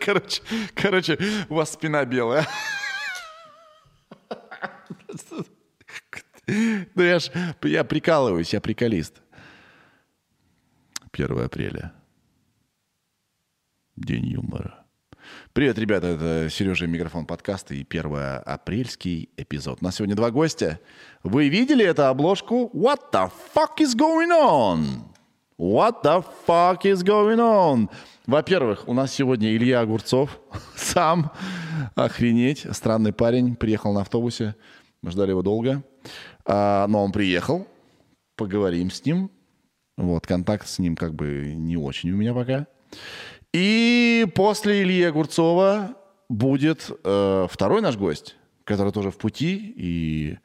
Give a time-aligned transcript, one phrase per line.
[0.00, 0.42] Короче,
[0.74, 2.46] короче, у вас спина белая.
[6.46, 7.30] Ну я ж,
[7.62, 9.22] я прикалываюсь, я приколист.
[11.12, 11.92] 1 апреля.
[13.96, 14.84] День юмора.
[15.52, 19.78] Привет, ребята, это Сережа Микрофон подкаста и 1 апрельский эпизод.
[19.80, 20.80] У нас сегодня два гостя.
[21.22, 22.70] Вы видели эту обложку?
[22.74, 25.13] What the fuck is going on?
[25.56, 27.88] What the fuck is going on?
[28.26, 30.40] Во-первых, у нас сегодня Илья Огурцов,
[30.74, 31.30] сам,
[31.94, 34.56] охренеть, странный парень, приехал на автобусе,
[35.00, 35.84] мы ждали его долго,
[36.44, 37.68] а, но он приехал,
[38.34, 39.30] поговорим с ним,
[39.96, 42.66] вот, контакт с ним как бы не очень у меня пока.
[43.52, 45.94] И после Ильи Огурцова
[46.28, 48.34] будет э, второй наш гость,
[48.64, 50.38] который тоже в пути и,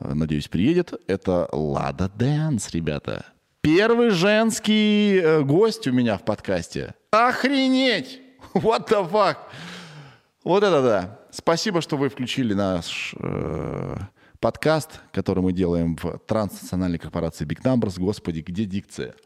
[0.00, 0.94] э, надеюсь, приедет.
[1.08, 3.26] Это Лада Дэнс, ребята.
[3.66, 6.94] Первый женский э, гость у меня в подкасте.
[7.10, 8.20] Охренеть!
[8.54, 9.38] What the fuck?
[10.44, 11.20] Вот это да.
[11.32, 13.96] Спасибо, что вы включили наш э,
[14.38, 17.98] подкаст, который мы делаем в транснациональной корпорации Big Numbers.
[17.98, 19.16] Господи, где дикция?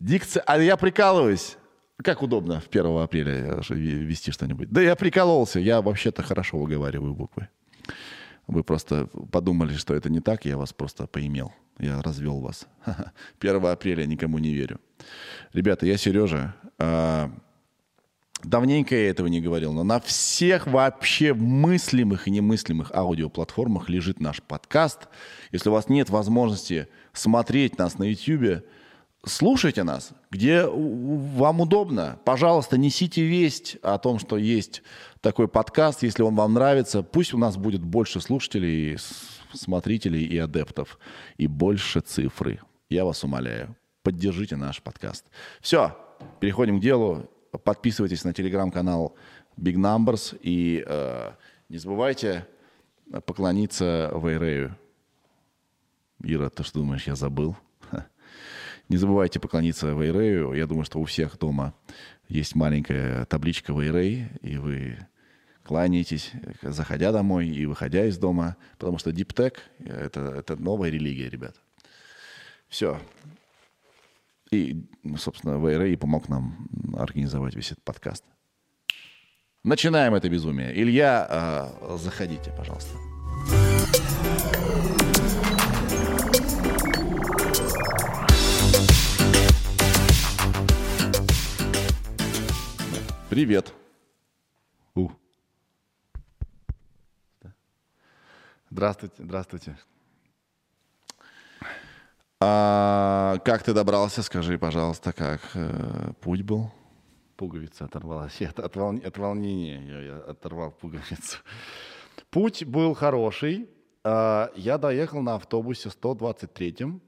[0.00, 1.56] Дикция, а я прикалываюсь.
[2.02, 4.70] Как удобно в 1 апреля вести что-нибудь.
[4.70, 7.48] Да я прикололся, я вообще-то хорошо выговариваю буквы.
[8.48, 11.52] Вы просто подумали, что это не так, я вас просто поимел.
[11.78, 12.66] Я развел вас.
[13.40, 14.80] 1 апреля никому не верю.
[15.52, 16.54] Ребята, я Сережа.
[16.78, 17.30] А,
[18.42, 24.42] давненько я этого не говорил, но на всех вообще мыслимых и немыслимых аудиоплатформах лежит наш
[24.42, 25.08] подкаст.
[25.52, 28.64] Если у вас нет возможности смотреть нас на YouTube,
[29.24, 32.18] слушайте нас, где вам удобно.
[32.24, 34.82] Пожалуйста, несите весть о том, что есть
[35.20, 37.02] такой подкаст, если он вам нравится.
[37.02, 38.96] Пусть у нас будет больше слушателей,
[39.54, 40.98] смотрителей и адептов,
[41.36, 42.60] и больше цифры.
[42.88, 45.26] Я вас умоляю, поддержите наш подкаст.
[45.60, 45.96] Все,
[46.40, 47.30] переходим к делу.
[47.64, 49.16] Подписывайтесь на телеграм-канал
[49.56, 51.32] Big Numbers и э,
[51.68, 52.46] не забывайте
[53.26, 54.76] поклониться Вейрею.
[56.22, 57.56] Ира, ты что думаешь, я забыл?
[58.88, 60.54] Не забывайте поклониться Вейрею.
[60.54, 61.74] Я думаю, что у всех дома
[62.28, 64.98] есть маленькая табличка Вейрей, и вы
[65.68, 71.56] кланяетесь, заходя домой и выходя из дома, потому что диптек это,— это новая религия, ребят.
[72.68, 72.98] Все.
[74.50, 78.24] И, собственно, Вейрей помог нам организовать весь этот подкаст.
[79.62, 80.72] Начинаем это безумие.
[80.74, 82.96] Илья, э, заходите, пожалуйста.
[93.28, 93.74] Привет.
[94.94, 95.10] У.
[98.70, 99.78] Здравствуйте, здравствуйте.
[102.40, 106.70] А, как ты добрался, скажи, пожалуйста, как э, путь был?
[107.36, 108.42] Пуговица оторвалась.
[108.42, 111.38] От, от, волн, от волнения я, я оторвал пуговицу.
[112.30, 113.70] Путь был хороший.
[114.04, 117.00] А, я доехал на автобусе 123-м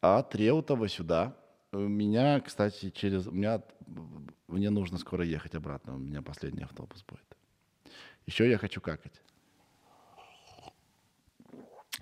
[0.00, 1.36] от Реутова сюда.
[1.72, 3.26] У меня, кстати, через...
[3.26, 3.62] У меня
[4.46, 7.36] мне нужно скоро ехать обратно, у меня последний автобус будет.
[8.26, 9.20] Еще я хочу какать.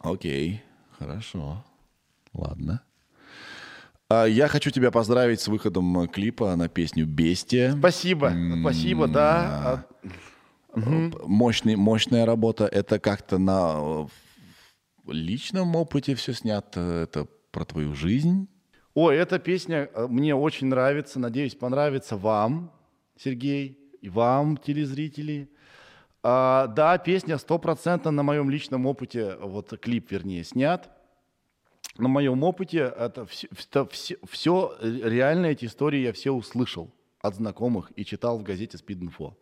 [0.02, 0.62] Окей,
[0.98, 1.64] хорошо.
[2.32, 2.82] Ладно.
[4.08, 7.74] А, я хочу тебя поздравить с выходом клипа на песню «Бестия».
[7.76, 8.62] Спасибо, м-м-м.
[8.62, 9.86] спасибо, да.
[10.74, 11.26] Угу.
[11.26, 12.66] Мощный, мощная работа.
[12.66, 14.08] Это как-то на
[15.06, 16.80] личном опыте все снято?
[16.80, 18.48] Это про твою жизнь?
[18.94, 22.72] Ой, эта песня э, мне очень нравится, надеюсь, понравится вам,
[23.16, 25.48] Сергей, и вам, телезрители.
[26.22, 30.90] А, да, песня стопроцентно на моем личном опыте, вот клип, вернее, снят.
[31.98, 36.90] На моем опыте это все, это все, все реально эти истории я все услышал
[37.20, 39.34] от знакомых и читал в газете Speed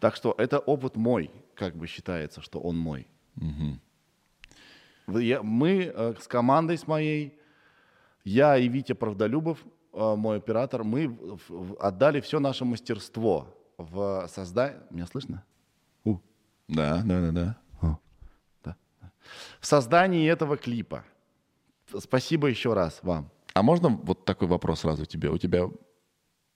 [0.00, 3.06] Так что это опыт мой, как бы считается, что он мой.
[3.36, 5.20] Угу.
[5.20, 7.38] Я, мы э, с командой с моей
[8.24, 11.18] я и Витя Правдолюбов, э, мой оператор, мы
[11.80, 14.78] отдали все наше мастерство в создании...
[14.90, 15.44] Меня слышно?
[16.68, 17.56] Да, да, да, да.
[17.80, 17.98] О.
[18.64, 18.76] да.
[19.60, 21.04] В создании этого клипа.
[21.98, 23.30] Спасибо еще раз вам.
[23.54, 25.28] А можно вот такой вопрос сразу тебе?
[25.28, 25.68] У тебя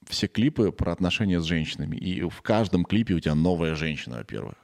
[0.05, 4.55] все клипы про отношения с женщинами, и в каждом клипе у тебя новая женщина, во-первых.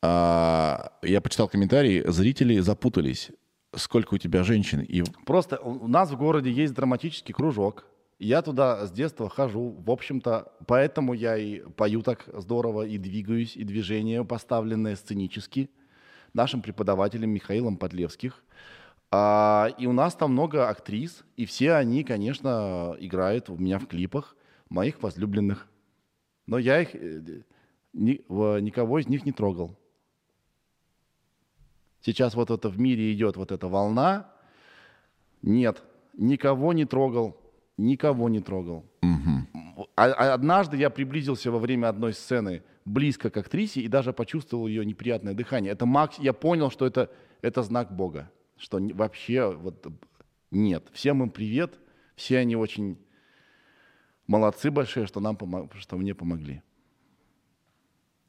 [0.00, 3.30] А, я почитал комментарии, зрители запутались
[3.74, 4.80] сколько у тебя женщин?
[4.80, 5.02] И...
[5.24, 7.84] Просто у нас в городе есть драматический кружок.
[8.18, 9.76] Я туда с детства хожу.
[9.78, 15.70] В общем-то, поэтому я и пою так здорово, и двигаюсь, и движение поставленное сценически
[16.34, 18.42] нашим преподавателем Михаилом Подлевских.
[19.10, 23.86] А, и у нас там много актрис, и все они, конечно, играют у меня в
[23.86, 24.34] клипах.
[24.70, 25.66] моих возлюбленных.
[26.46, 27.42] Но я их, э,
[27.94, 28.22] ни-
[28.60, 29.78] никого из них не трогал.
[32.02, 34.30] Сейчас вот это в мире идет вот эта волна.
[35.40, 35.82] Нет,
[36.12, 37.40] никого не трогал,
[37.78, 38.84] никого не трогал.
[39.96, 44.84] А однажды я приблизился во время одной сцены близко к актрисе и даже почувствовал ее
[44.84, 45.72] неприятное дыхание.
[45.72, 47.10] Это макс, я понял, что это,
[47.42, 49.86] это знак Бога, что вообще вот
[50.50, 50.88] нет.
[50.92, 51.78] Всем им привет,
[52.16, 52.98] все они очень
[54.26, 56.62] молодцы большие, что нам помо- что мне помогли.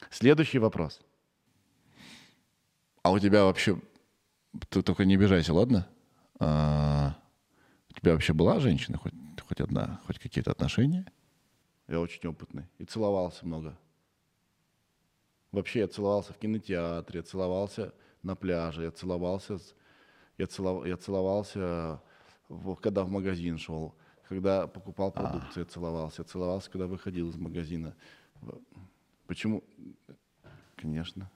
[0.10, 1.02] Следующий вопрос.
[3.04, 3.80] А у тебя вообще...
[4.70, 5.88] Ты только не обижайся, ладно?
[6.40, 7.16] А,
[7.90, 9.14] у тебя вообще была женщина хоть,
[9.50, 11.06] хоть одна, хоть какие-то отношения?
[11.88, 13.76] Я очень опытный и целовался много.
[15.52, 17.92] Вообще я целовался в кинотеатре, я целовался
[18.22, 19.58] на пляже, я целовался,
[20.38, 22.00] я, целов- я целовался,
[22.48, 23.96] в- когда в магазин шел,
[24.28, 27.96] когда покупал продукцию, я целовался, я целовался, когда выходил из магазина.
[29.26, 29.64] Почему?
[30.76, 31.32] Конечно.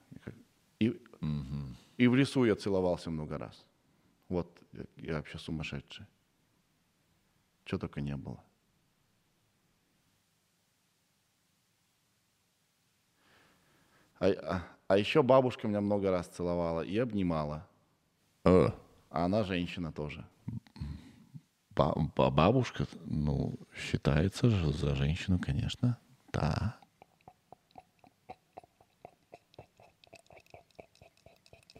[0.78, 1.02] И,
[1.96, 3.66] и в лесу я целовался много раз.
[4.28, 6.06] Вот, я, я вообще сумасшедший.
[7.64, 8.42] Чего только не было.
[14.20, 17.66] А, а- а еще бабушка меня много раз целовала и обнимала.
[18.44, 18.68] Э,
[19.10, 20.24] А она женщина тоже.
[21.76, 25.98] ба- ба- бабушка, ну, считается же за женщину, конечно.
[26.32, 26.78] Да.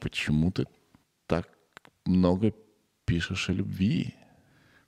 [0.01, 0.67] Почему ты
[1.27, 1.49] так
[2.05, 2.53] много
[3.05, 4.15] пишешь о любви?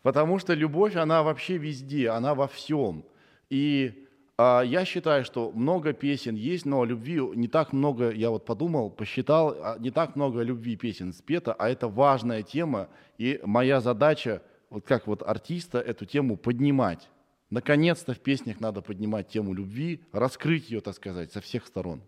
[0.07, 3.05] Потому что любовь, она вообще везде, она во всем.
[3.51, 4.07] И
[4.39, 8.89] а, я считаю, что много песен есть, но любви не так много, я вот подумал,
[8.89, 12.89] посчитал, а, не так много любви песен спето, а это важная тема.
[13.19, 17.09] И моя задача, вот как вот артиста, эту тему поднимать.
[17.51, 22.01] Наконец-то в песнях надо поднимать тему любви, раскрыть ее, так сказать, со всех сторон.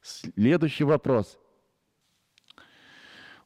[0.00, 1.38] Следующий вопрос.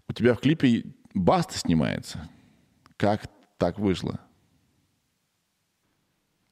[0.06, 2.30] У тебя в клипе Баста снимается.
[3.04, 3.26] Как
[3.58, 4.18] так вышло?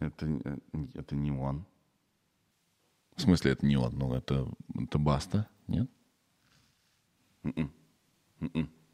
[0.01, 0.59] Это, э,
[0.93, 1.65] это не он.
[3.17, 4.47] В смысле, это не он, ну это,
[4.79, 5.89] это Баста, нет?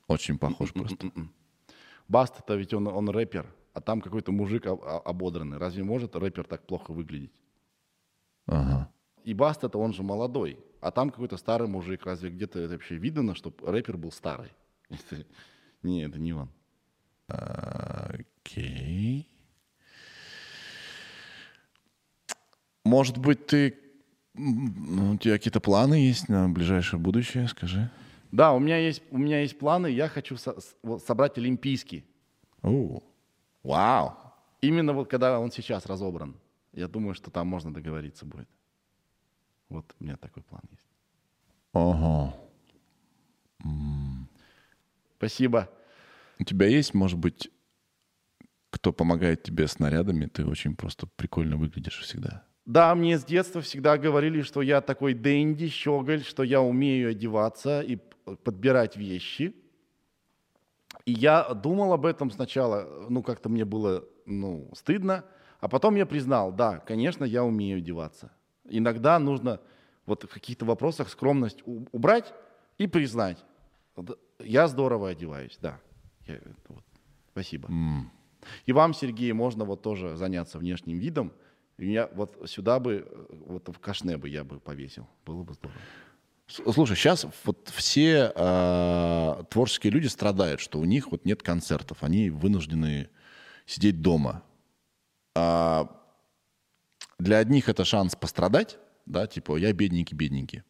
[0.07, 1.11] Очень похож просто.
[2.07, 5.59] Баста-то ведь он, он рэпер, а там какой-то мужик ободранный.
[5.59, 7.33] Разве может рэпер так плохо выглядеть?
[8.47, 8.89] Ага.
[9.25, 12.07] И Баста-то он же молодой, а там какой-то старый мужик.
[12.07, 14.53] Разве где-то это вообще видно, чтобы рэпер был старый?
[15.83, 16.51] Не, это не он.
[17.29, 19.29] Окей.
[22.85, 23.79] Может быть, ты...
[24.35, 27.91] У тебя какие-то планы есть на ближайшее будущее, скажи.
[28.31, 30.57] Да, у меня есть, у меня есть планы, я хочу со-
[31.05, 32.05] собрать олимпийский.
[32.63, 33.03] О,
[33.63, 34.17] вау.
[34.61, 36.37] Именно вот когда он сейчас разобран.
[36.73, 38.49] Я думаю, что там можно договориться будет.
[39.69, 40.87] Вот у меня такой план есть.
[41.73, 42.35] Ага.
[45.17, 45.69] Спасибо.
[46.39, 47.51] У тебя есть, может быть,
[48.71, 50.27] кто помогает тебе с нарядами?
[50.27, 52.45] Ты очень просто прикольно выглядишь всегда.
[52.65, 57.81] Да, мне с детства всегда говорили, что я такой дэнди, щеголь, что я умею одеваться
[57.81, 57.97] и
[58.45, 59.55] подбирать вещи.
[61.07, 65.25] И я думал об этом сначала, ну, как-то мне было, ну, стыдно,
[65.61, 68.31] а потом я признал, да, конечно, я умею одеваться.
[68.69, 69.61] Иногда нужно
[70.05, 72.35] вот в каких-то вопросах скромность убрать
[72.77, 73.43] и признать.
[74.39, 75.81] Я здорово одеваюсь, да.
[76.29, 76.85] Я- вот.
[77.33, 77.69] Спасибо.
[78.67, 81.33] И вам, Сергей, можно вот тоже заняться внешним видом.
[81.77, 85.07] Меня вот сюда бы, э, вот в кашне бы я бы повесил.
[85.25, 85.81] Было бы здорово.
[86.49, 92.31] Слушай, сейчас вот все а, творческие люди страдают, что у них вот нет концертов, они
[92.31, 93.11] вынуждены
[93.67, 94.43] сидеть дома.
[95.37, 95.95] А
[97.19, 100.63] для одних это шанс пострадать, да, типа я бедненький, бедненький.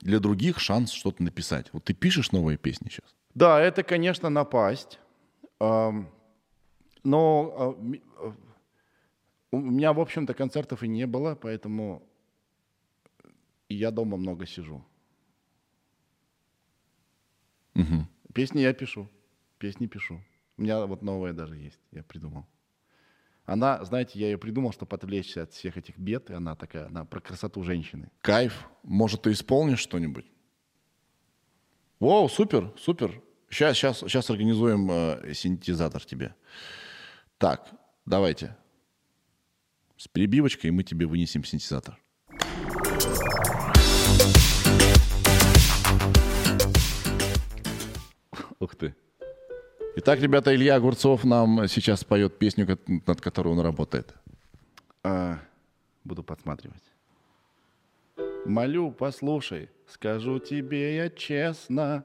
[0.00, 1.66] Для других шанс что-то написать.
[1.72, 3.17] Вот ты пишешь новые песни сейчас.
[3.38, 4.98] Да, это, конечно, напасть.
[5.60, 6.08] Но
[7.04, 7.74] а,
[8.16, 8.34] а,
[9.52, 12.02] у меня, в общем-то, концертов и не было, поэтому
[13.68, 14.84] я дома много сижу.
[18.34, 19.08] Песни я пишу.
[19.58, 20.20] Песни пишу.
[20.56, 22.44] У меня вот новая даже есть, я придумал.
[23.44, 27.04] Она, знаете, я ее придумал, чтобы отвлечься от всех этих бед, и она такая, она
[27.04, 28.10] про красоту женщины.
[28.20, 28.68] Кайф.
[28.82, 30.26] Может, ты исполнишь что-нибудь?
[32.00, 33.22] Воу, супер, супер.
[33.50, 36.34] Сейчас, сейчас, сейчас организуем э, синтезатор тебе.
[37.38, 37.66] Так,
[38.04, 38.54] давайте.
[39.96, 41.98] С перебивочкой мы тебе вынесем синтезатор.
[48.60, 48.94] Ух ты.
[49.96, 54.14] Итак, ребята, Илья Огурцов нам сейчас поет песню, над которой он работает.
[55.02, 55.38] А,
[56.04, 56.82] буду подсматривать.
[58.44, 62.04] Молю, послушай, скажу тебе я честно,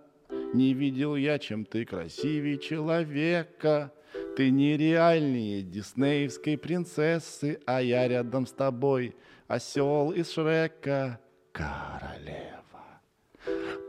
[0.53, 3.91] не видел я, чем ты красивее человека.
[4.37, 9.15] Ты нереальнее диснеевской принцессы, а я рядом с тобой
[9.47, 11.19] осел из Шрека.
[11.51, 13.01] Королева,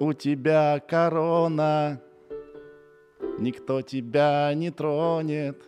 [0.00, 2.00] у тебя корона,
[3.38, 5.62] никто тебя не тронет.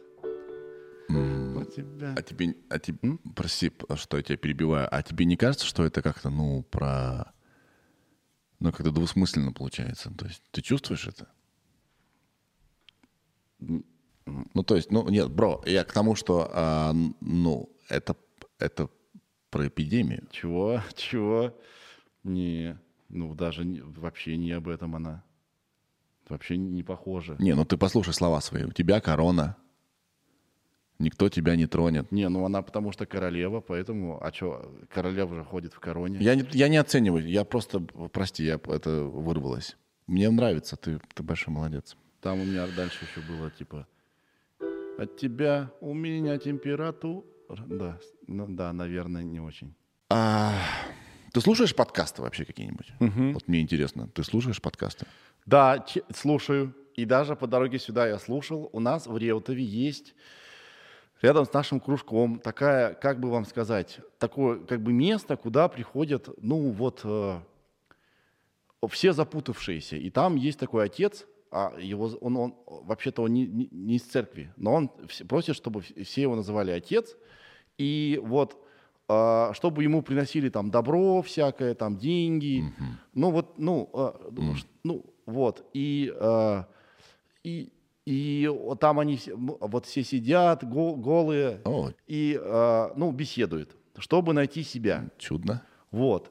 [1.08, 2.14] У тебя...
[2.16, 6.02] А тебе, а тебе прости, что я тебя перебиваю, а тебе не кажется, что это
[6.02, 7.32] как-то, ну, про...
[8.58, 10.10] Ну, как-то двусмысленно получается?
[10.16, 11.28] То есть ты чувствуешь это?
[13.58, 18.16] Ну, то есть, ну, нет, бро, я к тому, что, а, ну, это,
[18.58, 18.88] это
[19.50, 20.26] про эпидемию.
[20.30, 20.82] Чего?
[20.96, 21.56] Чего?
[22.24, 25.22] Не, ну даже не- вообще не об этом она.
[26.28, 27.36] Вообще не похоже.
[27.38, 28.64] Не, ну ты послушай слова свои.
[28.64, 29.56] У тебя корона.
[30.98, 32.10] Никто тебя не тронет.
[32.10, 34.18] Не, ну она потому что королева, поэтому...
[34.22, 36.18] А что, королева же ходит в короне.
[36.20, 37.80] Я не, я не оцениваю, я просто,
[38.12, 39.76] прости, я, это вырвалось.
[40.06, 41.96] Мне нравится, ты, ты большой молодец.
[42.20, 43.86] Там у меня дальше еще было типа...
[44.98, 47.26] От тебя у меня температура...
[47.66, 49.74] Да, ну да, наверное, не очень.
[50.08, 50.54] А,
[51.32, 52.92] ты слушаешь подкасты вообще какие-нибудь?
[53.34, 55.06] Вот мне интересно, ты слушаешь подкасты?
[55.44, 55.84] Да,
[56.14, 56.74] слушаю.
[56.94, 58.70] И даже по дороге сюда я слушал.
[58.72, 60.14] У нас в Реутове есть
[61.22, 66.28] рядом с нашим кружком такая, как бы вам сказать, такое как бы место, куда приходят,
[66.42, 67.40] ну вот, э,
[68.90, 69.96] все запутавшиеся.
[69.96, 74.02] И там есть такой отец, а его, он, он вообще-то он не, не- не из
[74.02, 74.90] церкви, но он
[75.28, 77.16] просит, чтобы вс- все его называли отец.
[77.78, 78.56] И вот
[79.08, 82.64] а, чтобы ему приносили там добро всякое, там деньги,
[83.14, 84.20] ну вот, ну, а,
[84.82, 86.66] ну, вот, и, а,
[87.44, 87.72] и,
[88.06, 88.48] и
[88.80, 95.10] там они вот все сидят го- голые О, и, а, ну, беседуют, чтобы найти себя.
[95.18, 95.62] чудно.
[95.90, 96.30] Вот.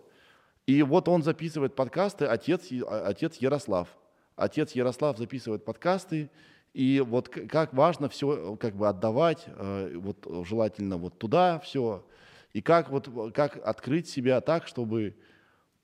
[0.66, 3.90] И вот он записывает подкасты, отец, а- отец Ярослав.
[4.38, 6.30] Отец Ярослав записывает подкасты,
[6.74, 12.06] и вот как важно все как бы отдавать, э, вот э, желательно вот туда все,
[12.54, 15.16] и как вот э, как открыть себя так, чтобы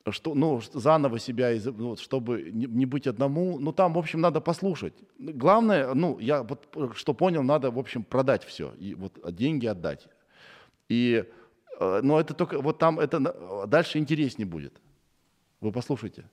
[0.10, 3.60] что, ну, заново себя, ну, вот, чтобы не, не быть одному.
[3.60, 4.94] Ну, там, в общем, надо послушать.
[5.20, 10.08] Главное, ну, я вот что понял, надо, в общем, продать все, и вот деньги отдать.
[10.90, 11.26] И,
[11.80, 14.82] э, но это только, вот там это дальше интереснее будет.
[15.60, 16.30] Вы послушайте.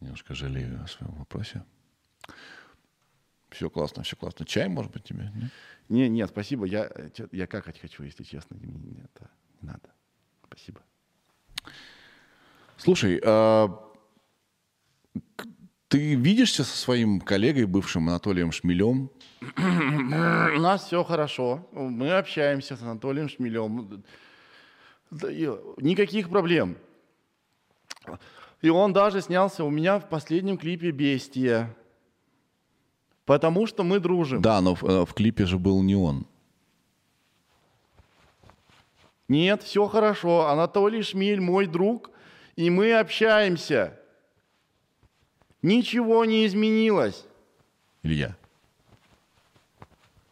[0.00, 1.64] Немножко жалею о своем вопросе.
[3.50, 4.46] Все классно, все классно.
[4.46, 5.30] Чай, может быть, тебе?
[5.34, 5.50] нет?
[5.88, 8.56] Не, нет, спасибо, я, э, я какать хочу, если честно.
[8.56, 9.90] Это не надо.
[10.50, 10.80] Спасибо.
[12.76, 13.68] Слушай, а,
[15.88, 19.10] ты видишься со своим коллегой, бывшим Анатолием Шмелем?
[19.56, 21.68] У нас все хорошо.
[21.72, 24.02] Мы общаемся с Анатолием Шмелем.
[25.10, 26.76] Никаких проблем.
[28.60, 31.74] И он даже снялся у меня в последнем клипе «Бестия».
[33.24, 34.42] Потому что мы дружим.
[34.42, 36.26] Да, но в, э, в клипе же был не он.
[39.30, 40.48] Нет, все хорошо.
[40.48, 42.10] Анатолий Шмель мой друг,
[42.56, 43.96] и мы общаемся.
[45.62, 47.24] Ничего не изменилось.
[48.02, 48.36] Илья.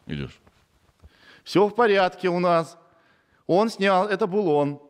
[0.05, 0.37] Илюш.
[1.45, 2.77] Все в порядке у нас.
[3.47, 4.81] Он снял, это был он.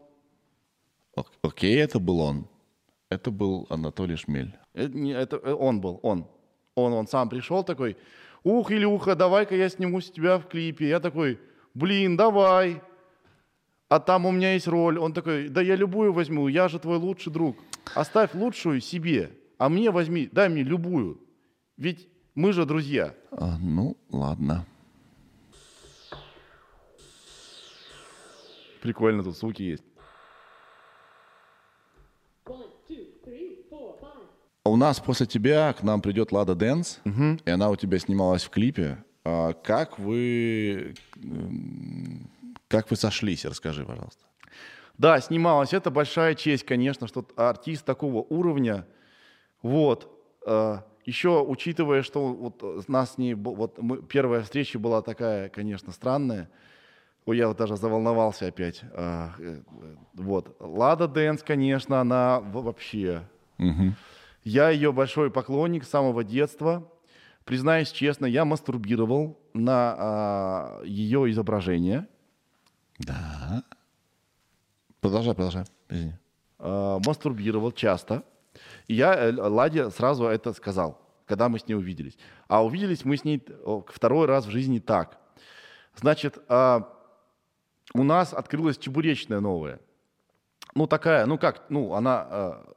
[1.16, 2.48] Ок- Окей, это был он.
[3.10, 4.58] Это был Анатолий Шмель.
[4.74, 6.26] Это, не- это, э, он был, он.
[6.74, 7.96] Он, он сам пришел такой,
[8.44, 10.88] ух, Илюха, давай-ка я сниму с тебя в клипе.
[10.90, 11.40] Я такой,
[11.76, 12.82] блин, давай.
[13.90, 14.98] А там у меня есть роль.
[15.00, 17.58] Он такой, да я любую возьму, я же твой лучший друг.
[17.96, 21.20] Оставь лучшую себе, а мне возьми, дай мне любую.
[21.76, 23.16] Ведь мы же друзья.
[23.32, 24.66] А, ну, ладно.
[28.82, 29.84] Прикольно, тут звуки есть.
[32.46, 34.30] Five.
[34.66, 37.00] У нас после тебя к нам придет Лада Дэнс,
[37.46, 39.04] и она у тебя снималась в клипе.
[39.26, 40.94] А как вы...
[42.70, 43.46] Как вы сошлись?
[43.46, 44.24] Расскажи, пожалуйста.
[44.98, 45.74] Да, снималась.
[45.74, 48.86] Это большая честь, конечно, что артист такого уровня.
[49.64, 50.08] Вот.
[50.46, 55.92] Э, Еще учитывая, что вот э, нас бу- вот мы, первая встреча была такая, конечно,
[55.92, 56.50] странная.
[57.26, 58.82] Ой, я вот даже заволновался опять.
[58.94, 59.30] Э,
[60.14, 60.56] Вот.
[60.60, 63.24] Лада Дэнс, конечно, она вообще...
[64.44, 66.88] Я ее большой поклонник с самого детства.
[67.46, 72.08] Признаюсь честно, я мастурбировал на а, ее изображение.
[73.00, 73.64] Да.
[75.02, 75.66] Продолжай, продолжай.
[75.90, 76.14] Извини.
[76.60, 78.24] э, мастурбировал часто.
[78.88, 81.00] И я э, Ладе сразу это сказал.
[81.30, 82.18] когда мы с ней увиделись.
[82.48, 83.46] А увиделись мы с ней
[83.88, 85.20] второй раз в жизни так.
[85.96, 86.92] Значит, а,
[87.94, 89.80] у нас открылась чебуречная новая.
[90.74, 92.74] Ну, такая, ну как, ну, она, а,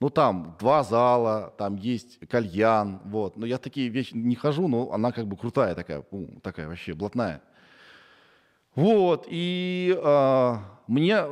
[0.00, 3.36] ну, там два зала, там есть кальян, вот.
[3.36, 6.04] Но я такие вещи не хожу, но она как бы крутая такая,
[6.42, 7.40] такая вообще блатная.
[8.74, 11.22] Вот, и а, мне,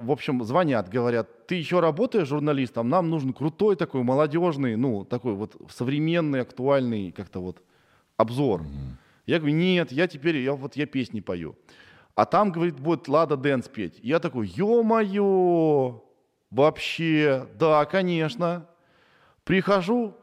[0.00, 5.34] в общем, звонят, говорят, ты еще работаешь журналистом, нам нужен крутой такой, молодежный, ну, такой
[5.34, 7.62] вот современный, актуальный как-то вот
[8.16, 8.64] обзор.
[9.26, 11.56] Я говорю, нет, я теперь, я вот я песни пою.
[12.14, 14.00] А там, говорит, будет Лада Дэнс петь.
[14.02, 16.02] Я такой, ё-моё,
[16.50, 18.66] вообще, да, конечно.
[19.44, 20.14] Прихожу,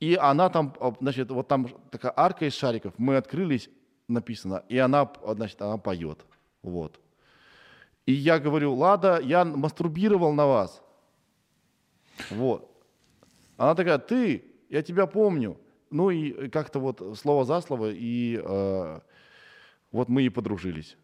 [0.00, 3.68] и она там, а, значит, вот там такая арка из шариков, мы открылись,
[4.08, 6.24] написано, и она, значит, она поет.
[6.62, 7.00] Вот.
[8.06, 10.82] И я говорю, Лада, я мастурбировал на вас.
[12.30, 12.68] Вот.
[13.56, 15.56] Она такая, ты, я тебя помню.
[15.90, 19.00] Ну и как-то вот слово за слово, и э,
[19.92, 20.96] вот мы и подружились.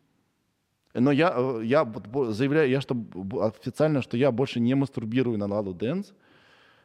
[0.95, 1.85] Но я, э, я
[2.31, 2.97] заявляю, я что,
[3.43, 6.15] официально, что я больше не мастурбирую на Ладу Дэнс,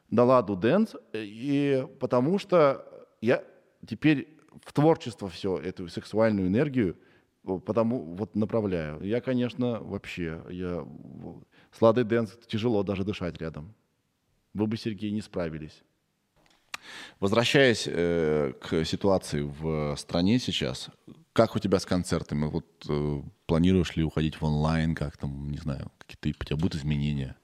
[0.10, 2.86] на Ладу Дэнс, э, и потому что
[3.22, 3.44] я
[3.88, 4.33] теперь
[4.64, 6.98] в творчество все, эту сексуальную энергию,
[7.66, 9.02] потому вот направляю.
[9.04, 10.86] Я, конечно, вообще, я
[11.72, 13.74] с Ладой Дэнс тяжело даже дышать рядом.
[14.54, 15.82] Вы бы, Сергей, не справились.
[17.20, 20.90] Возвращаясь э, к ситуации в стране сейчас,
[21.32, 22.46] как у тебя с концертами?
[22.46, 26.76] Вот э, планируешь ли уходить в онлайн, как там, не знаю, какие-то у тебя будут
[26.76, 27.38] изменения?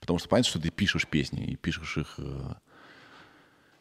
[0.00, 2.54] Потому что понятно, что ты пишешь песни и пишешь их э,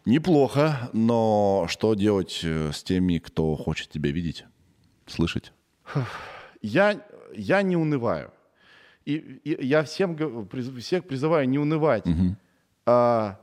[0.09, 4.45] неплохо, но что делать э, с теми, кто хочет тебя видеть,
[5.05, 5.53] слышать?
[6.61, 7.01] Я,
[7.33, 8.31] я не унываю.
[9.05, 10.47] И, и я всем,
[10.77, 12.05] всех призываю не унывать.
[12.85, 13.39] А,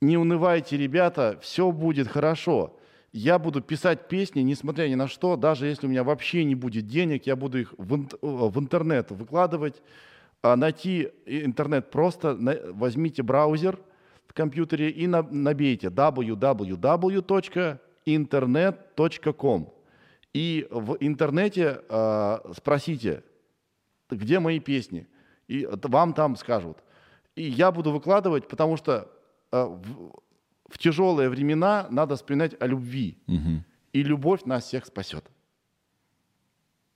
[0.00, 2.78] не унывайте, ребята, все будет хорошо.
[3.12, 6.86] Я буду писать песни, несмотря ни на что, даже если у меня вообще не будет
[6.86, 9.82] денег, я буду их в, э, в интернет выкладывать.
[10.42, 12.36] А, найти интернет просто,
[12.72, 13.78] возьмите браузер
[14.36, 15.88] компьютере и на- набейте
[18.46, 19.72] www.internet.com.
[20.34, 23.22] И в интернете э, спросите,
[24.10, 25.06] где мои песни.
[25.48, 26.78] И вам там скажут.
[27.36, 29.08] И я буду выкладывать, потому что
[29.52, 30.12] э, в,
[30.68, 33.16] в тяжелые времена надо вспоминать о любви.
[33.92, 35.24] И любовь нас всех спасет.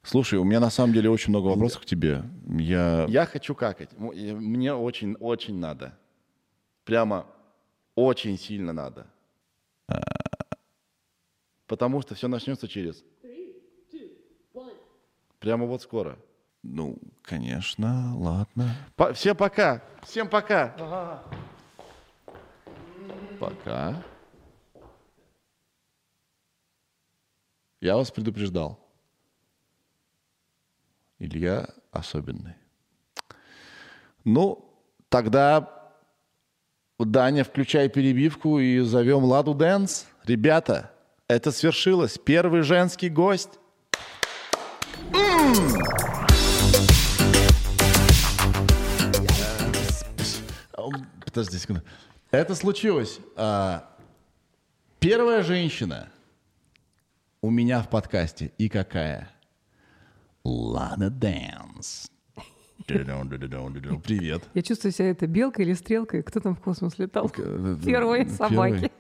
[0.03, 2.23] Слушай, у меня на самом деле очень много вопросов к тебе.
[2.59, 3.07] Я...
[3.09, 3.91] Я хочу какать.
[3.99, 5.93] Мне очень-очень надо.
[6.91, 7.25] Прямо
[7.95, 9.07] очень сильно надо.
[11.69, 13.05] Потому что все начнется через.
[15.39, 16.19] Прямо вот скоро.
[16.65, 18.75] Ну, конечно, ладно.
[18.97, 19.85] По- все пока.
[20.03, 21.23] Всем пока.
[23.39, 24.03] Пока.
[27.81, 28.85] Я вас предупреждал.
[31.21, 32.57] Илья особенный.
[34.25, 34.75] Ну,
[35.09, 35.80] тогда,
[37.05, 40.07] Даня, включай перебивку и зовем Ладу Дэнс.
[40.25, 40.91] Ребята,
[41.29, 42.19] это свершилось.
[42.19, 43.59] Первый женский гость.
[51.25, 51.83] Подожди секунду.
[52.33, 53.21] Это случилось.
[53.37, 53.91] А,
[55.01, 56.11] Первая женщина
[57.41, 58.53] у меня в подкасте.
[58.59, 59.31] И какая?
[60.45, 62.11] Лана Дэнс.
[64.05, 64.43] Привет.
[64.55, 66.23] Я чувствую себя это белкой или стрелкой.
[66.23, 67.31] Кто там в космос летал?
[67.37, 68.29] э, Первой первой.
[68.37, 68.91] собаки.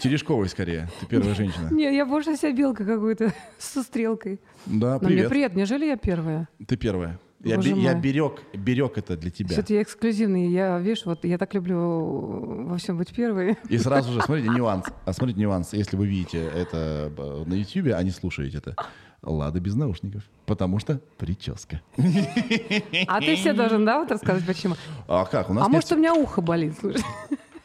[0.00, 0.88] Терешковой скорее.
[1.00, 1.68] Ты первая женщина.
[1.70, 4.40] Нет, я больше себя белка какой-то со стрелкой.
[4.66, 5.54] Да, Но мне привет.
[5.54, 6.48] Неужели я первая?
[6.66, 7.18] Ты первая.
[7.44, 9.50] Я, бе- я берег, берег это для тебя.
[9.52, 10.48] Что-то я эксклюзивный.
[10.48, 13.56] Я, видишь, вот я так люблю во всем быть первой.
[13.68, 14.86] И сразу же, смотрите, нюанс.
[15.04, 15.72] А смотрите, нюанс.
[15.72, 18.74] Если вы видите это э, на YouTube, а не слушаете это.
[19.22, 20.22] Лада без наушников.
[20.46, 21.80] Потому что прическа.
[23.08, 24.74] А ты все должен, да, вот рассказать, почему?
[25.08, 25.50] А как?
[25.50, 26.74] У нас А нет- может, у меня ухо болит?
[26.78, 27.02] слушай?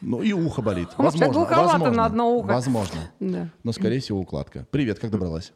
[0.00, 0.88] Ну и ухо болит.
[0.96, 1.32] А может, Возможно.
[1.46, 2.46] глуховато возможно, на одно ухо?
[2.48, 2.98] Возможно.
[3.20, 3.48] Да.
[3.62, 4.66] Но, скорее всего, укладка.
[4.70, 5.52] Привет, как добралась?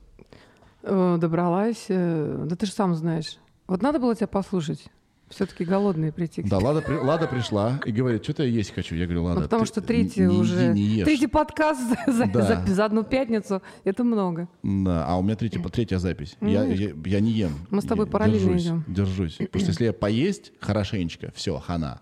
[0.82, 1.86] Э, Добралась.
[1.88, 3.38] э, Да ты же сам знаешь.
[3.66, 4.84] Вот надо было тебя послушать.
[5.28, 6.40] Все-таки голодные прийти.
[6.42, 6.58] Да.
[6.58, 8.94] Лада, при- Лада пришла и говорит, что-то я есть хочу.
[8.94, 10.68] Я говорю, Лада, Ну, потому ты что третий не уже...
[10.72, 11.04] не ешь.
[11.04, 12.42] Третий подкаст за, за- Да.
[12.64, 13.60] за- за одну пятницу.
[13.82, 14.48] Это много.
[14.62, 16.36] Да, а у меня третья, третья запись.
[16.40, 17.52] Я, я, я не ем.
[17.70, 18.84] Мы с тобой Я параллельно держусь, идем.
[18.86, 19.36] Держусь.
[19.38, 21.98] Потому что если я поесть хорошенечко, все, хана.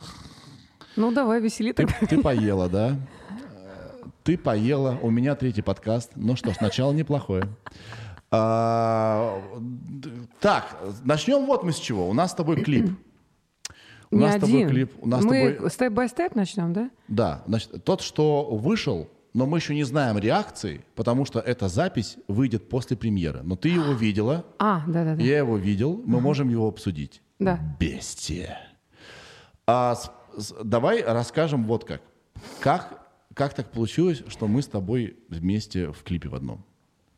[0.96, 2.96] Ну, давай, весели Ты, ты поела, да?
[4.22, 4.98] Ты поела.
[5.02, 6.10] У меня третий подкаст.
[6.14, 7.44] Ну что ж, начало неплохое.
[8.30, 9.40] А,
[10.40, 12.08] так, начнем вот мы с чего.
[12.08, 12.90] У нас с тобой клип.
[14.14, 14.68] У Не нас с тобой один.
[14.68, 14.92] клип.
[15.00, 15.70] У нас Мы тобой...
[15.70, 16.90] степ-бай-степ начнем, да?
[17.08, 22.16] Да, значит, тот, что вышел, но мы еще не знаем реакции, потому что эта запись
[22.28, 23.40] выйдет после премьеры.
[23.42, 25.22] Но ты его видела, А, да-да-да.
[25.22, 27.20] я его видел, мы можем его обсудить.
[27.38, 27.58] Да.
[27.80, 28.58] Бестия.
[29.66, 32.02] А с- с- давай расскажем вот как.
[32.60, 36.64] Как, как так получилось, что мы с тобой вместе в клипе в одном?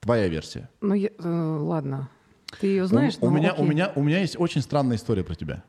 [0.01, 0.69] Твоя версия.
[0.81, 2.09] Ну, я- э, ладно.
[2.61, 3.15] Ты ее знаешь?
[3.21, 5.65] у, у меня, у, меня, у меня есть очень странная история про тебя.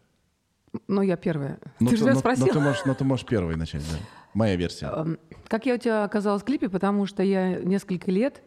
[0.88, 1.60] Ну, я первая.
[1.80, 3.98] Ну, ты же меня ну, ну, ты можешь, ну, ты можешь первой начать, да.
[4.34, 4.88] Моя версия.
[4.88, 8.44] Эм, Как я у тебя оказалась в клипе, потому что я несколько лет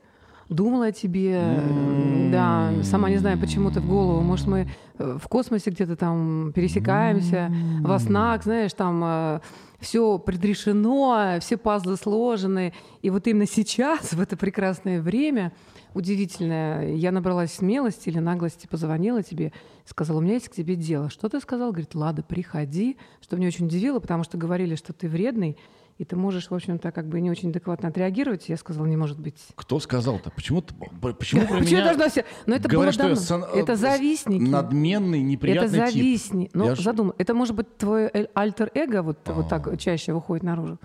[0.49, 5.29] думала о тебе, м, да, сама не знаю, почему-то в голову, может, мы э, в
[5.29, 9.41] космосе где-то там пересекаемся, во снах, знаешь, там
[9.79, 15.53] все предрешено, все пазлы сложены, и вот именно сейчас, в это прекрасное время,
[15.95, 19.53] удивительное, я набралась смелости или наглости, позвонила тебе,
[19.85, 21.11] сказала, у меня есть к тебе дело.
[21.11, 21.71] Что ты сказал?
[21.71, 25.57] Говорит, Лада, приходи, что меня очень удивило, потому что говорили, что ты вредный,
[25.99, 28.49] и ты можешь, в общем-то, как бы не очень адекватно отреагировать.
[28.49, 29.37] Я сказала, не может быть.
[29.55, 30.31] Кто сказал-то?
[30.31, 30.75] Почему, ты-
[31.13, 32.25] почему про меня должна все?
[32.47, 33.17] Но это было давно.
[33.17, 34.41] сан- э, Это завистники.
[34.41, 36.51] надменный, неприятный это завистник.
[36.55, 37.13] Ну, задумай.
[37.19, 40.79] Это может быть твое э- альтер-эго вот, так чаще выходит наружу.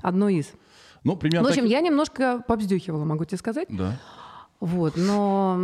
[0.00, 0.50] Одно из.
[1.04, 3.66] Ну, примерно Ну, в общем, я немножко побздюхивала, могу тебе сказать.
[3.68, 3.98] Да.
[4.62, 5.58] Вот, но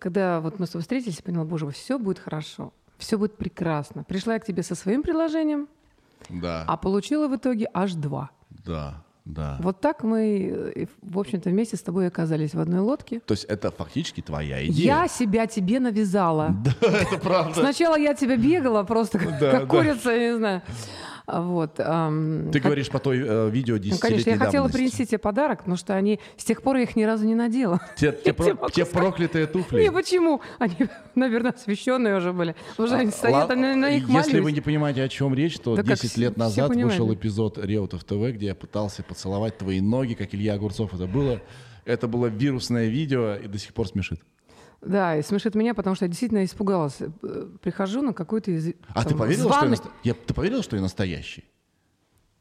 [0.00, 4.02] когда вот мы с тобой встретились, поняла, боже, все будет хорошо, все будет прекрасно.
[4.02, 5.68] Пришла я к тебе со своим предложением,
[6.28, 6.64] Да.
[6.66, 8.30] а получила в итоге аж два.
[8.66, 9.04] Да.
[9.24, 9.58] Да.
[9.60, 13.20] Вот так мы, в общем-то, вместе с тобой оказались в одной лодке.
[13.20, 15.02] То есть это фактически твоя идея.
[15.02, 16.56] Я себя тебе навязала.
[16.80, 17.52] Это правда.
[17.60, 19.66] Сначала я тебя бегала просто как, Да, да.
[19.66, 20.62] курица, я не знаю.
[21.30, 21.74] А Вот.
[21.74, 25.76] Ты говоришь по той э, видео Ну, 10 конечно, я хотела принести тебе подарок, потому
[25.76, 27.80] что они с тех пор я их ни разу не надела.
[27.96, 29.82] Те, те про- те проклятые туфли.
[29.82, 30.40] Не, почему?
[30.58, 30.74] Они,
[31.14, 32.56] наверное, освещенные уже были.
[32.78, 34.54] Уже они стоят, Ла- они на них Если вы молились.
[34.54, 37.58] не понимаете, о чем речь, то Да как 10 все- лет все назад вышел эпизод
[37.58, 41.42] Реутов ТВ, где я пытался поцеловать твои ноги, как Илья Огурцов это было.
[41.84, 44.20] Это было вирусное видео и до сих пор смешит.
[44.80, 46.98] Да, и смешит меня, потому что я действительно испугалась.
[47.00, 48.68] Э, Прихожу на какой-то из...
[48.90, 51.44] А там, ты поверила, что я, званый- я- ты поверила, что я настоящий?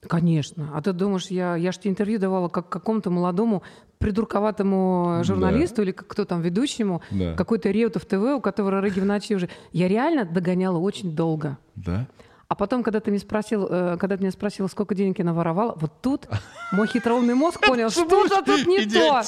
[0.02, 0.69] Конечно.
[0.76, 3.63] А ты думаешь, я, я же тебе интервью давала как какому-то молодому
[3.97, 7.34] придурковатому журналисту или как- кто там ведущему, Да.
[7.36, 9.50] какой-то Реутов ТВ, у которого рыги в ночи уже.
[9.71, 11.58] Я реально догоняла очень долго.
[11.76, 12.08] Да?
[12.49, 15.75] А потом, когда ты меня спросил, э, когда ты меня спросила, сколько денег я наворовала,
[15.77, 16.29] вот тут
[16.71, 19.21] мой хитроумный мозг понял, что-то тут не то.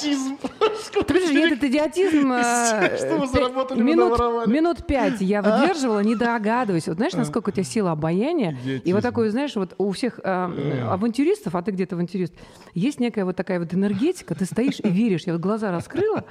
[0.92, 2.32] Ты понимаешь, этот идиотизм...
[2.32, 4.80] э, Что вы заработали, минут?
[4.80, 4.82] А?
[4.82, 6.88] пять я выдерживала, не догадываясь.
[6.88, 8.56] Вот знаешь, насколько у тебя сила обаяния?
[8.84, 12.32] И вот такой, знаешь, вот у всех э, авантюристов, а ты где-то авантюрист,
[12.72, 15.24] есть некая вот такая вот энергетика, ты стоишь и веришь.
[15.26, 16.24] Я вот глаза раскрыла,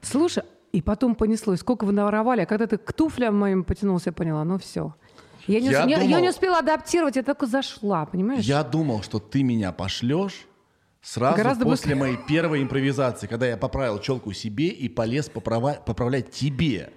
[0.00, 4.12] слушай, и потом понеслось, сколько вы наворовали, а когда ты к туфлям моим потянулся, я
[4.12, 4.94] поняла, ну все.
[5.46, 8.44] Я не, Я ус- я- я думал- не успела адаптировать, я только зашла, понимаешь?
[8.44, 10.46] Я думал, что ты меня пошлешь
[11.02, 11.94] сразу Гораздо после быстрее.
[11.96, 16.90] моей первой импровизации, когда я поправил челку себе и полез поправа- поправлять тебе.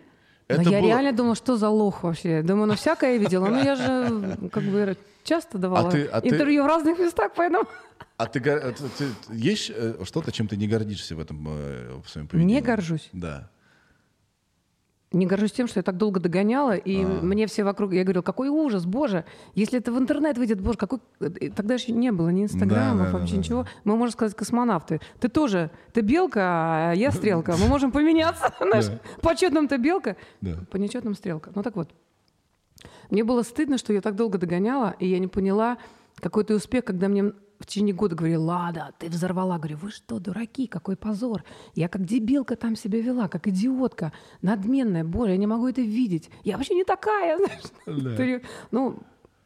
[0.49, 2.41] Но Это я было- реально думала, что за лох вообще.
[2.43, 3.47] Думаю, ну всякое я видела.
[3.47, 7.65] Ну я же как бы часто давала ты- а ты- интервью в разных местах, поэтому...
[8.17, 11.47] А ты, гор- э, ты- ты- есть э, что-то, чем ты не гордишься в этом
[11.49, 12.55] э, в своем поведении?
[12.55, 13.09] Не горжусь.
[13.13, 13.49] Да.
[15.13, 17.07] Не горжусь тем, что я так долго догоняла, и А.
[17.07, 17.93] мне все вокруг...
[17.93, 20.99] Я говорила, какой ужас, боже, если это в интернет выйдет, боже, какой...
[21.39, 23.65] и Тогда еще не было ни инстаграмов, Да, да, вообще да, ничего.
[23.83, 24.99] Мы, можно сказать, космонавты.
[25.19, 26.41] Ты тоже, ты белка,
[26.89, 27.55] а я стрелка.
[27.59, 28.51] Мы можем поменяться,
[29.21, 30.57] по четным ты белка, Да.
[30.71, 31.51] по нечетным стрелка.
[31.53, 31.89] Ну так вот.
[33.11, 35.77] Мне было стыдно, что я так долго догоняла, и я не поняла,
[36.15, 39.57] какой ты успех, когда мне в течение года говорили, Лада, ты взорвала.
[39.57, 41.43] Говорю, вы что, дураки, какой позор.
[41.75, 45.05] Я как дебилка там себя вела, как идиотка, надменная.
[45.05, 46.29] Боже, я не могу это видеть.
[46.43, 47.39] Я вообще не такая.
[47.85, 48.99] Ты- Ну,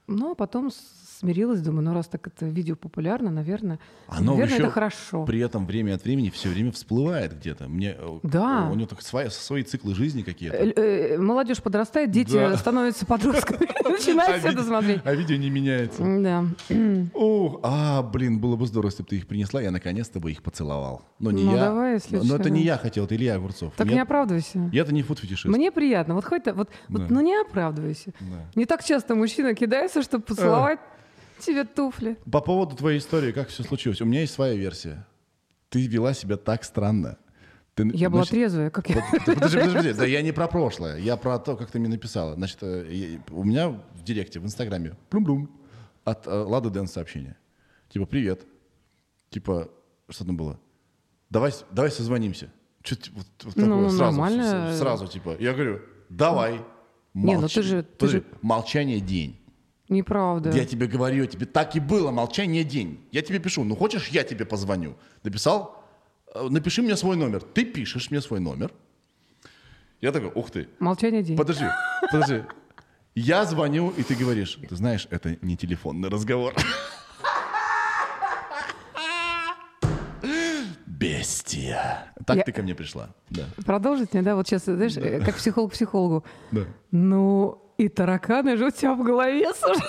[0.07, 0.71] ну, а потом
[1.19, 5.25] смирилась, думаю, ну раз так это видео популярно, наверное, Оно наверное это хорошо.
[5.25, 7.67] При этом время от времени все время всплывает где-то.
[7.67, 8.69] Мне, э, Да.
[8.71, 10.55] У него так свои, свои циклы жизни какие-то.
[10.57, 12.55] Э, э, Молодежь подрастает, дети Да.
[12.57, 15.01] становятся подростками, начинают все это смотреть.
[15.03, 16.03] а видео не меняется.
[16.03, 16.45] Да.
[17.13, 20.43] О, а, блин, было бы здорово, если бы ты их принесла, я наконец-то бы их
[20.43, 21.01] поцеловал.
[21.19, 21.65] Но не Ну, я.
[21.65, 23.73] давай, если но это не я хотел, это Илья Огурцов.
[23.75, 24.69] Так не оправдывайся.
[24.71, 25.45] Я-то не фуд-фетишист.
[25.45, 26.13] Мне приятно.
[26.13, 28.11] Вот хоть, вот, ну не оправдывайся.
[28.55, 30.79] Не так часто мужчина кидается, чтобы поцеловать
[31.39, 32.17] тебе туфли.
[32.31, 35.05] По поводу твоей истории, как все случилось, у меня есть своя версия.
[35.69, 37.17] Ты вела себя так странно.
[37.75, 39.03] Ты, Я была значит, трезвая, как я.
[39.25, 39.93] Подожди, подожди.
[39.93, 42.33] Да я не про прошлое, я про то, как ты мне написала.
[42.35, 45.49] Значит, э, я- у меня в директе, в Инстаграме, плюм-плюм,
[46.03, 47.35] от э, Лады Дэн сообщение.
[47.89, 48.45] Типа, привет.
[49.29, 49.69] Типа,
[50.09, 50.59] что там было?
[51.29, 52.51] Давай, давай созвонимся.
[52.83, 54.73] Ты вот, вот Ну, такое, сразу, нормально.
[54.77, 55.35] сразу, типа.
[55.39, 56.61] Я говорю, давай.
[57.13, 59.37] Не, ну Молч- ты же- ты Подожди, же- Молчание день.
[59.89, 60.51] Неправда.
[60.51, 62.99] Я тебе говорю, тебе так и было, молчание день.
[63.11, 64.95] Я тебе пишу, ну хочешь, я тебе позвоню.
[65.23, 65.83] Написал,
[66.35, 67.41] э, напиши мне свой номер.
[67.41, 68.71] Ты пишешь мне свой номер.
[70.01, 71.37] Я такой, ух ты, Молчание день.
[71.37, 71.65] подожди,
[72.11, 72.43] подожди.
[73.15, 76.53] Я звоню, и ты говоришь, ты знаешь, это не телефонный разговор.
[80.85, 82.11] Бестия.
[82.25, 83.09] Так Я- ты ко мне пришла.
[83.29, 83.43] Да.
[83.65, 84.35] Продолжить мне, да?
[84.35, 86.23] Вот сейчас, знаешь, э, как психолог психологу.
[86.51, 86.61] Да.
[86.91, 89.81] Ну, и тараканы же у тебя в голове, слушай.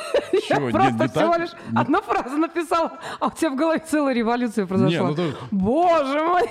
[0.46, 1.40] Чего, Я не- просто не всего так?
[1.40, 5.09] лишь одну фразу написала, а у тебя в голове целая революция произошла.
[5.09, 6.42] ну то- Боже мой!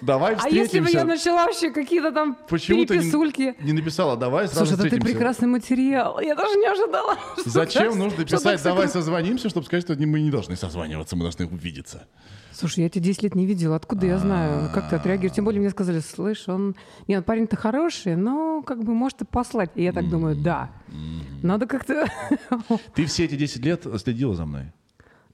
[0.00, 0.98] Давай А если бы встретимся.
[0.98, 3.54] я начала вообще какие-то там Почему ты переписульки?
[3.60, 5.12] не, не написала, давай сразу Слушай, это ты встретимся.
[5.14, 6.20] прекрасный материал.
[6.20, 7.16] Я даже не ожидала.
[7.38, 11.16] что Зачем так- нужно что писать, давай созвонимся, чтобы сказать, что мы не должны созваниваться,
[11.16, 12.06] мы должны увидеться.
[12.52, 13.76] Слушай, я тебя 10 лет не видела.
[13.76, 14.68] Откуда я знаю?
[14.74, 15.32] Как ты отреагируешь?
[15.36, 16.74] Тем более мне сказали, слышь, он...
[17.06, 19.70] Нет, парень-то хороший, но как бы может и послать.
[19.76, 20.70] И я так думаю, да.
[21.42, 22.06] Надо как-то...
[22.94, 24.72] Ты все эти 10 лет следила за мной?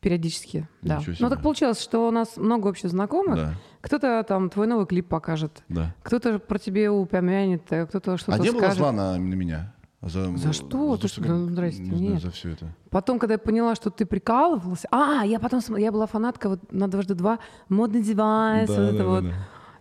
[0.01, 1.01] Периодически, да.
[1.19, 3.37] Ну так получилось, что у нас много общих знакомых.
[3.37, 3.55] Да.
[3.81, 5.63] Кто-то там твой новый клип покажет.
[5.71, 5.95] Да.
[6.03, 8.77] Кто-то про тебе упомянет, э, кто-то что-то А не было скажет.
[8.79, 9.73] зла на, на меня?
[10.03, 10.99] За, За что?
[10.99, 12.23] Ты что, как- да, здрасте, не знаю, нет.
[12.23, 12.67] за все это.
[12.91, 14.87] Потом, когда я поняла, что ты прикалывался...
[14.91, 15.61] А, я потом...
[15.79, 17.39] Я была фанатка вот на дважды два.
[17.71, 19.25] Модный девайс, Да, вот это да, вот.
[19.25, 19.33] да,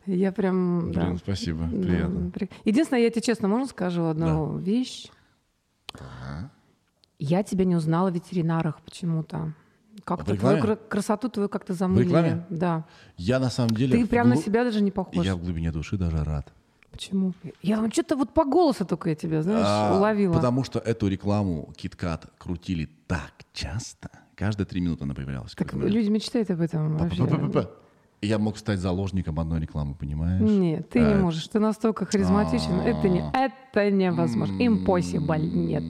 [0.05, 0.93] Я прям...
[0.93, 1.01] да.
[1.01, 2.31] Блин, спасибо, Да, приятно.
[2.31, 5.07] при- Единственное, я тебе честно, можно скажу одну вещь?
[7.19, 9.53] Я тебя не узнала в ветеринарах почему-то.
[10.03, 12.06] Как-то в твою кра- красоту твою как-то замыли.
[12.06, 12.45] рекламе?
[12.49, 12.86] Да.
[13.15, 13.97] Я на самом деле...
[13.97, 15.25] Ты прям на глу- себя даже не похож.
[15.25, 16.51] Я в глубине души даже рад.
[16.91, 17.34] Почему?
[17.62, 20.34] Я думаю, что-то вот по голосу только я тебя, знаешь, А, уловила.
[20.34, 24.10] Потому что эту рекламу KitKat крутили так часто.
[24.36, 25.53] Каждые три минуты она появлялась.
[25.53, 27.23] Так люди мечтают об этом вообще.
[28.23, 30.41] Я мог стать заложником одной рекламы, понимаешь?
[30.41, 31.47] Нет, ты не А, можешь.
[31.47, 32.79] Ты настолько харизматичен.
[32.79, 34.53] Это, не, это невозможно.
[34.62, 35.39] Impossible.
[35.39, 35.83] Нет.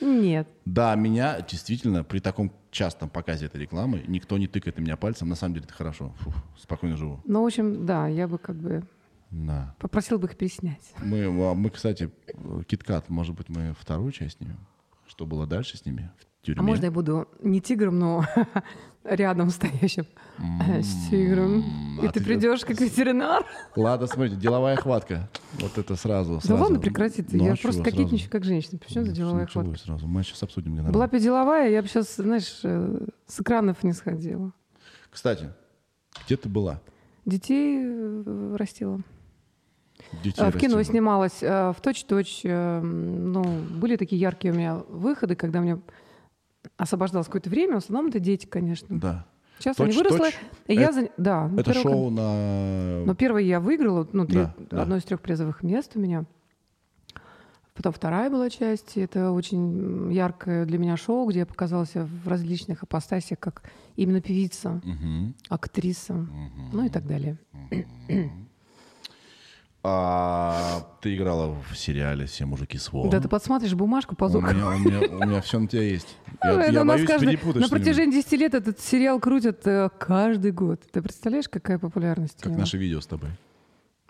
[0.00, 0.48] Нет.
[0.64, 5.28] Да, меня действительно при таком частом показе этой рекламы никто не тыкает на меня пальцем.
[5.28, 6.12] На самом деле это хорошо.
[6.20, 7.20] Фух, спокойно живу.
[7.24, 8.82] Ну, в общем, да, я бы как бы
[9.30, 9.74] Да.
[9.78, 10.92] попросил бы их переснять.
[11.02, 14.58] Мы, а мы, кстати, KitKat, может быть, мы вторую часть снимем?
[15.06, 16.10] Что было дальше с ними?
[16.42, 16.60] Тюрьме?
[16.60, 18.24] А можно я буду не тигром, но
[19.04, 20.06] рядом стоящим
[20.80, 21.64] с тигром?
[22.00, 23.44] а И ты ты- придешь как ветеринар?
[23.76, 25.28] Ладно, смотрите, деловая хватка.
[25.60, 26.40] Вот это сразу.
[26.44, 27.36] Да ладно, прекрати ты.
[27.36, 28.78] Ну, Я а просто кокетничаю как женщина.
[28.78, 29.76] Почему за деловая хватка?
[29.78, 30.06] сразу?
[30.06, 30.76] Мы сейчас обсудим.
[30.90, 34.52] Была бы деловая, я бы сейчас, знаешь, э, с экранов не сходила.
[35.10, 35.50] Кстати,
[36.24, 36.80] где ты была?
[37.26, 39.00] Детей э, растила.
[40.24, 42.40] Детей Э, В кино снималась в точь-точь.
[42.44, 43.42] Ну,
[43.74, 45.78] были такие яркие у меня выходы, когда мне
[46.76, 47.74] освобождалось какое-то время.
[47.74, 48.98] В основном это дети, конечно.
[48.98, 49.26] Да.
[49.58, 50.34] Сейчас они «Точь-точь» выросли.
[50.68, 51.10] И я это-.
[51.18, 51.50] Да.
[51.56, 53.04] Это первый шоу на...
[53.04, 54.82] Но первое я выиграла, ну, три- Да, да.
[54.82, 56.24] одно из трех призовых мест у меня.
[57.74, 58.96] Потом вторая была часть.
[58.96, 63.62] Это очень яркое для меня шоу, где я показалась в различных апостасиях, как
[63.96, 65.34] именно певица, Мгм.
[65.48, 66.26] актриса,
[66.72, 67.38] ну и так далее.
[69.82, 70.29] А
[71.00, 73.10] ты играла в сериале «Все мужики с Вовом».
[73.10, 76.16] Да, ты подсматриваешь бумажку по у меня, у, меня, у меня все на тебя есть.
[76.44, 80.82] Я, Это я боюсь каждый- На протяжении 10 лет этот сериал крутят э, каждый год.
[80.90, 82.40] Ты представляешь, какая популярность?
[82.40, 83.30] Как наше видео с тобой.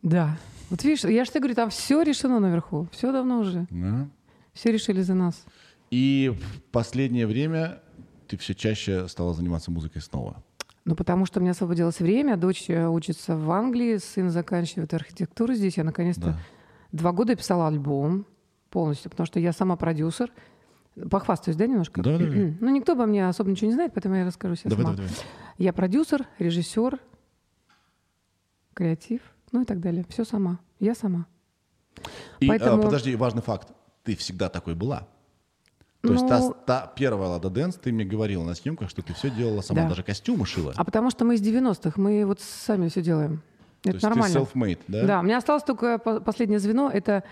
[0.02, 0.36] Да.
[0.68, 2.88] Вот видишь, я же тебе говорю, там все решено наверху.
[2.92, 3.66] Все давно уже.
[3.70, 4.08] Да?
[4.52, 5.44] Все решили за нас.
[5.90, 7.80] И в последнее время
[8.28, 10.42] ты все чаще стала заниматься музыкой снова.
[10.84, 12.36] Ну, потому что у меня освободилось время.
[12.36, 15.76] Дочь э, учится в Англии, сын заканчивает архитектуру здесь.
[15.76, 16.38] Я наконец-то Да.
[16.92, 18.26] Два года писала альбом
[18.70, 20.32] полностью, потому что я сама продюсер.
[21.10, 22.02] Похвастаюсь, да, немножко?
[22.02, 22.24] Да, да.
[22.24, 24.96] Ну, никто обо мне особо ничего не знает, поэтому я расскажу сейчас Давай, сама.
[24.96, 25.24] давай, давай.
[25.58, 26.98] Я продюсер, режиссер,
[28.74, 29.20] креатив,
[29.52, 30.04] ну и так далее.
[30.08, 30.58] Все сама.
[30.78, 31.26] Я сама.
[32.40, 33.68] И, Поэтому- а, подожди, важный факт.
[34.04, 35.06] Ты всегда такой была.
[36.02, 39.12] То есть Ну- та, та первая Лада Дэнс, ты мне говорила на съемках, что ты
[39.12, 39.88] все делала сама, Да.
[39.90, 40.72] даже костюмы шила.
[40.76, 43.42] А потому что мы из 90-х, мы вот сами все делаем.
[43.82, 44.34] То Это есть нормально.
[44.34, 45.06] ты self-made, да?
[45.06, 46.90] Да, у меня осталось только по- последнее звено.
[46.92, 47.24] Это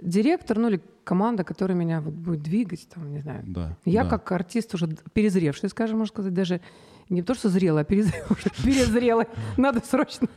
[0.00, 3.42] директор, ну или команда, которая меня вот будет двигать, там, не знаю.
[3.46, 4.10] Да, Я да.
[4.10, 6.60] как артист уже перезревший, скажем, можно сказать, даже
[7.08, 8.50] не то, что зрелый, а перезревший.
[8.64, 9.26] Перезрелый.
[9.56, 10.28] Надо срочно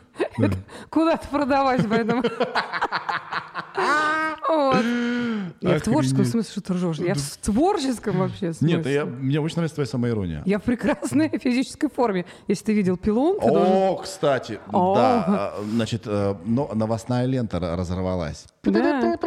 [0.89, 2.23] куда-то продавать, поэтому...
[4.49, 4.83] Вот.
[5.61, 6.97] Я в творческом смысле, что ты ржешь.
[6.97, 8.93] Я в творческом вообще Нет, смысле.
[8.93, 10.41] я, мне очень нравится твоя самоирония.
[10.45, 12.25] Я в прекрасной физической форме.
[12.47, 13.73] Если ты видел пилон, ты должен...
[13.73, 14.95] О, кстати, О.
[14.95, 18.45] да, а, значит, э, но- новостная лента ра- разорвалась.
[18.63, 19.17] Да.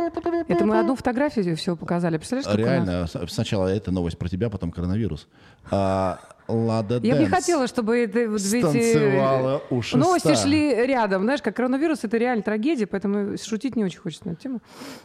[0.48, 2.16] Это мы одну фотографию все показали.
[2.18, 2.56] Представляешь?
[2.58, 5.28] Реально, сначала эта новость про тебя, потом коронавирус.
[5.70, 6.18] А,
[6.52, 9.98] Лада Я бы не Дэнс хотела, чтобы это вот станцевала у шеста.
[9.98, 11.22] новости шли рядом.
[11.22, 14.60] Знаешь, как коронавирус это реально трагедия, поэтому шутить не очень хочется на эту тему.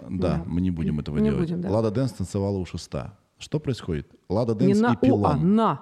[0.10, 1.40] Да, мы не будем этого Не делать.
[1.40, 1.70] будем, да.
[1.70, 3.18] Лада Дэнс танцевала у шеста.
[3.38, 4.08] Что происходит?
[4.30, 5.56] Лада Не Дэнс на и а пилон.
[5.56, 5.82] на.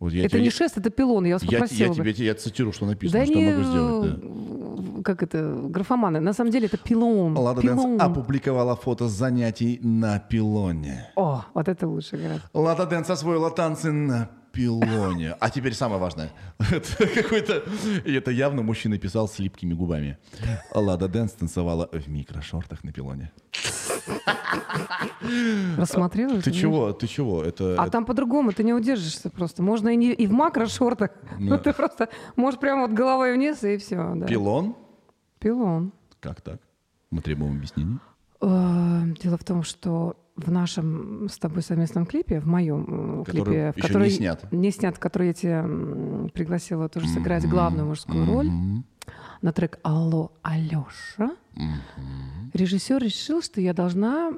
[0.00, 1.24] Вот я Это тебе- не шест, это пилон.
[1.24, 2.12] Я вас я, попросила я бы.
[2.12, 4.20] тебе я цитирую, что написано, Да что не, я могу сделать.
[4.96, 5.02] да.
[5.02, 6.20] как это, графоманы.
[6.20, 7.36] На самом деле это пилон.
[7.36, 8.00] Лада Дэнс пилон.
[8.00, 11.10] опубликовала фото занятий на пилоне.
[11.16, 12.44] О, вот это лучше гораздо.
[12.52, 15.32] Лада Дэнс освоила танцы на пилоне.
[15.40, 16.30] А теперь самое важное.
[16.58, 17.62] Это какой-то...
[18.04, 20.16] И это явно мужчина писал с липкими губами.
[20.74, 23.32] Лада Дэнс танцевала в микрошортах на пилоне.
[25.76, 26.40] Рассмотрела?
[26.40, 26.92] Ты чего?
[26.92, 27.42] Ты чего?
[27.42, 27.76] Это...
[27.78, 29.62] А это- там по-другому, ты не удержишься просто.
[29.62, 31.10] Можно и, не, и в макро-шортах.
[31.38, 34.14] Ну, ты просто можешь прямо вот головой вниз, и все.
[34.14, 34.26] Да.
[34.26, 34.76] Пилон?
[35.38, 35.92] Пилон.
[36.20, 36.60] Как так?
[37.10, 37.98] Мы требуем объяснений.
[38.40, 43.44] Э, Дело в том, что в нашем с тобой совместном клипе, в моем э, Который
[43.44, 44.52] клипе, в который не снят.
[44.52, 45.62] не снят, который я тебя
[46.32, 48.50] пригласила тоже сыграть главную мужскую роль
[49.42, 51.30] на трек «Алло, Алёша»,
[52.54, 54.30] режиссер решил, что я должна,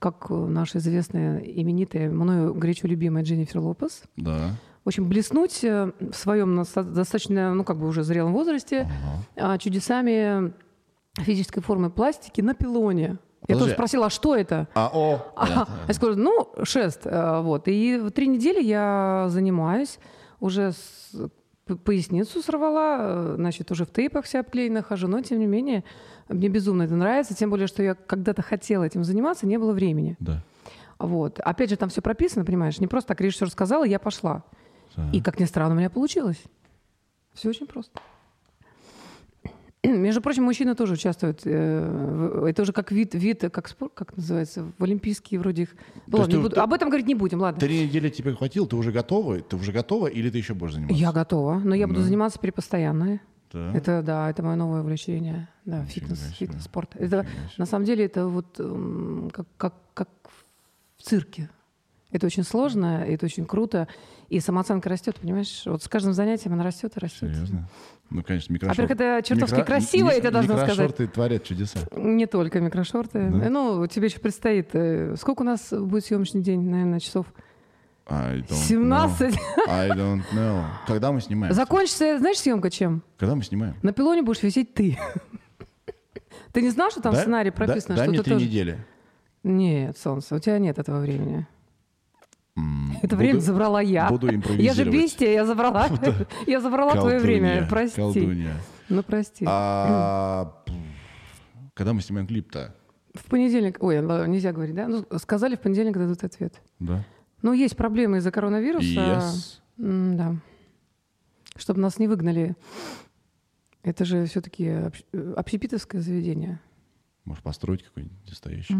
[0.00, 4.50] как наша известная, именитая, мною горячо любимая Дженнифер Лопес, Да.
[4.84, 8.88] в общем, блеснуть э, в своем достаточно, ну, как бы уже зрелом возрасте
[9.36, 10.52] а, чудесами
[11.18, 13.18] физической формы пластики на пилоне.
[13.48, 14.68] Я тоже спросила, а что это?
[14.74, 15.66] А, о, А.
[15.88, 17.00] Я сказала, ну, шест.
[17.04, 17.64] э, Вот.
[17.66, 19.98] И три недели я занимаюсь,
[20.40, 21.12] уже с-
[21.84, 25.84] поясницу сорвала, э, значит, уже в тейпах вся обклеена хожу, но, тем не менее,
[26.28, 30.16] мне безумно это нравится, тем более, что я когда-то хотела этим заниматься, не было времени.
[30.20, 30.42] Да.
[30.98, 31.40] Вот.
[31.40, 34.44] Опять же, там все прописано, понимаешь, не просто так режиссер сказал, и я пошла.
[35.12, 36.42] И, как ни странно, у меня получилось.
[37.32, 37.98] Все очень просто.
[39.84, 41.40] Между прочим, мужчины тоже участвуют.
[41.44, 45.70] э, Это уже как вид, вид, как спорт, как называется, в Олимпийские вроде их.
[46.06, 47.58] Есть ладно, буду- Об этом говорить не будем, ладно.
[47.60, 48.66] Три недели тебе хватило?
[48.68, 49.40] Ты уже готова?
[49.40, 50.96] Ты уже готова или ты еще будешь заниматься?
[50.96, 53.20] Я готова, но я буду заниматься при постоянно.
[53.52, 53.72] Да.
[53.74, 55.48] Это, да, это мое новое увлечение.
[55.64, 56.32] Да, фитнес, себе.
[56.36, 56.90] фитнес, спорт.
[56.94, 57.26] Это,
[57.58, 58.60] на самом деле это вот
[59.32, 60.08] как, как, как
[60.96, 61.50] в цирке.
[62.12, 63.88] Это очень сложно, это очень круто.
[64.28, 65.62] И самооценка растет, понимаешь?
[65.66, 67.20] Вот с каждым занятием она растет и растет.
[67.30, 67.68] Серьезно?
[68.14, 68.82] Ну, конечно, микрошорты.
[68.82, 70.70] Во-первых, это чертовски красиво, я тебе должна сказать.
[70.76, 71.78] Микрошорты творят чудеса.
[71.96, 73.28] Не только микрошорты.
[73.30, 73.48] Да?
[73.50, 74.70] Ну, тебе еще предстоит.
[74.74, 77.26] э, Сколько у нас будет съемочный день, наверное, часов?
[78.06, 79.34] I don't 17.
[79.34, 79.38] know.
[79.68, 80.64] I don't know.
[80.86, 81.54] Когда мы снимаем?
[81.54, 83.02] Закончится, знаешь, съемка чем?
[83.16, 83.76] Когда мы снимаем?
[83.82, 84.98] На пилоне будешь висеть ты.
[86.52, 88.44] Ты не знал, что там в Дай- сценарии дай- прописано, Дай что мне три тоже...
[88.44, 88.78] недели.
[89.44, 91.46] Нет, солнце, у тебя нет этого времени.
[92.54, 94.08] Это буду- время забрала я.
[94.08, 95.88] Буду Я же бестия, я забрала.
[96.46, 97.66] Я забрала твое время.
[97.68, 97.96] Прости.
[97.96, 98.54] Колдунья.
[98.88, 99.44] Ну, прости.
[99.48, 100.62] А,
[101.74, 102.74] Когда мы снимаем клип-то?
[103.14, 103.78] В понедельник...
[103.82, 104.86] Ой, нельзя говорить, да?
[104.88, 106.60] Ну, сказали, в понедельник дадут ответ.
[106.78, 107.04] Да.
[107.42, 108.84] Ну, есть проблемы из-за коронавируса.
[108.86, 109.60] Yes.
[109.78, 110.36] Да.
[111.56, 112.54] Чтобы нас не выгнали.
[113.82, 114.68] Это же все-таки
[115.36, 116.60] общепитовское заведение.
[117.24, 118.76] Может, построить какой-нибудь настоящий?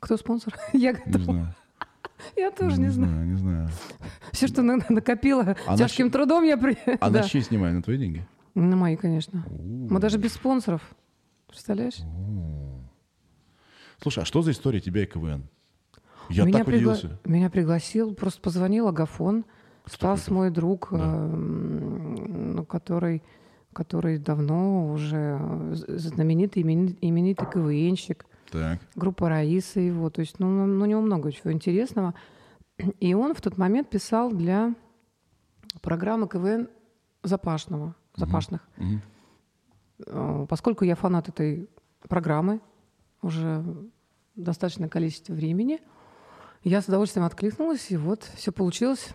[0.00, 0.54] Кто спонсор?
[0.72, 1.24] Я Не готова.
[1.24, 1.54] знаю.
[2.36, 3.26] Я тоже не знаю.
[3.26, 3.68] Не знаю.
[4.32, 6.56] Все, что на- накопила А на тяжким щ- трудом, я...
[6.56, 7.20] при- А Да.
[7.22, 7.76] на чьи снимаем?
[7.76, 8.26] На твои деньги?
[8.54, 9.44] На мои, конечно.
[9.58, 10.82] Мы даже без спонсоров.
[11.48, 11.98] Представляешь?
[14.02, 15.44] Слушай, а что за история тебя и КВН?
[16.28, 17.18] Я меня, так пригла- удивился.
[17.24, 19.44] меня пригласил, просто позвонил Агафон.
[19.86, 20.96] Стас такой мой друг, Да.
[21.26, 23.22] ну, который,
[23.72, 25.38] который давно уже
[25.88, 28.24] знаменитый, имени- именитый КВНщик.
[28.52, 28.80] Так.
[28.94, 30.10] Группа Раиса его.
[30.10, 32.14] То есть, ну, ну, у него много чего интересного.
[33.00, 34.74] И он в тот момент писал для
[35.80, 36.68] программы КВН
[37.22, 37.94] Запашного.
[38.14, 38.60] Запашных.
[38.76, 39.02] Мгм.
[40.06, 41.70] Э, Поскольку я фанат этой
[42.08, 42.60] программы
[43.22, 43.64] уже
[44.34, 45.80] достаточное количество времени,
[46.62, 49.08] я с удовольствием откликнулась, и вот все получилось.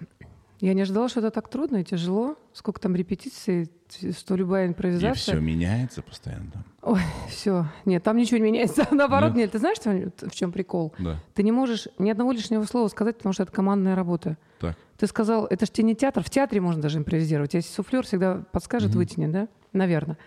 [0.59, 2.35] Я не ожидала, что это так трудно и тяжело.
[2.51, 3.69] Сколько там репетиций,
[4.17, 5.13] что любая И импровизация.
[5.35, 6.65] все меняется постоянно.
[6.81, 7.65] Ой, все.
[7.85, 8.87] Нет, там ничего не меняется.
[8.91, 9.37] Наоборот, Нет?
[9.37, 9.51] нет.
[9.51, 10.93] Ты знаешь, в чем прикол?
[10.97, 11.19] Да.
[11.35, 14.37] Ты не можешь ни одного лишнего слова сказать, потому что это командная работа.
[14.59, 14.75] Так.
[14.97, 17.53] Ты сказал, это же тебе не театр, в театре можно даже импровизировать.
[17.53, 19.47] Если суфлер всегда подскажет, вытянет, да?
[19.73, 20.17] Наверное.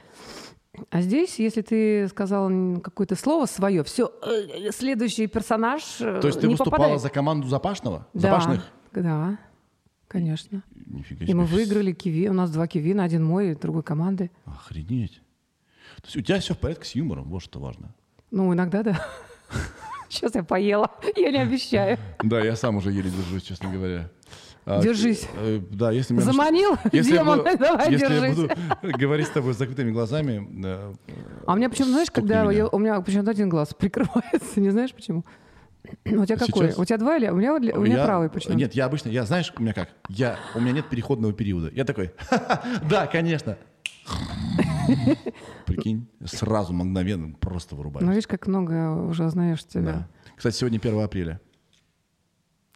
[0.90, 2.48] А здесь, если ты сказал
[2.80, 4.12] какое-то слово свое, все,
[4.70, 7.02] следующий персонаж э, То есть ты не выступала попадает.
[7.02, 8.06] за команду Запашного?
[8.14, 8.66] Да, Запашных?
[8.92, 9.38] Да,
[10.10, 10.62] конечно.
[10.86, 11.56] Нифига И мы себе.
[11.56, 12.28] выиграли киви.
[12.28, 14.30] У нас два кивина, один мой, другой команды.
[14.44, 15.22] Охренеть.
[15.96, 17.94] То есть у тебя все в порядке с юмором, вот что важно.
[18.30, 19.06] Ну, иногда да.
[20.08, 21.96] Сейчас я поела, я не обещаю.
[22.22, 24.10] Да, я сам уже еле держусь, честно говоря.
[24.66, 25.26] А, Держись.
[25.36, 26.76] э, Да, если меня Заманил?
[26.92, 28.36] Если я, Демон, буду, давай, если я держись.
[28.36, 30.46] буду говорить с тобой с закрытыми глазами,
[31.46, 34.92] А у меня почему, знаешь, когда я- у меня почему-то один глаз прикрывается, не знаешь
[34.92, 35.24] почему?
[36.04, 36.66] У тебя какой?
[36.68, 36.78] Сейчас?
[36.78, 38.54] У тебя два или у меня, у меня я- правый почему?
[38.56, 39.88] Нет, я обычно, я знаешь, у меня как?
[40.08, 41.70] Я, у меня нет переходного периода.
[41.72, 43.56] Я такой, «Ха-ха, да, конечно.
[45.66, 48.04] Прикинь, сразу мгновенно просто вырубаюсь.
[48.06, 49.82] Ну видишь, как много уже знаешь тебя.
[49.82, 50.08] Да.
[50.36, 51.40] Кстати, сегодня 1 апреля.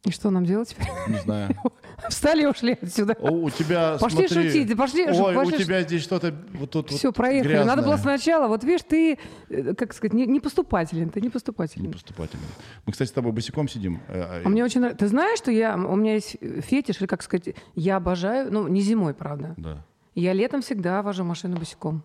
[0.05, 0.87] И что нам делать теперь?
[1.09, 1.57] Не знаю.
[2.11, 3.17] Встали и ушли отсюда.
[3.21, 6.91] О, у тебя, Пошли смотри, шутить, пошли, Ой, пошли у тебя здесь что-то вот тут
[6.91, 7.53] Все, вот проехали.
[7.53, 7.75] грязное.
[7.77, 8.47] Надо было сначала.
[8.49, 11.09] Вот видишь, ты, э, как сказать, не, не поступателен.
[11.09, 11.87] Ты не поступателен.
[11.87, 12.43] Непоступательно.
[12.85, 14.03] Мы, кстати, с тобой босиком сидим.
[14.09, 15.07] э, А мне очень нравится.
[15.07, 18.83] Ты знаешь, что я, у меня есть фетиш, или как сказать, я обожаю, ну, не
[18.83, 19.55] зимой, правда.
[19.57, 19.87] Да.
[20.15, 22.03] Я летом всегда вожу машину босиком.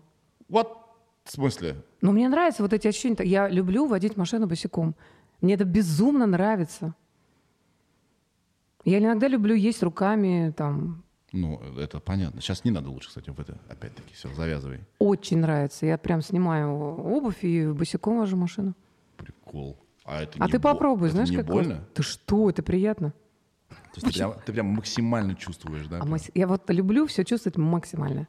[0.48, 0.74] Вот,
[1.24, 1.76] в смысле?
[2.00, 3.16] Но мне нравятся вот эти ощущения.
[3.24, 4.94] Я люблю водить машину босиком.
[5.42, 6.94] Мне это безумно нравится.
[8.84, 11.02] Я иногда люблю есть руками, там,
[11.32, 12.40] Ну, это понятно.
[12.40, 14.80] Сейчас не надо лучше, кстати, в это опять-таки все, завязывай.
[14.98, 15.86] очень нравится.
[15.86, 18.74] Я прям снимаю обувь и босиком вожу машину.
[19.16, 19.78] Прикол.
[20.04, 21.84] А, это А ты бо- попробуй, это знаешь, не как больно?
[21.94, 23.12] Ты что, это приятно.
[23.68, 25.98] То есть ты прям, ты прям максимально чувствуешь, да?
[25.98, 26.18] А прям?
[26.34, 28.26] я вот люблю все чувствовать максимально.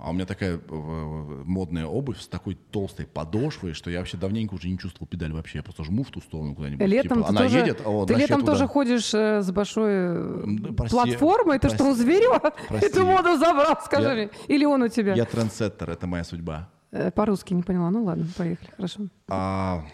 [0.00, 4.16] А у меня такая э, э, модная обувь с такой толстой подошвой, что я вообще
[4.16, 5.58] давненько уже не чувствовал педаль вообще.
[5.58, 6.86] Я просто жму в ту сторону куда-нибудь.
[6.86, 8.52] Летом типа, она тоже, едет, а вот ты летом туда.
[8.52, 11.58] тоже ходишь э, с большой прости, платформой.
[11.58, 12.02] Ты что, прости.
[12.02, 12.86] Зверева Прости.
[12.86, 14.30] эту моду забрал, скажи Я- мне?
[14.48, 15.14] Или он у тебя?
[15.14, 16.70] Я трендсеттер, это моя судьба.
[17.14, 17.90] По-русски не поняла.
[17.90, 19.00] Ну ладно, поехали, хорошо.
[19.28, 19.84] А,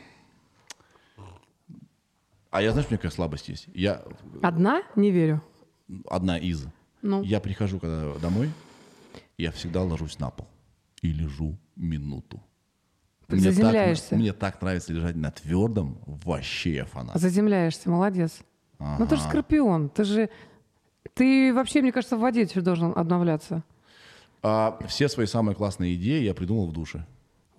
[2.51, 3.67] а я, знаешь, у меня какая слабость есть?
[3.75, 4.03] Я
[4.41, 4.83] Одна?
[4.95, 5.43] Не верю.
[6.09, 6.65] одна из.
[7.03, 7.23] Ну.
[7.23, 8.51] Я прихожу когда домой,
[9.39, 10.49] я всегда ложусь на пол
[11.03, 12.43] и лежу минуту.
[13.29, 14.17] Мне так, Заземляешься.
[14.17, 17.17] мне так нравится лежать на твердом, вообще я фанат.
[17.17, 18.41] Заземляешься, молодец.
[18.79, 20.31] Ну ты же скорпион, ты же...
[21.15, 23.63] Ты вообще, мне кажется, в воде теперь должен обновляться.
[24.43, 27.07] А все свои самые классные идеи я придумал в душе.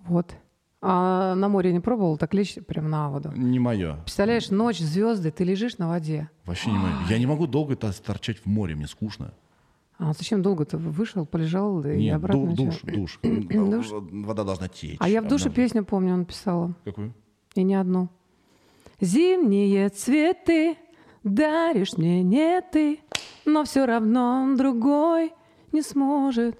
[0.06, 0.34] Вот.
[0.82, 3.32] А на море не пробовал так лечь прям на воду?
[3.34, 3.96] Не мое.
[4.02, 6.30] Представляешь, ночь, звезды, ты лежишь на воде.
[6.44, 6.92] Вообще не мое.
[7.08, 9.32] Я не могу долго торчать в море, мне скучно.
[9.98, 12.54] А зачем долго ты вышел, полежал и Нет, обратно?
[12.54, 13.18] ду- душ, душ.
[13.22, 13.86] Душ?
[13.90, 14.96] Вода должна течь.
[15.00, 16.74] А я в душе песню помню, написала.
[16.84, 17.14] Какую?
[17.54, 18.10] И не одну.
[19.00, 20.76] Зимние цветы
[21.24, 23.00] даришь мне не ты,
[23.46, 25.32] но все равно другой
[25.72, 26.58] не сможет.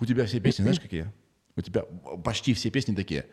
[0.00, 1.12] У тебя все песни, знаешь, какие?
[1.56, 1.82] У тебя
[2.24, 3.26] почти все песни такие.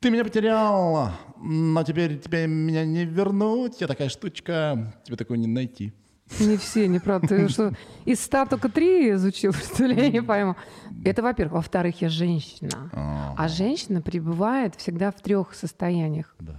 [0.00, 3.80] Ты меня потеряла, но теперь тебе меня не вернуть.
[3.80, 5.92] Я такая штучка, тебе такой не найти.
[6.40, 7.28] Не все, неправда.
[7.28, 7.72] Ты что,
[8.04, 9.94] из ста только три изучил, что ли?
[9.96, 10.56] Я не пойму.
[11.04, 11.54] Это, во-первых.
[11.54, 12.90] Во-вторых, я женщина.
[13.36, 16.34] А женщина пребывает всегда в трех состояниях.
[16.40, 16.56] Да.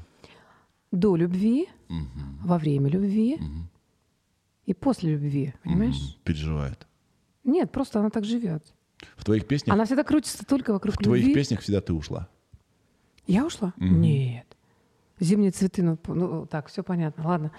[0.92, 1.68] До любви,
[2.44, 3.40] во время любви
[4.66, 5.54] и после любви.
[5.64, 6.18] Понимаешь?
[6.24, 6.88] Переживает.
[7.44, 8.64] Нет, просто она так живет.
[9.18, 11.36] В твоих песнях, Она всегда крутится только вокруг в твоих любви.
[11.36, 12.28] песнях всегда ты ушла.
[13.28, 13.74] Я ушла?
[13.78, 14.55] Нет.
[15.20, 17.52] Зимние цветы, ну, ну, так, все понятно, ладно.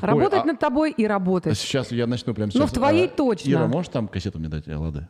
[0.00, 1.58] Работать а- над тобой и работать.
[1.58, 2.70] Сейчас я начну прямо Ну, сейчас.
[2.70, 3.50] в твоей А, точно.
[3.50, 5.08] Ира, можешь там кассету мне дать, э, Лады?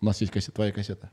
[0.00, 1.10] У нас есть кассета, твоя кассета.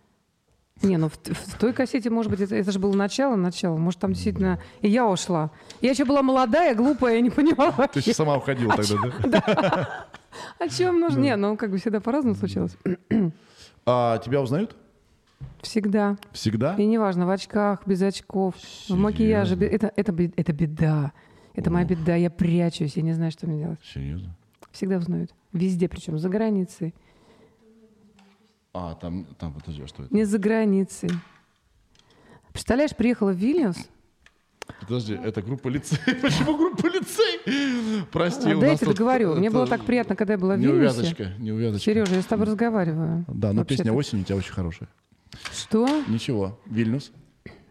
[0.81, 3.77] Не, ну в, в той кассете, может быть, это, это же было начало, начало.
[3.77, 5.51] Может, там действительно и я ушла.
[5.79, 8.97] Я еще была молодая, глупая, я не понимала Ты вообще, сама уходила тогда,
[9.29, 10.07] да?
[10.59, 11.19] о чем нужно.
[11.19, 12.75] Не, ну как бы всегда по-разному случалось.
[13.85, 14.75] А тебя узнают?
[15.61, 16.17] Всегда.
[16.31, 16.75] Всегда?
[16.75, 18.55] И неважно, в очках, без очков,
[18.87, 19.55] в макияже.
[19.55, 21.11] Это, это, это беда.
[21.53, 22.15] Это моя беда.
[22.15, 23.79] Я прячусь, я не знаю, что мне делать.
[23.83, 24.35] Серьезно?
[24.71, 25.33] Всегда узнают.
[25.53, 26.93] Везде, причем за границей.
[28.73, 30.13] А, там, там, подожди, а что это?
[30.13, 31.09] Не за границей.
[32.51, 33.77] Представляешь, приехала в Вильнюс.
[34.81, 35.97] Подожди, это группа лицей.
[36.21, 38.03] Почему группа лицей?
[38.11, 39.35] Прости, А, у да я тебе тут, договорю.
[39.35, 40.75] Мне это, было так приятно, когда я была в Вильнюсе.
[40.77, 41.85] Неувязочка, неувязочка.
[41.91, 43.25] Сережа, я с тобой разговариваю.
[43.27, 44.89] Да, но песня «Осень» у тебя очень хорошая.
[45.51, 45.87] Что?
[46.07, 47.11] Ничего, Вильнюс.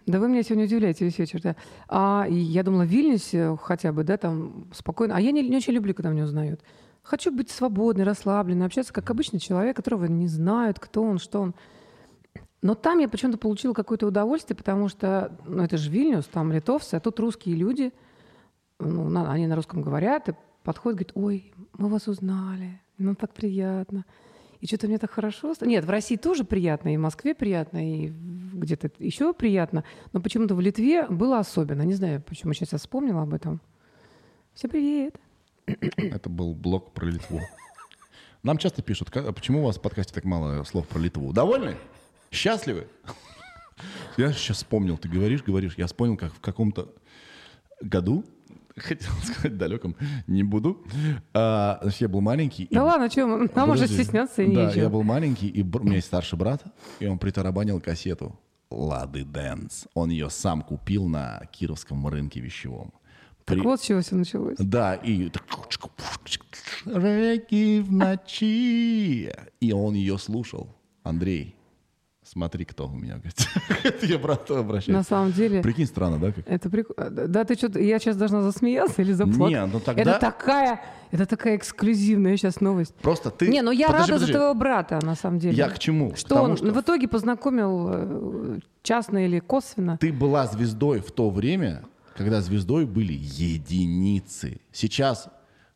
[0.06, 1.56] Да вы меня сегодня удивляете весь вечер, да.
[1.88, 5.16] А я думала, в Вильнюсе хотя бы, да, там спокойно.
[5.16, 6.60] А я не, не очень люблю, когда меня узнают.
[7.02, 11.54] Хочу быть свободной, расслабленной, общаться как обычный человек, которого не знают, кто он, что он.
[12.60, 16.94] Но там я почему-то получила какое-то удовольствие, потому что, ну, это же Вильнюс, там литовцы,
[16.94, 17.92] а тут русские люди,
[18.78, 23.32] ну, на- они на русском говорят, и подходят, говорят, ой, мы вас узнали, нам так
[23.34, 24.04] приятно.
[24.64, 25.52] И что-то мне так хорошо.
[25.60, 29.84] Нет, в России тоже приятно, и в Москве приятно, и где-то еще приятно,
[30.14, 31.82] но почему-то в Литве было особенно.
[31.82, 33.60] Не знаю, почему сейчас я вспомнила об этом.
[34.54, 35.16] Всем привет.
[35.66, 37.42] Это был блог про Литву.
[38.42, 41.34] Нам часто пишут, «Ка- а почему у вас в подкасте так мало слов про Литву?
[41.34, 41.76] Довольны?
[42.30, 42.88] Счастливы?
[44.16, 45.74] Я сейчас вспомнил, ты говоришь, говоришь.
[45.76, 46.90] Я вспомнил, как в каком-то
[47.82, 48.24] году
[48.76, 49.94] Хотел сказать далеком,
[50.26, 50.84] не буду.
[51.32, 52.64] А, значит, я был маленький.
[52.64, 54.80] и- Да ладно, что, нам уже стесняться и Да, нечего.
[54.82, 56.62] я был маленький, и бр- у меня есть старший брат,
[56.98, 58.38] и он притарабанил кассету
[58.70, 59.86] «Лады Дэнс».
[59.94, 62.92] Он ее сам купил на Кировском рынке вещевом.
[63.44, 64.56] Так При- вот с чего все началось.
[64.58, 65.44] Да, и так,
[66.86, 69.30] реки в ночи.
[69.60, 70.74] И он ее слушал.
[71.02, 71.54] Андрей,
[72.35, 73.14] смотри, кто у меня.
[73.14, 73.49] говорит.
[73.85, 75.07] Это я брату На обращаюсь.
[75.07, 76.32] самом деле, Прикинь, странно, да?
[76.32, 76.47] как?
[76.47, 77.11] это прикольно.
[77.28, 79.57] Да, ты что, я сейчас должна засмеяться или заплакать?
[79.57, 80.80] Не, ну тогда- Это такая,
[81.12, 82.95] это такая эксклюзивная сейчас новость.
[82.97, 83.49] Просто ты...
[83.49, 84.32] Не, ну я Подожди, рада подожди.
[84.32, 85.57] за твоего брата, на самом деле.
[85.57, 86.14] Я к чему?
[86.14, 89.97] Что тому, он что- в итоге познакомил э, частно или косвенно.
[89.99, 91.85] Ты была звездой в то время,
[92.16, 94.61] когда звездой были единицы.
[94.72, 95.28] Сейчас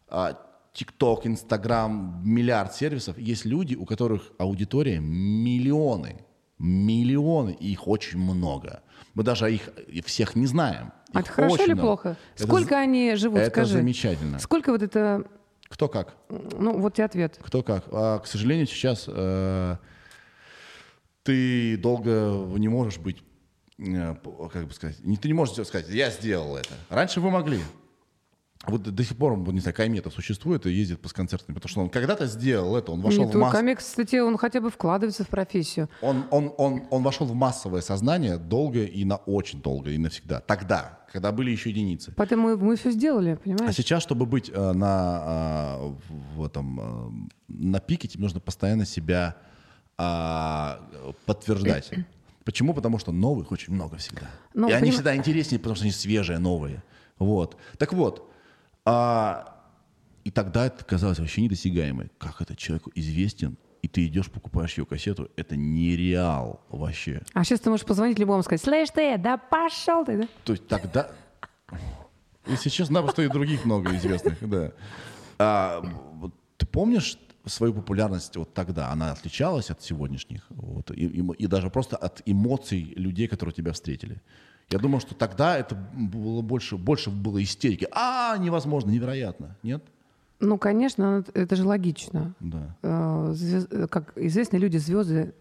[0.09, 0.39] а,
[0.73, 3.19] ТикТок, Инстаграм, миллиард сервисов.
[3.19, 6.17] Есть люди, у которых аудитория миллионы.
[6.59, 8.83] Миллионы, и их очень много.
[9.15, 9.69] Мы даже их
[10.07, 10.93] всех не знаем.
[11.13, 11.81] А это хорошо или много.
[11.83, 12.17] плохо?
[12.35, 13.73] Это Сколько з- они живут, Это скажи?
[13.75, 14.39] замечательно.
[14.39, 15.25] Сколько вот это,
[15.69, 16.17] Кто как?
[16.29, 17.39] ну вот и ответ.
[17.43, 17.85] Кто как.
[17.91, 19.77] А, к сожалению, сейчас э,
[21.23, 22.11] ты долго
[22.59, 23.23] не можешь быть,
[23.79, 24.15] э,
[24.53, 26.75] как бы сказать, не, ты не можешь сказать, я сделал это.
[26.89, 27.61] Раньше вы могли.
[28.69, 31.91] Вот до, сих пор, не знаю, Кайметов существует и ездит по концертам, потому что он
[31.91, 33.53] когда-то сделал это, он вошел Не в твой масс...
[33.53, 35.89] комик, кстати, он хотя бы вкладывается в профессию.
[36.03, 40.41] Он, он, он, он вошел в массовое сознание долго и на очень долго и навсегда.
[40.41, 42.13] Тогда, когда были еще единицы.
[42.17, 43.75] Поэтому мы все сделали, А понимаешь?
[43.75, 45.93] сейчас, чтобы быть э, на, э,
[46.37, 49.37] в этом, э, на пике, тебе нужно постоянно себя
[49.97, 50.81] а,
[51.27, 51.91] подтверждать.
[52.45, 52.73] Почему?
[52.73, 54.31] Потому что новых очень много всегда.
[54.55, 56.83] Ну, и они поним- всегда интереснее, потому что они свежие, новые.
[57.19, 57.57] Вот.
[57.79, 58.25] Так вот.
[58.91, 59.55] А,
[60.25, 62.11] и тогда это казалось вообще недосягаемой.
[62.19, 67.23] Как этот человек известен, и ты идешь, покупаешь ее кассету, это нереал вообще.
[67.35, 70.29] А сейчас ты можешь позвонить любому и сказать, слышь ты, да пошел ты, да?
[70.45, 71.11] То есть тогда...
[72.47, 74.73] Если честно, знаю, что и других много известных, да.
[75.39, 75.83] А,
[76.57, 78.91] ты помнишь свою популярность вот тогда?
[78.91, 80.47] Она отличалась от сегодняшних?
[80.49, 84.23] Вот, и, и- и даже просто от эмоций людей, которые тебя встретили.
[84.71, 87.89] Я думаю, что тогда это было больше, больше было истерики.
[87.91, 89.57] А, невозможно, невероятно.
[89.63, 89.83] Нет?
[90.41, 92.35] Ну, конечно, это же логично.
[92.41, 92.77] Да.
[92.83, 93.35] Э,
[93.71, 95.35] э, Как известные люди, звезды,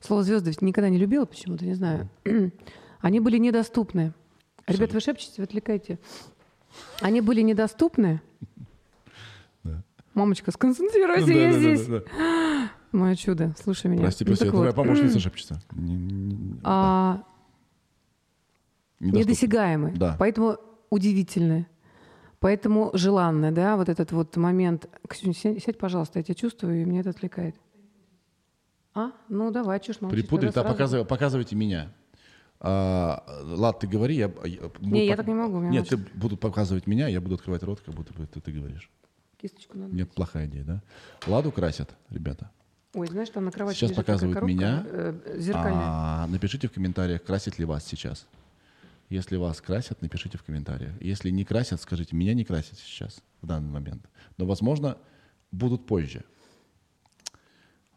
[0.00, 2.08] слово звезды никогда не любила почему-то, не знаю.
[3.00, 4.14] Они были недоступны.
[4.66, 5.98] Ребят, вы шепчете, вы отвлекаете.
[7.00, 8.20] Они были недоступны.
[10.14, 11.86] Мамочка, сконцентрируйся, я здесь.
[12.92, 14.02] Мое чудо, слушай меня.
[14.02, 15.62] Прости, Ну, прости, твоя помощница шепчется.
[19.00, 19.18] Не- не- А, недоступно.
[19.18, 19.92] недосягаемы.
[19.96, 20.16] Да.
[20.18, 20.58] Поэтому
[20.90, 21.66] удивительны.
[22.38, 24.88] Поэтому желанны, да, вот этот вот момент.
[25.08, 27.54] Ксюня, сядь, сядь, пожалуйста, я тебя чувствую, и меня это отвлекает.
[28.94, 29.12] А?
[29.28, 30.20] Ну, давай, чушь молчишь.
[30.20, 31.92] Припудрить, тогда а показывай, показывайте меня.
[32.58, 36.40] А, Лад, ты говори, я, я Не, я пок- так не могу, Нет, ты будут
[36.40, 38.90] показывать меня, я буду открывать рот, как будто бы ты, ты говоришь.
[39.40, 39.94] Кисточку надо.
[39.94, 40.82] Нет, плохая идея, да?
[41.26, 42.50] Ладу красят, ребята.
[42.92, 44.84] Ой, знаешь, там на кровати Сейчас показывают коробка, меня.
[44.86, 45.82] э, зеркальная.
[45.82, 48.26] А, напишите в комментариях, красят ли вас сейчас.
[49.10, 50.92] Если вас красят, напишите в комментариях.
[51.02, 54.08] Если не красят, скажите, меня не красят сейчас, в данный момент.
[54.38, 54.96] Но, возможно,
[55.50, 56.24] будут позже.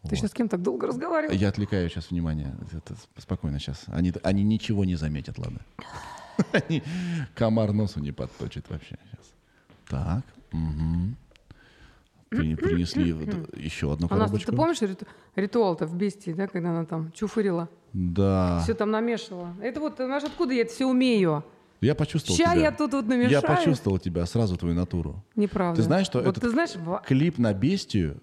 [0.10, 1.34] Ты сейчас с кем так долго разговаривал?
[1.34, 2.54] Я отвлекаю сейчас внимание.
[2.72, 3.84] Это спокойно сейчас.
[3.88, 5.62] Они, они ничего не заметят, ладно?
[6.52, 6.82] Они
[7.36, 9.34] комар носу не подточит вообще сейчас.
[9.88, 10.24] Так.
[10.52, 11.16] мгм.
[12.38, 13.10] При- Принесли
[13.56, 14.52] еще одну А коробочку.
[14.52, 15.06] ты помнишь риту-
[15.36, 18.60] ритуал-то в бестии, да, когда она там чуфырила, Да.
[18.64, 19.54] все там намешивала?
[19.62, 21.44] Это вот, знаешь, откуда я это все умею?
[21.82, 22.62] Я почувствовал Ща тебя.
[22.62, 23.32] я тут вот намешаю.
[23.32, 25.24] Я почувствовал тебя, сразу твою натуру.
[25.36, 25.76] Неправда.
[25.76, 26.72] Ты знаешь, что вот этот ты знаешь,
[27.06, 28.22] клип на бестию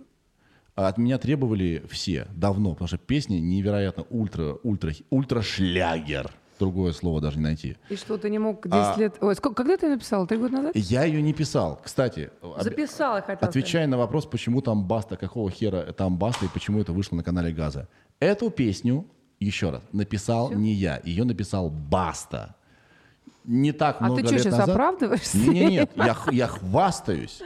[0.75, 6.31] от меня требовали все давно, потому что песня невероятно ультра, ультра, ультра шлягер.
[6.61, 7.77] Другое слово даже не найти.
[7.89, 9.17] и что, ты не мог 10 А- лет...
[9.21, 10.27] Ой, сколько, когда ты написал?
[10.27, 10.73] Три года назад?
[10.77, 11.81] Я ее не писал.
[11.83, 16.49] Кстати, Записал я хотел Отвечая на вопрос, почему там Баста, какого хера там Баста и
[16.49, 17.89] почему это вышло на канале Газа.
[18.21, 19.07] Эту песню,
[19.39, 22.55] еще раз, написал не я, ее написал Баста.
[23.45, 24.69] Не так А много ты что, лет сейчас назад.
[24.69, 25.39] оправдываешься?
[25.39, 27.41] Не, нет, я, я хвастаюсь.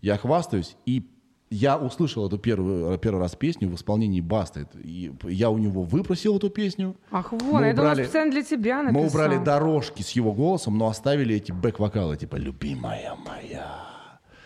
[0.00, 0.76] Я хвастаюсь.
[0.86, 1.10] И
[1.50, 4.66] я услышал эту первую, первый раз песню в исполнении Басты.
[4.82, 6.96] И я у него выпросил эту песню.
[7.10, 9.02] Ах, вон, Мы я думала, убрали- специально для тебя написал.
[9.02, 13.86] Мы убрали дорожки с его голосом, но оставили эти бэк-вокалы, типа «Любимая моя».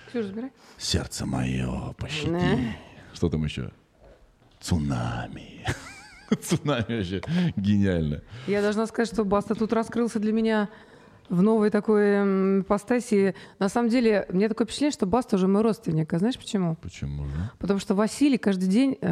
[0.09, 0.53] Ксюша, забирай.
[0.79, 2.77] Сердце мое, пощади.
[3.13, 3.71] Что там еще?
[4.61, 5.65] Цунами.
[6.43, 7.21] Цунами вообще
[7.57, 8.23] гениально.
[8.47, 10.69] Я должна сказать, что Баста тут раскрылся для меня
[11.33, 13.35] в новой такой м, ипостаси.
[13.59, 16.13] На самом деле, меня такое впечатление, что Баста уже мой родственник.
[16.13, 16.77] А знаешь почему?
[16.83, 17.51] Почему же?
[17.59, 19.09] Потому что Василий каждый день э,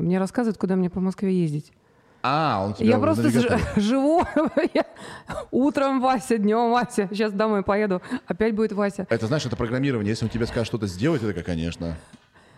[0.00, 1.72] мне рассказывает, куда мне по Москве ездить.
[2.22, 4.24] А, он тебя Я просто ж- живу.
[4.74, 4.86] Я-
[5.50, 7.08] Утром Вася, днем Вася.
[7.12, 8.02] Сейчас домой поеду.
[8.26, 9.06] Опять будет Вася.
[9.08, 10.10] Это, знаешь, это программирование.
[10.10, 11.96] Если он тебе скажет что-то сделать, это, конечно.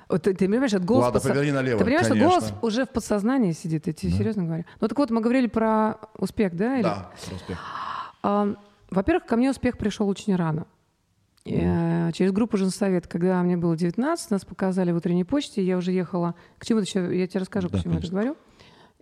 [0.08, 1.04] Вот ты, ты понимаешь, это голос...
[1.04, 2.30] Ладно, подсо- поверни налево, Ты понимаешь, что конечно.
[2.40, 4.64] голос уже в подсознании сидит, я тебе серьезно говорю.
[4.80, 6.74] Ну так вот, мы говорили про успех, да?
[6.76, 7.58] или- Да, про успех.
[8.22, 8.54] А,
[8.90, 10.66] Во-первых, ко мне успех пришел очень рано.
[11.46, 15.92] Э, Через группу женсовет, когда мне было 19, нас показали в утренней почте, я уже
[15.92, 16.34] ехала...
[16.58, 17.16] К чему еще?
[17.18, 18.36] Я тебе расскажу, Да, почему я это говорю.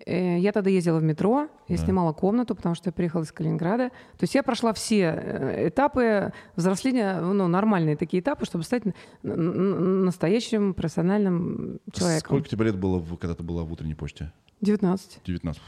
[0.06, 3.88] Э, Я тогда ездила в метро, я снимала комнату, потому что я приехала из Калининграда.
[3.88, 8.84] То есть я прошла все э, этапы взросления, ну, нормальные такие этапы, чтобы стать
[9.22, 12.26] настоящим профессиональным человеком.
[12.28, 14.32] Сколько тебе лет было, когда ты была в утренней почте?
[14.60, 15.62] 19, 19.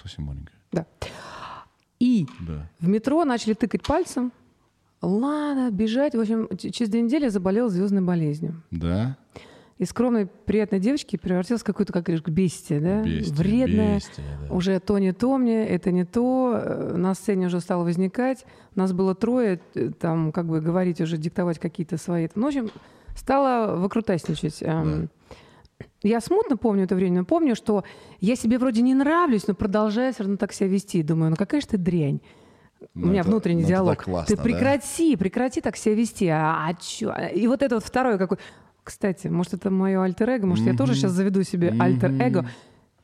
[0.00, 0.54] Совсем маленькая.
[0.72, 0.86] да.
[2.02, 2.68] И Да.
[2.80, 4.32] В метро начали тыкать пальцем.
[5.00, 6.14] Ладно, бежать.
[6.16, 8.60] В общем, через две недели заболел звездной болезнью.
[8.72, 9.16] Да?
[9.78, 13.02] Из скромной, приятной девочки превратилась в какую-то, как говоришь, бестия, да?
[13.02, 13.96] Бестия, Вредная.
[13.96, 14.54] бестия, да.
[14.54, 16.52] Уже то не то мне, это не то.
[16.60, 18.46] Э, На сцене уже стало возникать.
[18.74, 22.28] Нас было трое, э, там, как бы говорить уже, диктовать какие-то свои...
[22.34, 22.70] Ну, в общем,
[23.16, 24.58] стала выкрутасничать.
[24.62, 25.08] Эм,
[26.02, 27.84] Я смутно помню это время, но помню, что
[28.20, 31.02] я себе вроде не нравлюсь, но продолжаю все равно так себя вести.
[31.02, 32.20] Думаю, ну какая же ты дрянь.
[32.94, 34.02] Ну, У меня это- внутренний ну, диалог.
[34.02, 34.42] классно, ты да?
[34.42, 36.26] прекрати, прекрати так себя вести.
[36.28, 37.14] А, а чё?
[37.34, 38.38] И вот это вот второе какой.
[38.82, 42.48] Кстати, может, это мое альтер-эго, может, я тоже сейчас заведу себе альтер-эго.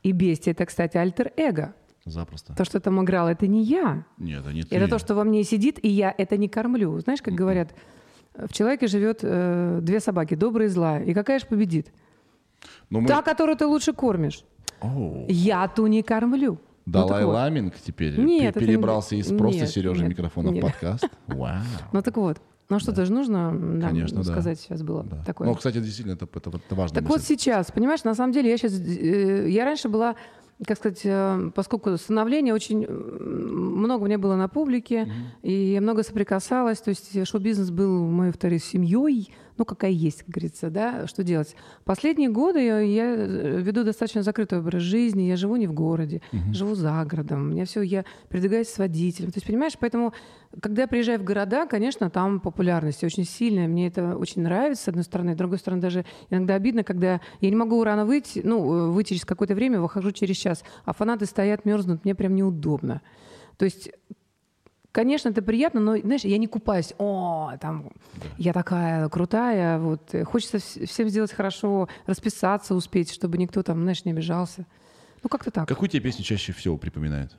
[0.03, 1.75] И бестия это, кстати, альтер-эго.
[2.05, 2.55] Запросто.
[2.57, 4.05] То, что там играл, это не я.
[4.19, 4.75] Нет, это не ты.
[4.75, 6.99] Это то, что во мне сидит, и я это не кормлю.
[7.01, 7.75] Знаешь, как говорят,
[8.35, 11.05] в человеке живет э, две собаки, добрая и злая.
[11.05, 11.93] И какая же победит?
[12.91, 14.45] Ну, мы- Та, которую ты лучше кормишь.
[15.29, 16.59] Я ту не кормлю.
[16.87, 17.33] Ну, Далай вот.
[17.35, 20.63] Ламинг теперь Нет, перебрался не- из просто нет, Сережи нет, микрофона в нет.
[20.63, 21.05] подкаст.
[21.27, 21.59] Вау.
[21.93, 22.39] Ну так вот.
[22.71, 24.25] Ну что-то же нужно да, Конечно, да.
[24.25, 25.23] сказать сейчас было Да.
[25.25, 25.49] такое.
[25.49, 26.95] Ну, кстати, действительно, это, это, это важно.
[27.01, 30.17] Так вот сейчас, понимаешь, на самом деле я сейчас, я раньше была,
[30.67, 35.11] как сказать, э, поскольку становление очень э, много мне было на публике,
[35.43, 40.31] и я много соприкасалась, то есть шоу-бизнес был моей второй семьей, ну какая есть, как
[40.31, 41.55] говорится, да, что делать.
[41.85, 46.23] Последние годы я, я э, веду достаточно закрытый образ жизни, я живу не в городе,
[46.53, 50.15] живу за городом, у меня все, я передвигаюсь с водителем, то есть понимаешь, поэтому
[50.61, 54.89] когда я приезжаю в города, конечно, там популярность очень сильная, мне это очень нравится, с
[54.89, 58.89] одной стороны, с другой стороны, даже иногда обидно, когда я не могу рано выйти, ну,
[58.89, 63.03] э, выйти через какое-то время, выхожу через час, а фанаты стоят, мерзнут, мне прям неудобно.
[63.57, 63.91] То есть
[64.99, 66.93] Конечно, это приятно, но, знаешь, я не купаюсь.
[66.99, 67.93] О, там,
[68.37, 69.79] я такая крутая.
[69.79, 70.13] Вот.
[70.25, 74.67] Хочется вс- всем сделать хорошо, расписаться, успеть, чтобы никто там, знаешь, не обижался.
[75.23, 75.69] Ну, как-то так.
[75.69, 77.31] Какую тебе песню чаще всего припоминает?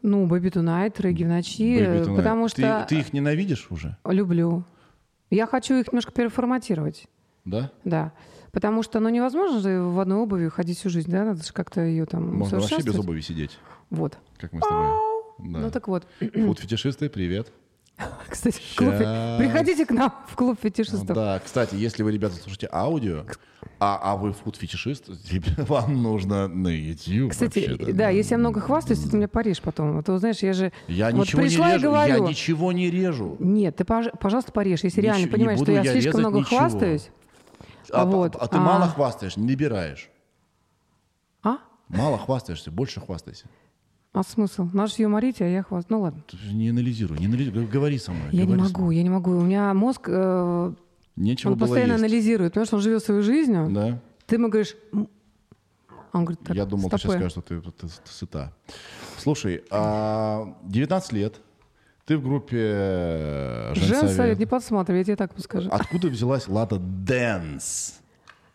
[0.00, 1.60] Ну, Baby Tonight, Регги в ночи.
[1.78, 2.16] Baby Tonight.
[2.16, 3.98] Потому Ты- что Ты, их ненавидишь уже?
[4.06, 4.64] люблю.
[5.28, 7.04] Я хочу их немножко переформатировать.
[7.44, 7.70] Да?
[7.84, 8.12] Да.
[8.50, 11.22] Потому что, ну, невозможно же в одной обуви ходить всю жизнь, да?
[11.26, 13.58] Надо же как-то ее там Можно вообще без обуви сидеть,
[13.90, 14.16] Вот.
[14.38, 15.09] как мы с тобой.
[15.44, 15.58] Да.
[15.60, 16.06] Ну, так вот.
[16.20, 17.52] Фуд-фетишисты, привет.
[18.28, 18.96] Кстати, в клуб-
[19.38, 21.14] приходите к нам в клуб фетишистов.
[21.14, 23.26] Да, кстати, если вы, ребята, слушаете аудио,
[23.78, 25.04] а, а вы фуд-фетишист,
[25.68, 27.92] вам нужно на YouTube Кстати, вообще-то.
[27.92, 29.98] да, если я много хвастаюсь, ты меня порежь потом.
[29.98, 32.14] А то, знаешь, я же Я вот ничего пришла не и режу, говорю.
[32.24, 33.36] я ничего не режу.
[33.38, 34.82] Нет, ты, пож- пожалуйста, порежь.
[34.82, 36.58] Если реально Ничего- не понимаешь, что я я слишком много ничего.
[36.58, 37.10] хвастаюсь.
[37.92, 40.08] А, Вот, а ты а- мало хвастаешь, не набираешь.
[41.42, 41.58] А?
[41.88, 43.46] Мало хвастаешься, больше хвастайся.
[44.12, 44.68] А смысл?
[44.72, 45.90] Же юморить, а я хвастаюсь.
[45.90, 46.22] Ну ладно.
[46.28, 48.28] Ты же Не анализируй, не анализируй, говори со мной.
[48.32, 48.96] Я не могу, мной.
[48.96, 49.30] я не могу.
[49.36, 50.72] У меня мозг, э,
[51.16, 52.04] Нечего он было постоянно есть.
[52.04, 53.68] анализирует, потому что он живет своей жизнью.
[53.70, 54.00] Да?
[54.26, 54.74] Ты ему говоришь...
[56.12, 58.52] Он говорит, так, Я думал, ты сейчас скажешь, что ты, ты- ты сыта.
[59.16, 61.40] Слушай, а 19 лет,
[62.04, 64.38] ты в группе э, Женсовет, «Женсовет».
[64.40, 65.68] не подсматривай, я тебе так скажу.
[65.70, 68.00] Откуда взялась Лада Дэнс?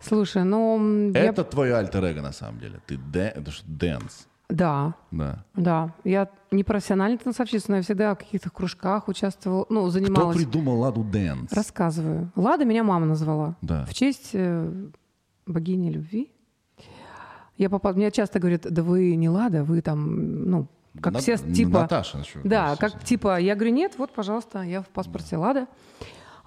[0.01, 0.75] Слушай, ну...
[0.75, 2.81] м, я- Это твое альтер на самом деле.
[2.87, 4.27] Ты дэ- это что, Дэнс.
[4.49, 5.43] Да, Да.
[5.55, 5.93] да.
[6.03, 10.37] Я не профессиональный танцовщица, но я всегда в каких-то кружках участвовала, ну, Кто занималась.
[10.37, 11.51] придумал Ладу Дэнс?
[11.51, 12.31] Рассказываю.
[12.35, 13.55] Лада меня мама назвала.
[13.61, 13.85] Да.
[13.85, 14.71] В честь э,
[15.47, 16.31] богини любви.
[17.57, 20.67] Я попала, мне часто говорят, да вы не Лада, вы там, ну,
[21.01, 21.81] как На- все типа...
[21.81, 22.23] Наташа.
[22.23, 25.67] что, Да, как типа, я говорю, нет, вот, пожалуйста, я в паспорте Лада.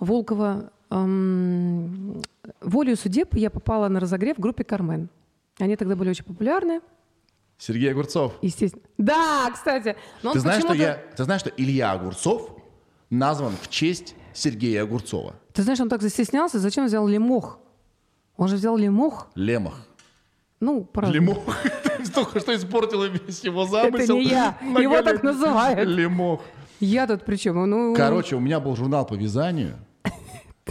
[0.01, 0.71] Волкова.
[0.91, 2.23] Эм,
[2.61, 5.09] волею судеб я попала на разогрев в группе Кармен.
[5.59, 6.81] Они тогда были очень популярны,
[7.59, 8.35] Сергей Огурцов.
[8.41, 8.83] естественно.
[8.99, 9.97] Да, кстати.
[10.23, 12.51] Но Ты знаешь, что я, ты знаешь, что Илья Огурцов
[13.11, 15.35] назван в честь Сергея Огурцова?
[15.53, 17.59] Ты знаешь, он так застеснялся, зачем взял лимох?
[18.37, 19.75] Он же взял лимох, Лемах.
[20.61, 21.13] ну, правда.
[21.13, 21.43] Лемох.
[21.99, 24.15] Ты Только что испортила весь его замысел.
[24.17, 24.57] Это не я.
[24.81, 25.89] Его так называют.
[25.89, 26.41] Лемох.
[26.79, 27.69] Я тут при чем?
[27.69, 29.77] Ну, Короче, у меня был журнал по вязанию.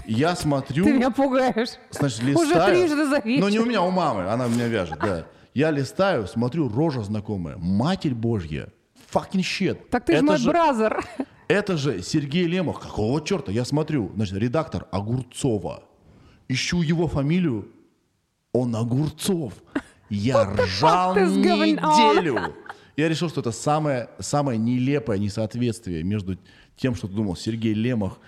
[0.06, 1.72] Я смотрю, Ты меня пугаешь.
[1.92, 2.74] значит, Уже листаю.
[2.74, 3.42] трижды за вечер.
[3.42, 5.26] Но не у меня, у мамы, она меня вяжет, да.
[5.58, 7.58] Я листаю, смотрю, рожа знакомая.
[7.58, 8.72] Матерь Божья.
[9.12, 9.80] Fucking shit.
[9.90, 11.04] Так ты же Это мой бразер.
[11.48, 12.80] Это же Сергей Лемах.
[12.80, 13.52] Какого черта?
[13.52, 15.84] Я смотрю, значит, редактор Огурцова.
[16.48, 17.72] Ищу его фамилию.
[18.54, 19.54] Он Огурцов.
[20.12, 21.28] Я ржал on?
[21.40, 22.54] неделю.
[22.96, 26.38] Я решил, что это самое, самое нелепое несоответствие между
[26.76, 28.20] тем, что ты думал Сергей Лемах.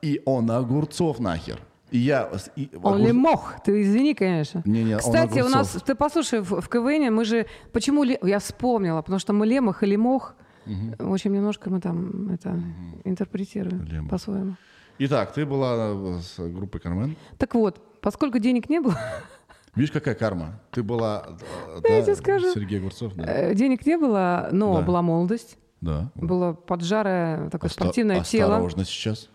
[0.00, 1.60] И он Огурцов нахер.
[1.92, 2.28] И я...
[2.56, 4.62] и Он Огур- лемох, ты извини, конечно.
[4.64, 8.38] Не-не, он Кстати, у нас, ты послушай, в, в КВН мы же, почему, ле- я
[8.38, 10.34] вспомнила, потому что мы лемох и лемох,
[10.66, 12.58] в общем, немножко мы там это
[13.04, 14.10] интерпретируем Лемох.
[14.10, 14.54] по-своему.
[14.98, 17.16] Итак, ты была э, с группой Кармен.
[17.38, 18.96] Так вот, поскольку денег не было,
[19.74, 20.60] Видишь, какая карма?
[20.70, 21.26] Ты была...
[21.28, 22.52] э, я да, тебе скажу.
[22.52, 23.24] Сергей Огурцов, да.
[23.24, 24.82] э, денег не было, но Да.
[24.82, 26.10] была молодость, Да.
[26.14, 28.54] было поджарое такое Оста- спортивное тело.
[28.56, 29.30] Осторожно сейчас.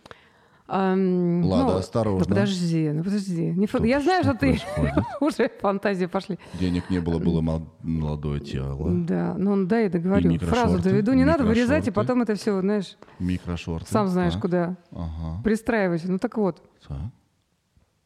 [0.70, 2.20] Ам, Ладно, ну, осторожно.
[2.20, 3.54] Ну подожди, ну подожди.
[3.54, 4.60] Не Что- я знаю, что что ты
[5.22, 6.38] уже фантазии пошли.
[6.60, 8.90] Денег не было, было мол- молодое тело.
[8.92, 10.38] Да, ну да, я договорю.
[10.40, 11.14] Фразу доведу.
[11.14, 13.90] Не надо вырезать, и потом это все, знаешь, Микрошорты.
[13.90, 15.42] сам знаешь, Так, куда Ага.
[15.44, 16.04] пристраивать.
[16.04, 16.98] Ну так вот, Так,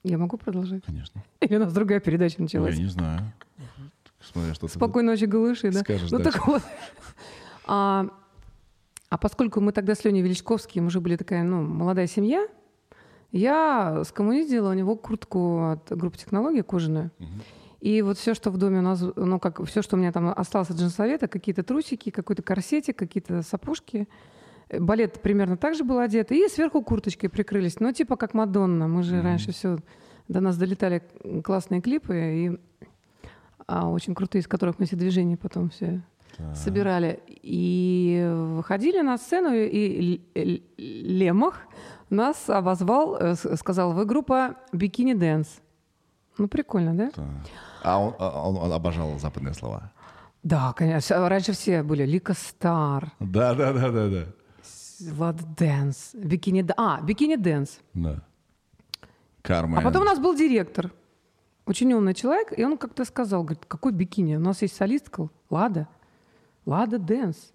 [0.04, 0.84] я могу продолжать?
[0.86, 1.24] конечно.
[1.42, 2.76] Или у нас другая передача началась?
[2.76, 3.22] Я не знаю.
[4.22, 5.80] Смотря что ты- Спокойной ночи, голыши, да?
[5.80, 6.32] Скажешь ну дальше.
[6.38, 6.62] так вот.
[7.66, 8.08] А,
[9.12, 12.48] а поскольку мы тогда с Леней Величковским уже были такая, ну, молодая семья,
[13.34, 17.12] я скоммуниздила у него куртку от группы технологий кожаную.
[17.82, 20.34] И вот все, что в доме у нас, ну, как все, что у меня там
[20.34, 24.08] осталось от женсовета, какие-то трусики, какой-то корсетик, какие-то сапожки.
[24.70, 26.32] Э, Балет примерно так же был одет.
[26.32, 27.82] И сверху курточкой прикрылись.
[27.82, 28.88] Ну, типа как Мадонна.
[28.88, 29.80] Мы же раньше все...
[30.30, 31.04] До нас долетали
[31.44, 32.60] классные клипы, и
[33.68, 36.02] а, очень крутые, из которых мы все движения потом все
[36.56, 37.20] собирали.
[37.28, 38.28] И
[38.58, 40.22] выходили на сцену, и
[40.78, 41.62] Лемах
[42.10, 45.48] нас обозвал, э, сказал, вы группа «Бикини Дэнс».
[46.38, 47.10] Ну, прикольно, да?
[47.12, 47.26] Так.
[47.84, 49.92] А он, а он- он обожал западные слова.
[50.44, 51.30] Да, конечно.
[51.30, 54.26] Раньше все были Лика Стар, Да, да, да, да, да.
[55.14, 57.80] Влад Дэнс, Бикини А, Бикини Дэнс.
[57.94, 58.24] Да.
[59.42, 59.80] Карма.
[59.80, 60.92] А потом у нас был директор,
[61.66, 64.36] очень умный человек, и он как-то сказал, говорит, какой бикини?
[64.36, 65.88] У нас есть солистка Лада.
[66.66, 67.54] Лада Дэнс.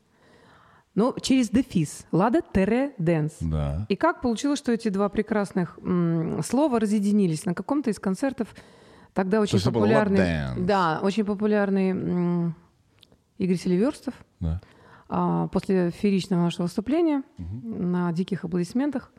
[0.95, 2.07] Ну, через дефис.
[2.11, 3.35] Лада Тире Дэнс.
[3.41, 3.87] Да.
[3.89, 8.49] И как получилось, что эти два прекрасных м, слова разъединились на каком-то из концертов
[9.13, 12.55] тогда очень было популярный, да, очень популярный м,
[13.39, 14.15] Игорь Селиверстов.
[14.41, 14.61] Да.
[15.09, 19.13] А, после фееричного нашего выступления на диких аплодисментах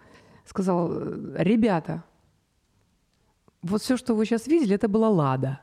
[0.45, 2.03] сказал, «Э, ребята,
[3.61, 5.61] вот все, что вы сейчас видели, это была лада.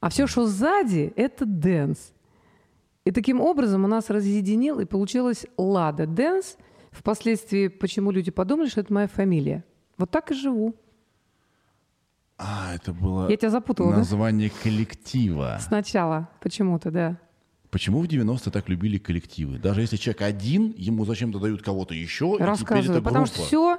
[0.00, 2.12] А все, что сзади, это dance.
[3.08, 6.58] И таким образом у нас разъединил, и получилось Лада Дэнс.
[6.90, 9.64] Впоследствии, почему люди подумали, что это моя фамилия.
[9.96, 10.74] Вот так и живу.
[12.36, 13.96] А, это было Я тебя запутала, да?
[13.96, 15.56] название коллектива.
[15.58, 17.18] Сначала почему-то, да.
[17.70, 19.56] Почему в 90-е так любили коллективы?
[19.56, 23.02] Даже если человек один, ему зачем-то дают кого-то еще, Рассказываю.
[23.02, 23.38] Потому группа.
[23.38, 23.78] что все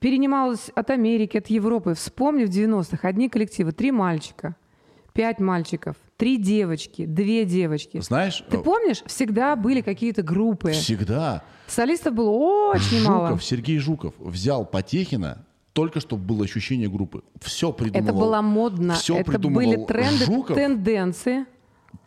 [0.00, 1.94] перенималось от Америки, от Европы.
[1.94, 3.70] Вспомни в 90-х одни коллективы.
[3.70, 4.56] Три мальчика,
[5.16, 8.00] пять мальчиков, три девочки, две девочки.
[8.00, 10.72] Знаешь, Ты э, помнишь, всегда были какие-то группы.
[10.72, 13.40] всегда Солистов было очень Жуков, мало.
[13.40, 17.22] Сергей Жуков взял Потехина только чтобы было ощущение группы.
[17.42, 18.08] Все придумывал.
[18.08, 18.94] Это было модно.
[18.94, 20.56] Все это придумывал были тренды, Жуков.
[20.56, 21.44] тенденции.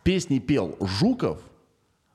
[0.02, 1.40] Песни пел Жуков.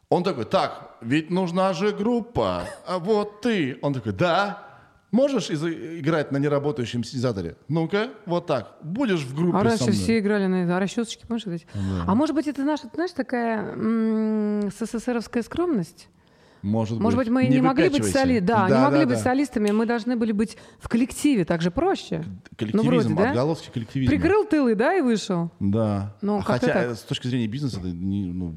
[0.10, 3.78] Он такой, так, ведь нужна же группа, а вот ты.
[3.82, 4.75] Он такой, да,
[5.12, 7.56] можешь из- играть на неработающем синтезаторе?
[7.68, 10.76] Ну-ка, вот так, будешь в группе А раньше все играли на это.
[10.76, 11.68] А расчесочки, помнишь, вот эти?
[12.08, 16.08] А может быть, это наша, знаешь, такая м, СССРовская скромность?
[16.66, 18.40] Может, Может быть, мы и не, могли быть соли...
[18.40, 19.24] да, не Да, могли да, быть да.
[19.24, 22.24] солистами, мы должны были быть в коллективе, так же проще.
[22.58, 23.30] Коллективизм, Ну, вроде, да?
[23.30, 24.12] отголоски коллективизма.
[24.16, 25.52] Прикрыл тылы, да, и вышел.
[25.60, 26.16] Да.
[26.22, 26.86] Ну, А Хотя так.
[26.88, 28.56] э, с точки зрения бизнеса, это не, ну,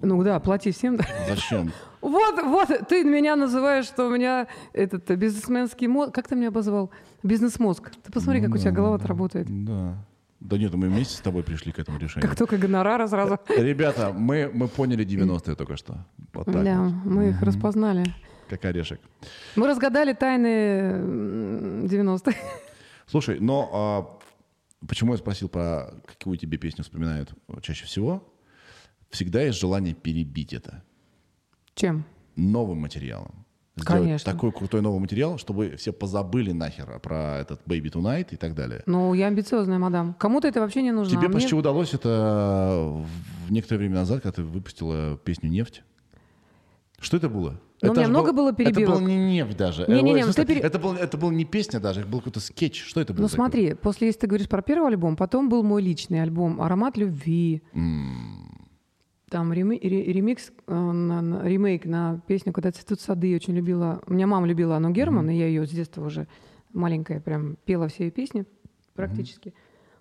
[0.00, 0.96] Ну да, плати всем.
[0.96, 1.04] да.
[1.28, 1.72] зачем?
[2.00, 6.12] Вот, вот, ты меня называешь, что у меня этот э, бизнесменский мозг.
[6.12, 6.90] Как ты меня обозвал?
[7.22, 7.92] Бизнес-мозг.
[8.02, 9.46] Ты посмотри, как у тебя голова работает.
[9.48, 10.04] Да.
[10.44, 12.28] Да нет, мы вместе с тобой пришли к этому решению.
[12.28, 13.38] Как только гонорара сразу.
[13.48, 16.04] Ребята, мы, мы поняли 90-е только что.
[16.32, 16.92] Вот так Да, вот.
[17.04, 18.04] мы их распознали.
[18.48, 19.00] Как орешек.
[19.56, 22.32] Мы разгадали тайны м, 90-х.
[23.06, 27.32] Слушай, но а, почему я спросил про какую тебе песню вспоминают
[27.62, 28.28] чаще всего?
[29.10, 30.82] Всегда есть желание перебить это
[31.74, 32.04] Чем?
[32.34, 33.41] новым материалом.
[33.74, 34.32] Сделать Конечно.
[34.32, 38.82] такой крутой новый материал, чтобы все позабыли нахер про этот Baby Tonight и так далее.
[38.84, 40.14] Ну, я амбициозная, мадам.
[40.18, 41.12] Кому-то это вообще не нужно.
[41.16, 43.02] Тебе а мне- почти удалось это
[43.46, 45.82] в некоторое время назад, когда ты выпустила песню «Нефть».
[47.00, 47.58] Что это было?
[47.80, 48.98] Но у меня много был- было Это перебивок.
[49.00, 49.82] был не нефть даже.
[49.84, 52.08] Э, ой, ну в смысле, ты пере- это, был, это был не песня даже, это
[52.08, 52.80] был какой-то скетч.
[52.84, 53.22] Что это было?
[53.22, 53.36] Ну такое?
[53.44, 57.62] смотри, после, если ты говоришь про первый альбом, потом был мой личный альбом «Аромат любви».
[59.32, 60.72] Там реми- ре- ремикс, э,
[61.44, 64.02] ремейк на песню «Когда цветут сады» очень любила.
[64.06, 66.28] У меня мама любила Анну Герман, и я ее с детства уже
[66.74, 68.44] маленькая прям пела все ее песни
[68.94, 69.54] практически.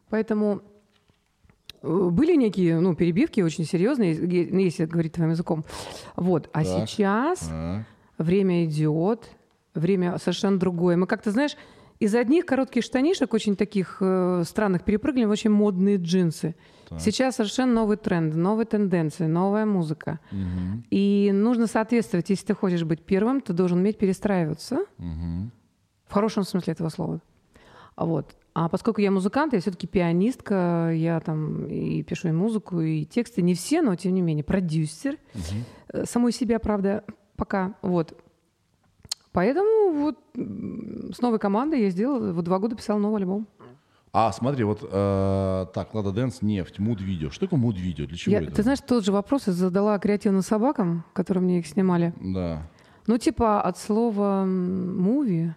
[0.10, 0.62] Поэтому
[1.82, 4.12] э, были некие ну, перебивки очень серьезные,
[4.66, 5.64] если говорить твоим языком.
[6.18, 6.50] Вот.
[6.52, 6.90] А Так.
[6.90, 7.84] сейчас А,
[8.18, 9.30] время идет,
[9.74, 10.98] время совершенно другое.
[10.98, 11.56] Мы как-то, знаешь,
[12.00, 16.54] из одних коротких штанишек, очень таких э, странных, перепрыгнули в очень модные джинсы.
[17.00, 20.20] Сейчас совершенно новый тренд, новые тенденции, новая музыка.
[20.90, 22.30] И нужно соответствовать.
[22.30, 24.86] Если ты хочешь быть первым, ты должен уметь перестраиваться.
[26.08, 27.22] В хорошем смысле этого слова.
[27.96, 28.36] Вот.
[28.54, 33.42] А поскольку я музыкант, я все-таки пианистка, я там и пишу и музыку, и тексты.
[33.42, 35.18] Не все, но тем не менее продюсер.
[35.94, 37.06] Э, Самой себя, правда,
[37.38, 37.76] пока.
[37.82, 38.14] Вот.
[39.32, 43.48] Поэтому вот с новой командой я сделала, вот два года писала новый альбом.
[44.14, 47.30] А, смотри, вот э, так, Лада Дэнс, нефть, муд-видео.
[47.30, 48.06] Что такое муд-видео?
[48.06, 48.52] Для чего Я- это?
[48.52, 52.14] ты знаешь, тот же вопрос я задала креативным собакам, которые мне их снимали.
[52.20, 52.68] Да.
[53.08, 55.54] Ну, типа от слова муви.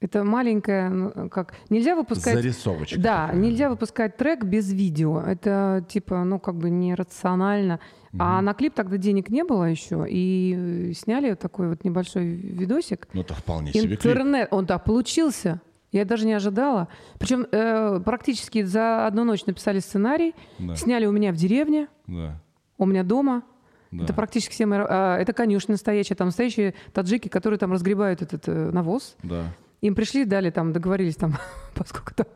[0.00, 1.54] Это маленькое, ну, как...
[1.70, 2.34] Нельзя выпускать...
[2.34, 3.00] Зарисовочка.
[3.00, 3.42] Да, такая.
[3.42, 5.20] нельзя выпускать трек без видео.
[5.20, 7.80] Это типа, ну, как бы нерационально.
[8.18, 10.06] А на клип тогда денег не было еще.
[10.08, 13.08] И сняли такой вот небольшой видосик.
[13.12, 13.94] Ну, это вполне себе.
[13.94, 15.60] Интернет, он так получился.
[15.92, 16.88] Я даже не ожидала.
[17.18, 20.76] Причем э, практически за одну ночь написали сценарий, Да.
[20.76, 22.40] сняли у меня в деревне, Да.
[22.76, 23.42] у меня дома.
[23.90, 24.04] Да.
[24.04, 24.80] Это практически все мои...
[24.82, 29.16] а, это конюшня настоящая, там настоящие таджики, которые там разгребают этот э, навоз.
[29.22, 29.44] Да.
[29.80, 31.38] Им пришли, дали там, договорились там,
[31.74, 32.26] по сколько-то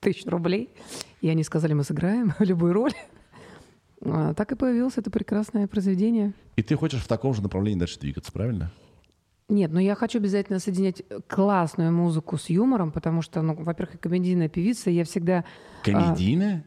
[0.00, 0.68] тысяч рублей.
[1.22, 2.92] И они сказали, мы сыграем любую роль.
[4.04, 6.34] А, так и появилось это прекрасное произведение.
[6.56, 8.70] И ты хочешь в таком же направлении дальше двигаться, правильно?
[9.50, 13.98] Нет, но я хочу обязательно соединять классную музыку с юмором, потому что, ну, во-первых, я
[13.98, 15.44] комедийная певица, и я всегда...
[15.82, 16.64] Комедийная?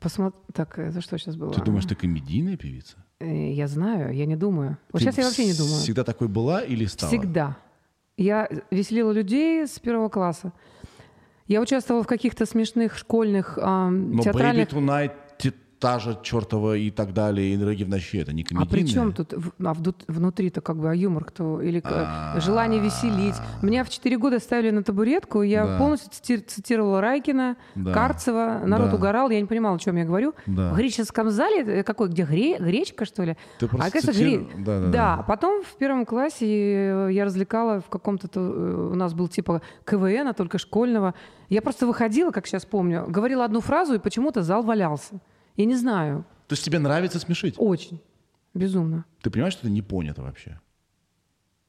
[0.00, 0.36] Посмотр...
[0.52, 1.52] Так, это что сейчас было?
[1.52, 2.96] Ты думаешь, ты комедийная певица?
[3.20, 4.78] Э, Я знаю, я не думаю.
[4.90, 5.76] Вот Ты сейчас я вообще не думаю.
[5.76, 7.08] Всегда такой была или стала?
[7.10, 7.56] Всегда.
[8.16, 10.52] Я веселила людей с первого класса.
[11.46, 14.68] Я участвовала в каких-то смешных школьных ам, Но театральных...
[14.68, 15.12] Baby Tonight,
[15.82, 18.66] та же чертова и так далее, Рыги в ночи, это не А комедийная?
[18.70, 19.74] при чем тут а
[20.08, 21.60] внутри-то как бы а юмор кто?
[21.60, 23.34] Или к- желание веселить?
[23.62, 25.78] Меня в 4 года ставили на табуретку, я Да.
[25.78, 27.92] полностью цити- цитировала Райкина, Да.
[27.92, 28.62] Карцева.
[28.64, 28.96] Народ Да.
[28.96, 30.34] угорал, я не понимала, о чем я говорю.
[30.46, 30.72] Да.
[30.72, 33.36] В греческом зале, э, какой, где гре- гречка, что ли?
[33.58, 34.92] Ты просто а, кажется, цитиру- гре- Да, да, да.
[34.92, 38.28] Да, потом в первом классе э, я развлекала в каком-то...
[38.28, 41.14] то, э, У нас был типа КВН, а только школьного.
[41.48, 45.20] Я просто выходила, как сейчас помню, говорила одну фразу, и почему-то зал валялся.
[45.56, 46.24] Я не знаю.
[46.48, 47.54] То есть тебе нравится смешить?
[47.58, 48.00] Очень.
[48.54, 49.04] Безумно.
[49.22, 50.60] Ты понимаешь, что это не понято вообще?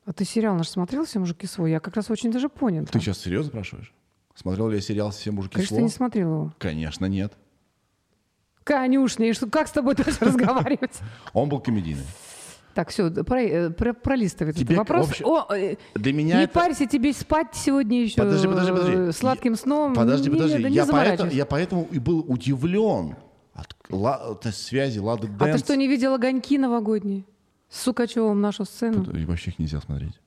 [0.05, 1.71] А ты сериал наш смотрел «Все мужики свой»?
[1.71, 2.86] Я как раз очень даже понял.
[2.86, 3.93] Ты сейчас серьезно спрашиваешь?
[4.36, 5.79] Смотрел ли я сериал «Все мужики Конечно, слова»?
[5.79, 6.53] ты не смотрел его.
[6.57, 7.34] Конечно, нет.
[8.63, 10.99] Конюшня, и что, как с тобой дальше разговаривать?
[11.34, 12.03] Он был комедийный.
[12.73, 15.07] Так, все, пролистывай этот Тебе вопрос.
[15.07, 16.53] вообще- О, э, Для меня не это...
[16.53, 18.93] парься, тебе спать сегодня еще Подожди, подожди, подожди.
[18.95, 19.93] э, сладким сном.
[19.93, 20.63] Подожди, Не- не- подожди.
[20.63, 23.15] да не я, поэтому, я поэтому и был удивлен
[23.53, 25.61] от ла- от связи Лады А ты Дэнс.
[25.61, 27.25] что, не видел огоньки новогодние?
[27.69, 29.03] С Сукачевым нашу сцену.
[29.17, 30.19] И вообще их нельзя смотреть.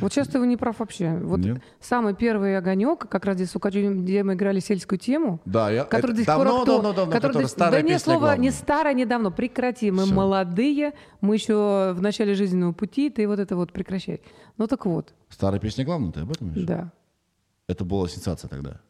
[0.00, 1.16] Вот сейчас ты его не прав вообще.
[1.22, 1.62] Вот Нет?
[1.80, 5.84] самый первый огонек, как раз здесь Сукачевым, где мы играли сельскую тему, Да, я...
[5.84, 6.66] который это давно, актуален.
[6.66, 8.50] давно, давно, который который старая да не слово, не главная.
[8.52, 9.30] старое, не давно.
[9.30, 10.14] Прекрати, мы Всё.
[10.14, 10.92] молодые,
[11.22, 14.20] мы еще в начале жизненного пути, ты вот это вот прекращай.
[14.58, 16.66] Ну так вот, Старая песня главная, ты об этом говоришь?
[16.66, 16.92] да.
[17.66, 18.80] Это была сенсация тогда.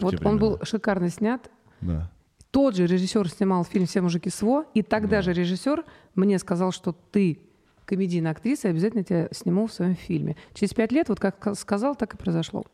[0.00, 1.48] Вот он был шикарно снят.
[1.80, 2.10] Да.
[2.50, 6.96] Тот же режиссер снимал фильм «Все мужики СВО», и тогда же режиссер мне сказал, что
[7.12, 7.40] ты
[7.84, 10.36] комедийная актриса, и обязательно тебя сниму в своем фильме.
[10.54, 12.64] Через пять лет, вот как сказал, так и произошло.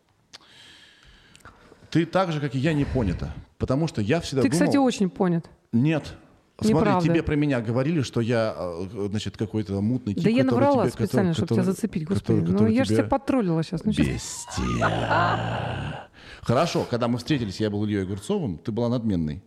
[1.91, 3.33] Ты так же, как и я, не понята.
[3.59, 4.61] Потому что я всегда Ты, думал...
[4.61, 5.51] кстати, очень понят.
[5.73, 6.15] Нет.
[6.61, 6.91] Неправда.
[6.93, 10.85] Смотри, тебе про меня говорили, что я, э, значит, какой-то мутный тип, да я наврала
[10.89, 12.21] тебе- специально, который- чтобы который- тебя зацепить, господи.
[12.23, 13.85] который- ну, который я же тебя- тебя подтроллила сейчас.
[13.85, 16.02] Ну, Бестия.
[16.43, 19.43] Хорошо, когда мы встретились, я был Ильей Огурцовым, ты была надменной.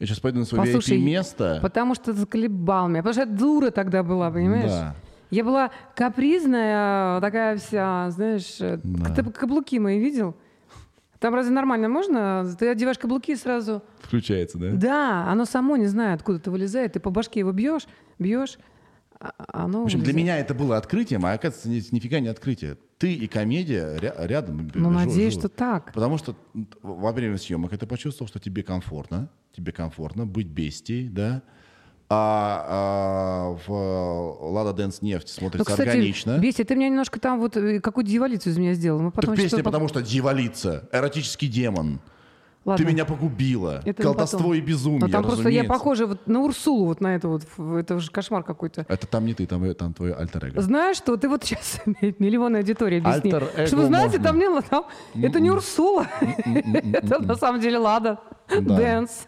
[0.00, 1.60] Я сейчас пойду на свое Послушай, VIP-место.
[1.62, 3.02] Потому что ты заколебал меня.
[3.02, 4.70] Потому что я дура тогда была, понимаешь?
[4.70, 4.96] Да.
[5.30, 8.78] Я была капризная, такая вся, знаешь, э,
[9.14, 10.36] ты каблуки мои видел?
[11.20, 12.44] Там разве нормально можно?
[12.58, 13.80] Ты одеваешь каблуки и сразу...
[14.00, 14.70] Включается, да?
[14.72, 16.94] Да, оно само не знает, откуда ты вылезает.
[16.94, 17.86] Ты по башке его бьешь,
[18.18, 18.58] бьешь,
[19.52, 22.76] оно В общем, для меня это было открытием, а оказывается, ни- нифига не открытие.
[22.98, 24.70] Ты и комедия ря- рядом.
[24.74, 25.46] Ну, надеюсь, живут.
[25.46, 25.92] что так.
[25.92, 26.36] Потому что
[26.82, 31.42] во время съемок ты почувствовал, что тебе комфортно, тебе комфортно быть бестией, да,
[32.14, 36.38] а, а в Лада Дэнс нефть Ну, смотрится кстати, органично.
[36.38, 39.00] Бесит, ты меня немножко там вот э, какую-то дьяволицу из меня сделал.
[39.00, 42.00] Мы потом Так песня, что-то- потому что дьяволица, эротический демон.
[42.64, 42.84] Ладно.
[42.86, 43.82] Ты меня погубила.
[43.84, 44.54] Это Колдовство потом.
[44.54, 45.68] и безумие, Но там просто я разумеется.
[45.68, 47.42] похожа вот на Урсулу, вот на это вот.
[47.76, 48.86] Это уже кошмар какой-то.
[48.88, 50.60] Это там не ты, там, там твой альтер эго.
[50.60, 53.32] Знаешь что, ты вот сейчас миллионная аудитория объясни.
[53.32, 54.24] Альтер-эго Что вы знаете, можно.
[54.24, 54.84] там не, там,
[55.14, 56.06] это не Урсула,
[56.44, 58.76] это на самом деле Лада, Да.
[58.76, 59.26] Дэнс.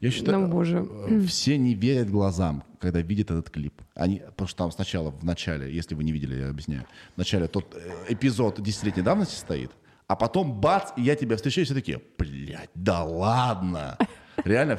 [0.00, 0.86] Я считаю, Ну, боже.
[1.08, 3.74] э, все не верят глазам, когда видят этот клип.
[3.94, 7.46] Они, потому что там сначала, в начале, если вы не видели, я объясняю, в начале
[7.48, 9.70] тот э, эпизод десятилетней давности стоит,
[10.10, 13.96] а потом бац, и я тебя встречаю, и все такие, блядь, да ладно.
[14.44, 14.76] Реально,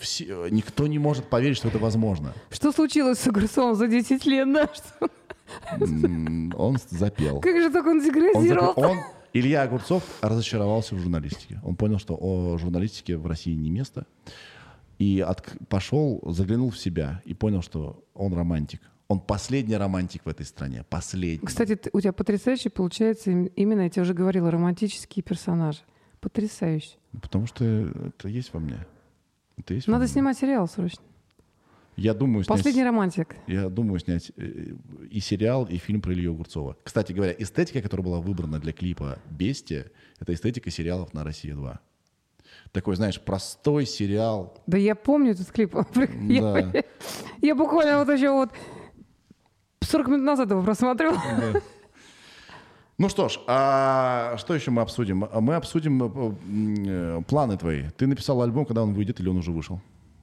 [0.00, 2.32] все- э, никто не может поверить, что это возможно.
[2.50, 4.52] Что случилось с Огурцовым за 10 лет?
[4.52, 4.68] да?
[4.74, 5.08] Что-
[6.58, 7.40] Он запел.
[7.40, 8.72] Как же так он Он, деградировал?
[8.76, 8.98] Он-
[9.32, 11.60] Илья Огурцов разочаровался в журналистике.
[11.64, 14.06] Он понял, что о журналистике в России не место.
[14.98, 18.80] И от- пошел, заглянул в себя и понял, что он романтик.
[19.12, 20.86] Он последний романтик в этой стране.
[20.88, 21.46] Последний.
[21.46, 25.80] Кстати, у тебя потрясающе получается им- именно, я тебе уже говорила, романтические персонажи.
[26.20, 26.96] Потрясающе.
[27.20, 28.86] Потому что это есть во мне.
[29.58, 30.12] Это есть во Надо мне.
[30.14, 31.02] снимать сериал срочно.
[31.94, 33.36] Я думаю, снять, Последний романтик.
[33.46, 34.76] я думаю снять э,
[35.10, 36.78] и сериал, и фильм про Илью Огурцова.
[36.82, 39.90] Кстати говоря, эстетика, которая была выбрана для клипа «Бестия»,
[40.20, 41.78] это эстетика сериалов на «Россия-2».
[42.72, 44.56] Такой, знаешь, простой сериал.
[44.66, 45.74] Да я помню этот клип.
[46.22, 46.82] Я, Да.
[47.42, 48.50] я буквально вот еще вот
[49.82, 51.16] 40 минут назад его просмотрела.
[52.98, 55.26] Ну что ж, а что еще мы обсудим?
[55.40, 56.34] Мы обсудим э,
[56.86, 57.88] э, планы твои.
[57.96, 59.80] Ты написал альбом, когда он выйдет, или он уже вышел?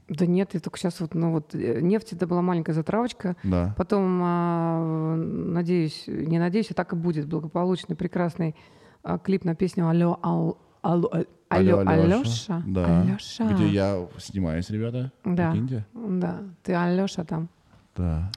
[0.07, 3.36] Да нет, я только сейчас вот, ну вот, э, нефть это была маленькая затравочка.
[3.43, 3.74] Да.
[3.76, 8.55] Потом, а, надеюсь, не надеюсь, а так и будет благополучный, прекрасный
[9.03, 12.64] а, клип на песню «Алло, ал- алло, аль- алло, Алёша».
[12.66, 13.01] Да.
[13.01, 13.43] Алёша.
[13.45, 15.12] Где я снимаюсь, ребята.
[15.26, 15.53] Да.
[15.93, 17.49] Да, ты Алёша там.
[17.95, 18.32] Да.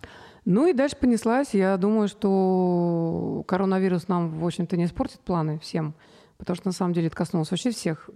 [0.44, 1.54] Ну и дальше понеслась.
[1.54, 5.94] Я думаю, что коронавирус нам, в общем-то, не испортит планы всем.
[6.36, 8.10] Потому что, на самом деле, это коснулось вообще всех.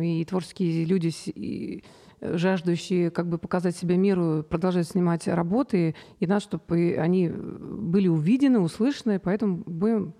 [0.00, 1.84] И творческие люди, и
[2.22, 5.94] жаждущие как бы показать себя миру, продолжать снимать работы.
[6.18, 9.18] И надо, чтобы они были увидены, услышаны.
[9.18, 10.14] Поэтому будем,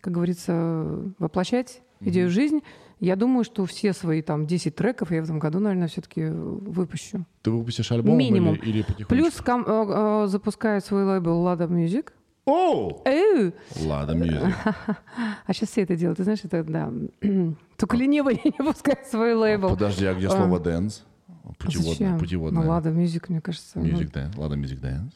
[0.00, 2.60] как говорится, воплощать идею в жизнь.
[2.98, 7.24] Я думаю, что все свои там 10 треков я в этом году, наверное, все-таки выпущу.
[7.42, 8.54] Ты выпустишь альбом Минимум.
[8.54, 9.08] или, или потихонечку?
[9.14, 12.10] Плюс ком- э, э, запускает свой лейбл Lada Music.
[12.46, 13.02] О!
[13.04, 13.52] Эу!
[13.84, 14.54] Ладно, Music.
[15.46, 16.16] А сейчас все это делают.
[16.18, 16.90] Ты знаешь, это да.
[17.76, 19.68] Только ленивый не пускает свой лейбл.
[19.70, 20.30] Подожди, а где А.
[20.30, 21.02] слово dance?
[21.44, 22.18] А Путеводное.
[22.18, 22.62] Путеводное.
[22.64, 23.78] Ну, Lada Music, мне кажется.
[23.78, 24.38] ну, Music dance.
[24.38, 25.10] Ладно, Music dance.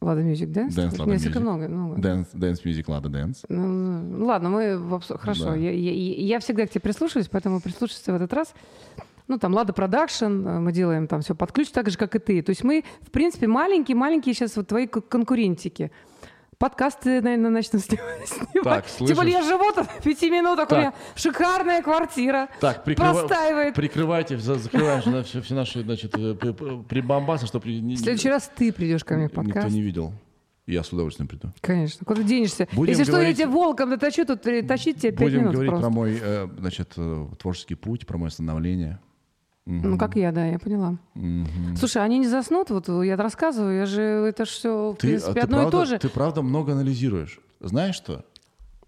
[0.00, 0.62] Lada Music, да?
[0.68, 1.42] Dance, Lada Несколько Music.
[1.42, 1.68] много.
[1.68, 1.96] много.
[2.00, 3.44] Dance, dance music, ладно, dance.
[3.50, 5.44] Ну, ладно, мы в обс- хорошо.
[5.50, 5.56] Да.
[5.56, 8.54] Я, я- я- всегда к тебе прислушиваюсь, поэтому прислушайся в этот раз.
[9.28, 12.18] Ну, там, Лада Продакшн, э, мы делаем там все под ключ, так же, как и
[12.18, 12.42] ты.
[12.42, 15.90] То есть мы, в принципе, маленькие-маленькие сейчас вот твои конкурентики.
[16.60, 18.04] Подкасты, наверное, начну снимать.
[18.62, 19.46] Так, Тем более я слышишь?
[19.48, 22.48] живу тут пяти минутах, у меня шикарная квартира.
[22.60, 23.74] Так, прикрыва- Простаивает.
[23.74, 26.34] прикрывайте, за- закрываешь на все, все наши, значит, э,
[26.86, 29.70] прибамбасы, чтобы В следующий раз ты придешь ко мне в никто подкаст.
[29.74, 30.12] не видел.
[30.66, 31.48] Я с удовольствием приду.
[31.62, 32.04] Конечно.
[32.04, 32.68] Куда денешься?
[32.72, 35.52] Будем Если что, говорить- я тебя волком дотащу, тут э, тащить тебе пять Будем минут
[35.54, 35.88] говорить просто.
[35.88, 36.94] про мой, э, значит,
[37.38, 39.00] творческий путь, про мое становление.
[39.70, 40.98] Ну, как я, да, я поняла.
[41.76, 45.32] Слушай, они не заснут, вот я рассказываю, я же, это все, в Ты, а принципе,
[45.34, 45.98] ты одно правда, и то же.
[45.98, 47.40] Ты правда много анализируешь.
[47.60, 48.24] Знаешь что?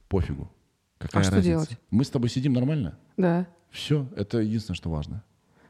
[0.09, 0.51] Пофигу.
[0.99, 1.49] Какая А что разница?
[1.49, 1.79] делать?
[1.91, 2.99] Мы с тобой сидим нормально.
[3.17, 3.47] Да.
[3.71, 5.23] Все, это единственное, что важно.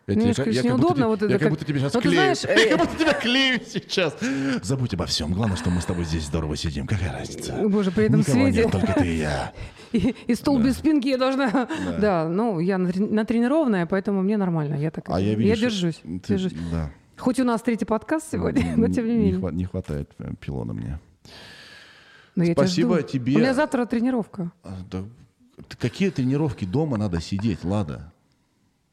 [0.08, 1.78] Я, Мне тебе- я как будто неудобно те- вот я это как как- будто тебе
[1.78, 2.34] сейчас Ну, ты клею.
[2.34, 4.16] знаешь, э, Я как будто тебя клею сейчас.
[4.62, 5.32] Забудь обо всем.
[5.32, 6.86] Главное, что мы с тобой здесь здорово сидим.
[6.88, 7.52] Какая разница?
[7.68, 8.62] Боже, при этом Никого свете.
[8.62, 9.52] нет, только ты и я.
[9.92, 11.68] И, и стол без спинки я должна...
[12.00, 14.74] Да, ну, я натре- натренированная, поэтому мне нормально.
[14.76, 16.00] Я так А я, видишь, держусь.
[16.02, 16.54] ты- держусь.
[16.72, 16.90] Да.
[17.18, 19.38] Хоть у нас третий подкаст сегодня, но тем не менее.
[19.38, 20.98] хва- не хватает э, пилона мне.
[22.34, 23.34] Но я тебя Спасибо тебе.
[23.36, 24.50] У меня завтра тренировка.
[24.64, 25.04] А, да,
[25.78, 28.10] какие тренировки дома надо сидеть, Лада?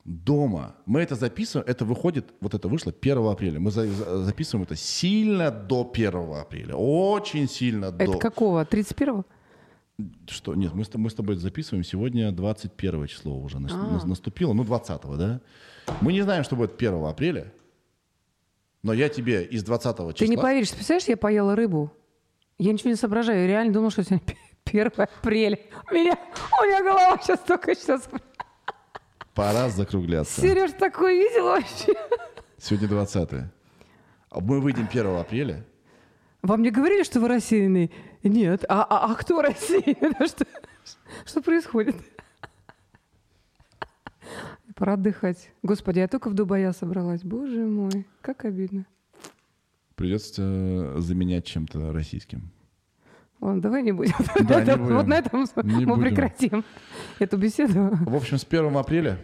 [0.10, 0.76] Дома.
[0.88, 3.60] Мы это записываем, это выходит, вот это вышло 1 апреля.
[3.60, 6.74] Мы за- за- записываем это сильно до 1 апреля.
[6.76, 8.18] Очень сильно Это до.
[8.18, 8.66] какого?
[8.66, 9.24] 31-го?
[10.28, 10.56] Что?
[10.56, 13.78] Нет, мы с, тобой- мы с тобой записываем сегодня 21 число уже нас- А.
[13.78, 15.42] нас- наступило, ну 20 да?
[16.02, 17.54] Мы не знаем, что будет 1 апреля,
[18.82, 20.26] но я тебе из 20 числа...
[20.26, 21.92] Ты не поверишь, представляешь, я поела рыбу.
[22.58, 23.42] Я ничего не соображаю.
[23.42, 24.26] Я реально думала, что сегодня
[24.66, 25.60] 1 апреля.
[25.92, 26.18] У меня,
[26.62, 28.10] у меня голова сейчас только сейчас.
[29.40, 30.42] Пора закругляться.
[30.42, 31.94] Сереж такой видел вообще?
[32.58, 33.30] Сегодня 20
[34.32, 35.66] А Мы выйдем 1 апреля.
[36.42, 37.90] Вам не говорили, что вы рассеянный?
[38.22, 38.66] Нет.
[38.68, 40.28] А, а, а кто рассеянный?
[40.28, 40.46] Что,
[41.26, 41.96] что происходит?
[44.76, 45.52] Пора отдыхать.
[45.64, 47.24] Господи, я только в Дубая собралась.
[47.24, 48.86] Боже мой, как обидно.
[49.96, 52.52] Придется заменять чем-то российским.
[53.42, 54.14] Ладно, давай не будем.
[54.48, 54.96] Да, не будем.
[54.96, 56.10] Вот на этом Не мы будем.
[56.10, 56.66] прекратим
[57.20, 57.90] эту беседу.
[58.06, 59.18] В общем, с 1 апреля...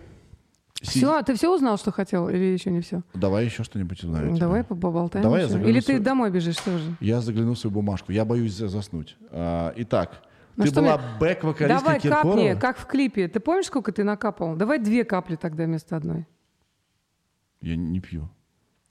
[0.82, 3.02] си- Все, ты все узнал, что хотел, или еще не все?
[3.14, 4.30] Давай еще что-нибудь узнаю.
[4.30, 4.40] тебе.
[4.40, 5.24] Давай поболтаем.
[5.24, 5.54] Давай я ещё.
[5.54, 6.96] загляну Или в ты свой- домой бежишь тоже?
[7.02, 8.12] Я загляну в свою бумажку.
[8.14, 9.18] Я боюсь за- заснуть.
[9.32, 10.22] А, итак,
[10.56, 12.36] Ну ты была мне- бэк-вокалисткой Давай Киркорова?
[12.36, 13.28] капни, как в клипе.
[13.28, 14.56] Ты помнишь, сколько ты накапал?
[14.56, 16.26] Давай две капли тогда вместо одной.
[17.62, 18.30] Я не пью.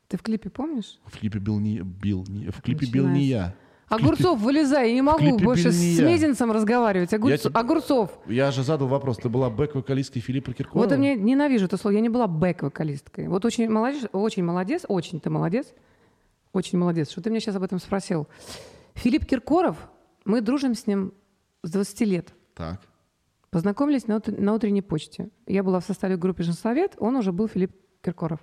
[0.09, 0.99] Ты в клипе помнишь?
[1.07, 3.55] В клипе бил не, бил не- в клипе бил не я.
[3.89, 6.07] Огурцов, вылезай, я не могу больше с я.
[6.09, 7.13] Мезенцем разговаривать.
[7.13, 8.11] Огурц- тебе- Огурцов.
[8.27, 9.19] Я же задал вопрос.
[9.19, 10.85] Ты была бэк-вокалисткой Филиппа Киркорова?
[10.85, 11.95] Вот я мне ненавижу это слово.
[11.95, 13.29] Я не была бэк-вокалисткой.
[13.29, 15.67] Вот очень молодец, очень молодец, очень ты молодец.
[16.53, 18.27] Очень молодец, что ты меня сейчас об этом спросил.
[18.95, 19.77] Филипп Киркоров,
[20.25, 21.13] мы дружим с ним
[21.63, 22.33] с 20 лет.
[22.55, 22.81] Так.
[23.51, 25.29] Познакомились на, на утренней почте.
[25.47, 27.73] Я была в составе группы «Женсовет», он уже был Филипп
[28.03, 28.41] Киркоров.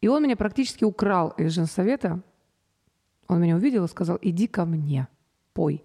[0.00, 2.20] И он меня практически украл из женсовета.
[3.28, 5.08] Он меня увидел и сказал, иди ко мне,
[5.52, 5.82] пой.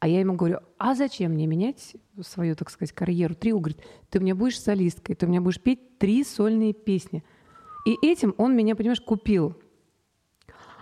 [0.00, 3.34] А я ему говорю, а зачем мне менять свою, так сказать, карьеру?
[3.34, 7.24] Трио, говорит, ты у меня будешь солисткой, ты у меня будешь петь три сольные песни.
[7.86, 9.56] И этим он меня, понимаешь, купил.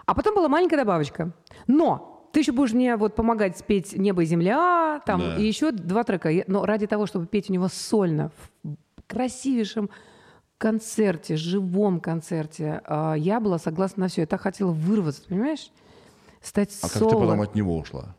[0.06, 1.32] А потом была маленькая добавочка.
[1.66, 5.36] Но ты еще будешь мне вот помогать спеть «Небо и земля», там, Да.
[5.36, 6.30] и еще два трека.
[6.48, 8.30] Но ради того, чтобы петь у него сольно,
[8.64, 8.72] в
[9.06, 9.90] красивейшем
[10.58, 14.22] концерте, живом концерте, а, я была согласна на все.
[14.22, 15.70] Я так хотела вырваться, понимаешь?
[16.42, 17.10] Стать А как соло.
[17.10, 18.14] ты потом от него ушла?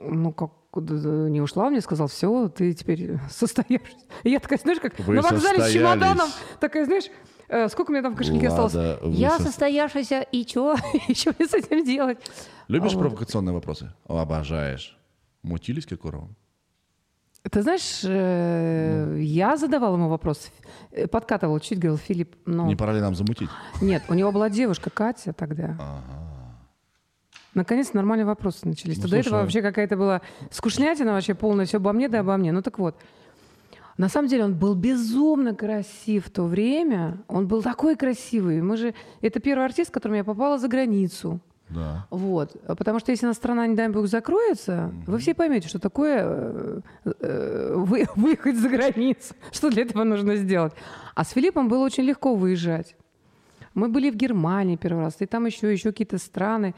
[0.00, 3.96] Ну, как не ушла, мне сказал, все, ты теперь состоявшись.
[4.22, 6.28] И я такая, знаешь, как Вы на вокзале с чемоданом,
[6.60, 7.06] такая, знаешь,
[7.48, 8.98] э, сколько у меня там в кошельке Лада, осталось?
[9.16, 10.76] Я сос- состоявшаяся, и что?
[11.08, 12.18] И что мне с этим делать?
[12.68, 13.00] Любишь А вот.
[13.08, 13.92] провокационные вопросы?
[14.06, 14.96] Обожаешь.
[15.42, 16.36] Мутили с Киркоровым?
[17.50, 19.16] Ты знаешь, э, Ну.
[19.16, 20.50] я задавала ему вопрос,
[20.92, 23.48] э, подкатывал чуть, говорил, Филипп, ну, Не пора ли нам замутить?
[23.80, 25.76] нет, у него была девушка Катя тогда.
[27.58, 29.02] Наконец нормальные вопросы начались.
[29.02, 32.52] Ну, до этого вообще какая-то была скучнятина вообще полная, все обо мне да обо мне.
[32.52, 32.94] Ну так вот.
[33.96, 37.18] На самом деле он был безумно красив в то время.
[37.26, 38.62] Он был такой красивый.
[38.62, 38.94] Мы же...
[39.22, 41.40] Это первый артист, к которому я попала за границу.
[41.68, 42.06] Да.
[42.10, 42.56] Вот.
[42.64, 46.80] Потому что если наша страна, не дай бог, закроется, вы все поймете, что такое э,
[47.20, 49.34] э, вы- выехать за границу.
[49.50, 50.74] Что для этого нужно сделать.
[51.16, 52.94] А с Филиппом было очень легко выезжать.
[53.74, 56.74] Мы были в Германии первый раз, и там еще, еще какие-то страны.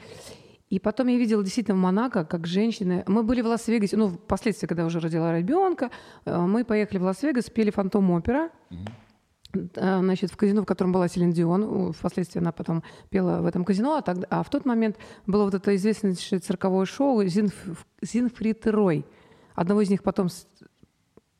[0.70, 3.02] И потом я видела действительно в Монако, как женщины...
[3.08, 5.90] Мы были в Лас-Вегасе, ну, впоследствии, когда уже родила ребенка,
[6.24, 8.50] э, мы поехали в Лас-Вегас, пели «Фантом-опера».
[9.52, 11.92] Э, значит, в казино, в котором была Селин Дион.
[11.92, 13.96] Впоследствии она потом пела в этом казино.
[13.96, 14.96] А, тогда- а в тот момент
[15.26, 19.04] было вот это известнейшее цирковое шоу «Зинф- «Зинфрид и Рой».
[19.56, 20.28] Одного из них потом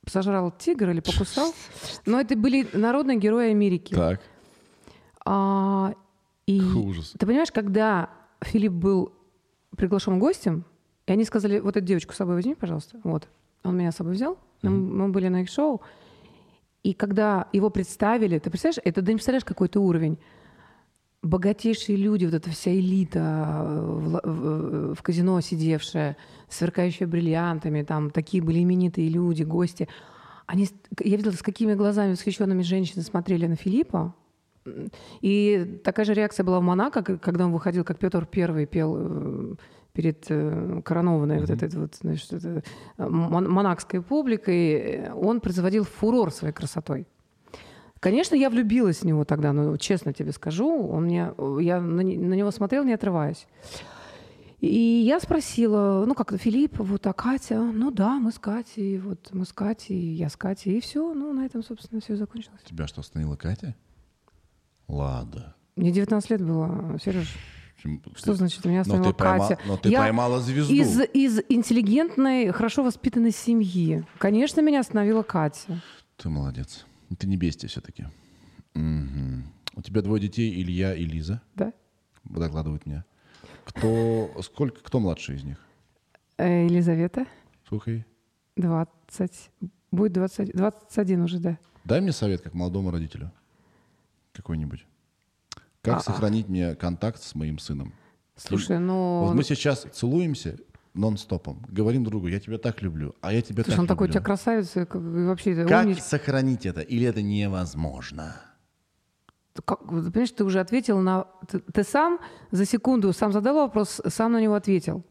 [0.07, 1.55] сожрал тигр или покусал.
[2.05, 3.95] Но это были народные герои Америки.
[3.95, 4.21] Так.
[5.25, 5.95] А,
[6.47, 7.15] и Ужас.
[7.17, 8.11] ты понимаешь, когда
[8.43, 9.13] Филипп был
[9.81, 10.65] приглашен гостем,
[11.07, 13.01] и они сказали, вот эту девочку с собой возьми, пожалуйста.
[13.03, 13.29] Вот.
[13.65, 14.39] Он меня с собой взял.
[14.63, 15.81] Мы, мы были на их шоу.
[16.83, 20.19] И когда его представили, ты представляешь, это ты не представляешь какой-то уровень.
[21.23, 26.17] Богатейшие люди, вот эта вся элита э, в, в- в казино сидевшая,
[26.49, 29.89] сверкающая бриллиантами, там такие были именитые люди, гости.
[30.47, 30.67] Они,
[31.01, 34.15] я видела, с какими глазами восхищенными женщины смотрели на Филиппа.
[35.21, 39.55] И такая же реакция была в Монако, когда он выходил, как Петр Первый пел э,
[39.93, 42.63] перед э, коронованной вот этой вот, значит, это,
[42.99, 45.11] э, мон- монакской публикой.
[45.13, 47.07] Он производил фурор своей красотой.
[48.01, 52.35] Конечно, я влюбилась в него тогда, но честно тебе скажу, он мне, я на, на
[52.35, 53.47] него смотрела, не отрываясь.
[54.61, 57.61] И я спросила, ну как, Филипп, вот, а Катя?
[57.61, 61.33] Ну да, мы с Катей, вот мы с Катей, я с Катей, и все, ну
[61.33, 62.61] на этом, собственно, все закончилось.
[62.65, 63.75] Тебя что, остановила Катя?
[64.91, 65.55] Лада.
[65.77, 67.35] Мне 19 лет было, Сереж.
[68.15, 69.59] Что значит, меня Но остановила ты, пойма- Катя?
[69.67, 70.73] но ты Я поймала звезду.
[70.75, 74.05] Из, из интеллигентной, хорошо воспитанной семьи.
[74.19, 75.81] Конечно, меня остановила Катя.
[76.19, 76.85] Ты молодец.
[77.19, 78.05] Ты не бестия все-таки.
[78.75, 81.73] У тебя двое детей, Илья и Лиза, Да?
[82.25, 83.05] докладывают мне.
[83.65, 85.59] Кто, сколько, кто младший из них?
[86.37, 87.27] Э, Елизавета,
[87.67, 88.05] Сколько ей?
[88.57, 89.51] 20,
[89.91, 91.59] будет 20, 21 уже, да.
[91.85, 93.31] Дай мне совет, как молодому родителю.
[94.41, 94.87] Какой-нибудь.
[95.83, 96.01] Как А-а.
[96.01, 97.93] сохранить мне контакт с моим сыном?
[98.37, 99.25] Слушай, ну...
[99.27, 100.57] Вот мы сейчас целуемся
[100.95, 104.11] нон-стопом, говорим другу, я тебя так люблю, а я тебя Слушай, так он такой у
[104.11, 106.81] тебя красавец, и вообще Как умнич- сохранить это?
[106.81, 108.41] Или это невозможно?
[109.63, 111.27] Как- понимаешь, ты уже ответил на...
[111.47, 112.19] Ты, ты сам
[112.51, 115.05] за секунду сам задал вопрос, сам на него ответил.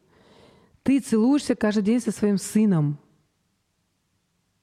[0.82, 2.98] Ты целуешься каждый день со своим сыном.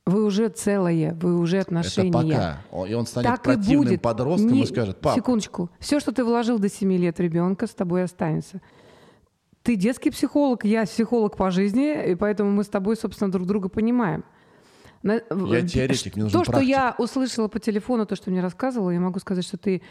[0.06, 2.10] Вы уже целое, вы уже отношения.
[2.10, 2.86] Это пока.
[2.86, 4.02] И он станет Так и противным будет.
[4.02, 5.68] подростком Не- и скажет, пап, Секундочку.
[5.80, 8.60] Все, что ты вложил до 7 лет ребенка, с тобой останется.
[9.62, 13.68] Ты детский психолог, я психолог по жизни, и поэтому мы с тобой, собственно, друг друга
[13.68, 14.24] понимаем.
[15.02, 15.20] Я
[15.66, 16.70] теоретик, мне нужен То, что практик.
[16.70, 19.82] я услышала по телефону, то, что мне рассказывала, я могу сказать, что ты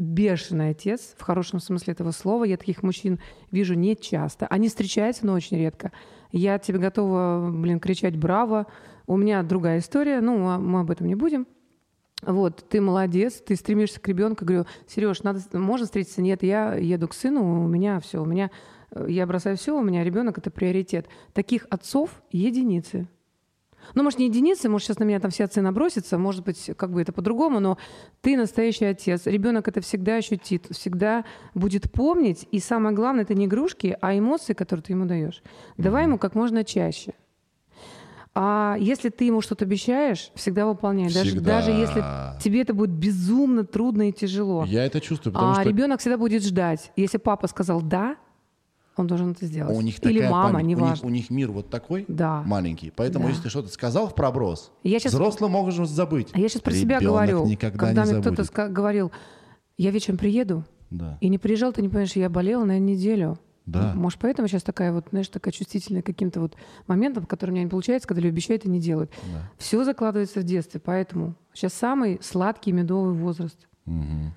[0.00, 2.42] бешеный отец, в хорошем смысле этого слова.
[2.42, 3.20] Я таких мужчин
[3.52, 4.46] вижу не часто.
[4.48, 5.92] Они встречаются, но очень редко.
[6.32, 8.66] Я тебе готова, блин, кричать «Браво!».
[9.06, 11.46] У меня другая история, ну, а мы об этом не будем.
[12.22, 14.44] Вот, ты молодец, ты стремишься к ребенку.
[14.44, 16.20] Говорю, Сереж, надо, можно встретиться?
[16.20, 18.50] Нет, я еду к сыну, у меня все, у меня,
[18.90, 21.08] э, я бросаю все, у меня ребенок это приоритет.
[21.32, 23.08] Таких отцов единицы.
[23.94, 26.92] Ну, может, не единицы, может, сейчас на меня там все отцы набросятся, может быть, как
[26.92, 27.78] бы это по-другому, но
[28.20, 29.26] ты настоящий отец.
[29.26, 31.24] Ребенок это всегда ощутит, всегда
[31.54, 32.46] будет помнить.
[32.50, 35.42] И самое главное, это не игрушки, а эмоции, которые ты ему даешь.
[35.78, 37.14] Давай ему как можно чаще.
[38.34, 41.12] А если ты ему что-то обещаешь, всегда выполняй.
[41.12, 41.58] Даже, Всегда.
[41.58, 42.00] даже если
[42.40, 44.64] тебе это будет безумно трудно и тяжело.
[44.64, 46.92] я это чувствую, потому а что ребенок всегда будет ждать.
[46.96, 48.16] Если папа сказал да,
[48.96, 49.76] он должен это сделать.
[49.76, 51.06] у них Или такая мама, память, у них, неважно.
[51.08, 52.42] у них мир вот такой Да.
[52.44, 53.30] маленький, поэтому Да.
[53.30, 56.28] если ты что-то сказал в проброс, Я щас- взрослый может забыть.
[56.32, 57.46] А я сейчас про себя Ребенок говорю.
[57.46, 59.10] никогда когда не мне кто-то говорил,
[59.76, 61.18] я вечером приеду, Да.
[61.20, 63.38] и не приезжал, ты не понимаешь, я болела на неделю.
[63.70, 63.92] Да.
[63.94, 66.56] Может, поэтому сейчас такая вот, знаешь, такая чувствительная к каким-то вот
[66.86, 69.12] моментам, которые у меня не получается, когда люди обещают и не делают.
[69.58, 73.68] Все закладывается в детстве, поэтому сейчас самый сладкий медовый возраст.
[73.84, 74.32] Мгм.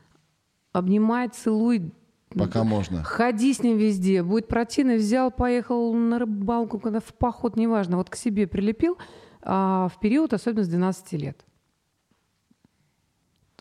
[0.72, 1.92] Обнимай, целуй,
[2.30, 3.04] Пока можно.
[3.04, 4.24] ходи с ним везде.
[4.24, 8.98] Будет противно, взял, поехал на рыбалку, куда в поход, неважно, вот к себе прилепил
[9.42, 11.46] а, в период, особенно с 12 лет.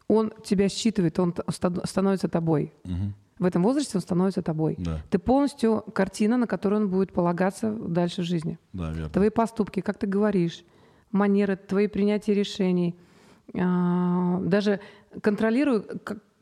[0.09, 2.73] Он тебя считывает, он становится тобой.
[2.85, 3.15] Мгм.
[3.43, 4.77] В этом возрасте он становится тобой.
[4.79, 5.03] Да.
[5.11, 8.57] Ты полностью картина, на которую он будет полагаться дальше в жизни.
[8.73, 9.11] Да, верно.
[9.11, 10.65] Твои поступки, как ты говоришь,
[11.11, 12.95] манеры, твои принятия решений.
[13.59, 14.79] А, Даже
[15.21, 15.85] контролирую,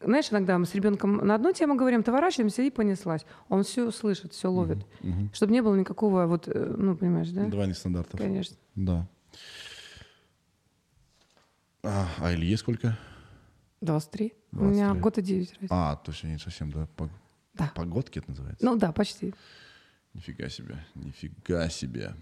[0.04, 3.24] знаешь, иногда мы с ребенком на одну тему говорим, товорачиваемся и понеслась.
[3.48, 4.86] Он все слышит, все ловит.
[5.32, 7.46] Чтобы не было никакого, вот, э, ну, понимаешь, да?
[7.46, 8.20] Два нестандартов.
[8.20, 8.56] Конечно.
[8.74, 9.08] Да.
[11.82, 12.98] А, а Илье сколько?
[13.80, 14.32] 23.
[14.52, 15.00] У меня 23.
[15.00, 15.66] год и 9 разница.
[15.74, 17.08] А, то есть они совсем, да, по,
[17.54, 17.72] Да.
[17.74, 18.64] погодки это называется?
[18.64, 19.34] Ну да, почти.
[20.14, 22.14] Нифига себе, нифига себе.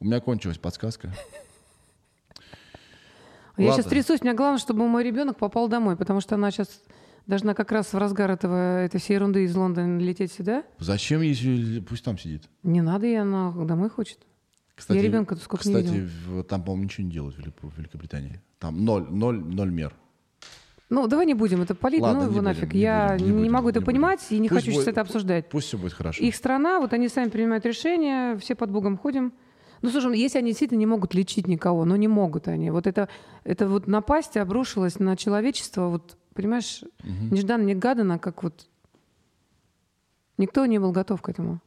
[0.00, 1.12] У меня кончилась подсказка.
[3.56, 6.82] Я сейчас трясусь, мне главное, чтобы мой ребенок попал домой, потому что она сейчас
[7.26, 10.64] должна как раз в разгар этого, этой всей ерунды из Лондона лететь сюда.
[10.78, 12.48] Зачем, если пусть там сидит?
[12.62, 14.18] Не надо, и она домой хочет.
[14.74, 16.08] Кстати, Я ребенка-то сколько не кстати, видела.
[16.40, 18.40] в- там, по-моему, ничего не делают в Великобритании.
[18.58, 19.94] Там ноль, ноль, ноль мер.
[20.90, 22.64] Ну, давай не будем это полить, Ладно, ну его не нафиг.
[22.68, 23.94] будем, не Я будем, не, не будем, могу это не будем.
[23.94, 25.48] понимать и не Пусть хочу сейчас будет- это обсуждать.
[25.48, 26.22] Пусть все будет хорошо.
[26.22, 29.32] Их страна, вот они сами принимают решения, все под Богом ходим.
[29.82, 32.70] Ну, слушай, ну, если они действительно не могут лечить никого, но не могут они.
[32.70, 33.08] Вот это,
[33.44, 38.66] это вот напасть обрушилась на человечество, вот, понимаешь, нежданно-негаданно, как вот
[40.38, 41.60] никто не был готов к этому.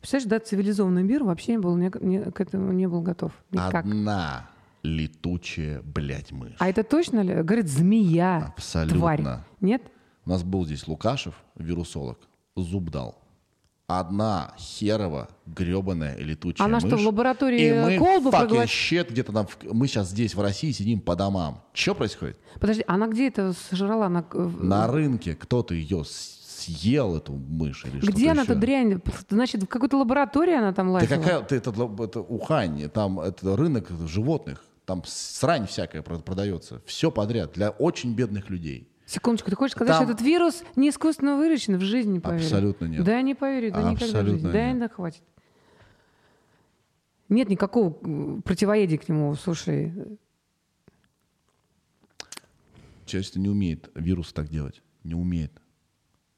[0.00, 3.32] Представляешь, да, цивилизованный мир вообще не был, не- не- к этому не был готов.
[3.50, 3.84] Никак.
[3.84, 4.48] Одна
[4.82, 6.54] летучая, блядь, мышь.
[6.58, 7.34] А это точно ли?
[7.42, 8.98] Говорит, змея, Абсолютно.
[8.98, 9.22] тварь.
[9.60, 9.82] Нет?
[10.26, 12.18] У нас был здесь Лукашев, вирусолог,
[12.56, 13.16] зуб дал.
[13.86, 16.84] Одна херова, гребаная летучая Она мышь.
[16.86, 19.46] что, в лаборатории И мы колбу fucking проглот- shit где-то там.
[19.48, 21.62] в- Мы сейчас здесь, в России, сидим по домам.
[21.72, 22.38] Что происходит?
[22.60, 24.06] Подожди, она где это сожрала?
[24.06, 28.60] Она, На рынке кто-то ее съел, эту мышь или Где она, эта еще.
[28.60, 29.00] дрянь?
[29.28, 31.16] Значит, в какой-то лаборатории она там Да лазила?
[31.20, 37.12] какая ты это, это Ухань, там это рынок животных, там срань всякая про- продается, все
[37.12, 38.88] подряд для очень бедных людей.
[39.06, 41.76] Секундочку, ты хочешь сказать, Там- что этот вирус не искусственно выращен?
[41.78, 42.42] В жизни не поверю.
[42.44, 43.04] Абсолютно нет.
[43.04, 44.50] Да, не поверю, да никогда в Абсолютно жизни.
[44.52, 44.78] Да, нет.
[44.80, 45.22] да, хватит.
[47.28, 49.92] Нет никакого м, противоядия к нему, слушай.
[53.06, 55.52] Человечество не умеет вирус так делать, не умеет,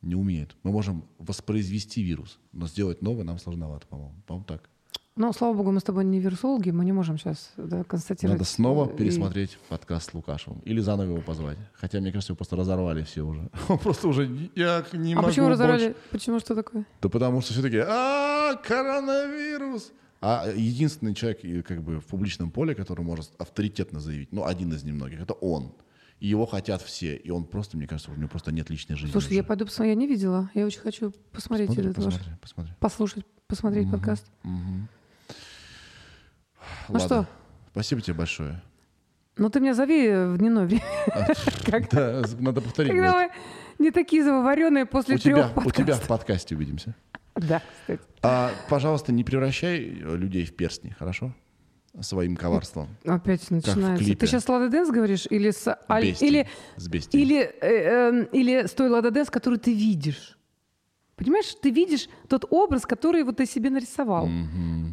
[0.03, 0.57] не умеет.
[0.63, 4.15] Мы можем воспроизвести вирус, но сделать новый нам сложновато, по-моему.
[4.27, 4.69] По-моему, так.
[5.15, 8.39] Ну, слава богу, мы с тобой не вирусологи, мы не можем сейчас да, констатировать.
[8.39, 11.59] Надо снова И- пересмотреть подкаст с Лукашевым или заново его позвать.
[11.75, 13.51] Хотя, мне кажется, его просто разорвали все уже.
[13.69, 14.25] Он просто уже
[14.55, 15.89] я не А могу почему разорали?
[15.89, 15.97] больше.
[16.11, 16.87] Почему что такое?
[17.03, 19.93] Да потому что все таки а коронавирус.
[20.23, 24.83] А единственный человек как бы в публичном поле, который может авторитетно заявить, ну, один из
[24.83, 25.75] немногих, это он.
[26.21, 27.17] И его хотят все.
[27.17, 29.13] И он просто, мне кажется, у него просто нет личной жизни.
[29.13, 29.49] Слушай, я уже.
[29.49, 30.49] пойду посмотрю, я не видела.
[30.55, 32.73] Я очень хочу посмотреть Посмотри, этот ваш, посмотри, посмотри.
[32.81, 34.25] послушать, посмотреть подкаст.
[36.89, 37.07] Ну Ладно.
[37.07, 37.27] что?
[37.73, 38.63] Спасибо тебе большое.
[39.37, 40.83] Ну, ты меня зови в дневное время.
[41.91, 42.93] Да, надо повторить.
[42.93, 43.31] Когда мы
[43.79, 46.95] не такие заваренные после трех у тебя в подкасте увидимся.
[47.35, 48.03] Да, кстати.
[48.23, 51.35] А, пожалуйста, не превращай людей в перстни, хорошо?
[52.01, 52.89] своим коварством.
[53.05, 54.17] Опять начинается.
[54.17, 56.25] Ты сейчас Лада Дэнс говоришь или с Бести.
[56.25, 57.17] или С Бести.
[57.19, 60.39] или э, э, или с той Лада Дэнс, которую ты видишь.
[61.17, 64.29] Понимаешь, ты видишь тот образ, который вот ты себе нарисовал.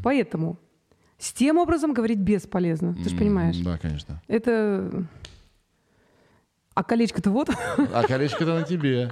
[0.03, 0.59] Поэтому
[1.19, 2.95] с тем образом говорить бесполезно.
[2.95, 3.57] Ты же понимаешь?
[3.57, 4.21] Да, конечно.
[4.27, 5.05] Это
[6.79, 7.49] а колечко-то вот.
[7.93, 9.11] А колечко-то на тебе.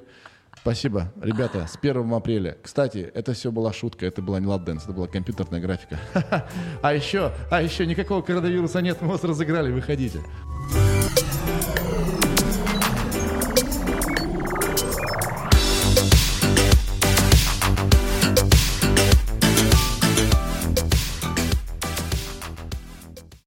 [0.55, 1.11] Спасибо.
[1.21, 2.57] Ребята, с 1 апреля.
[2.63, 5.99] Кстати, это все была шутка, это была не Лада Дэнс, это была компьютерная графика.
[6.81, 10.19] А еще, а еще никакого коронавируса нет, мы вас разыграли, выходите.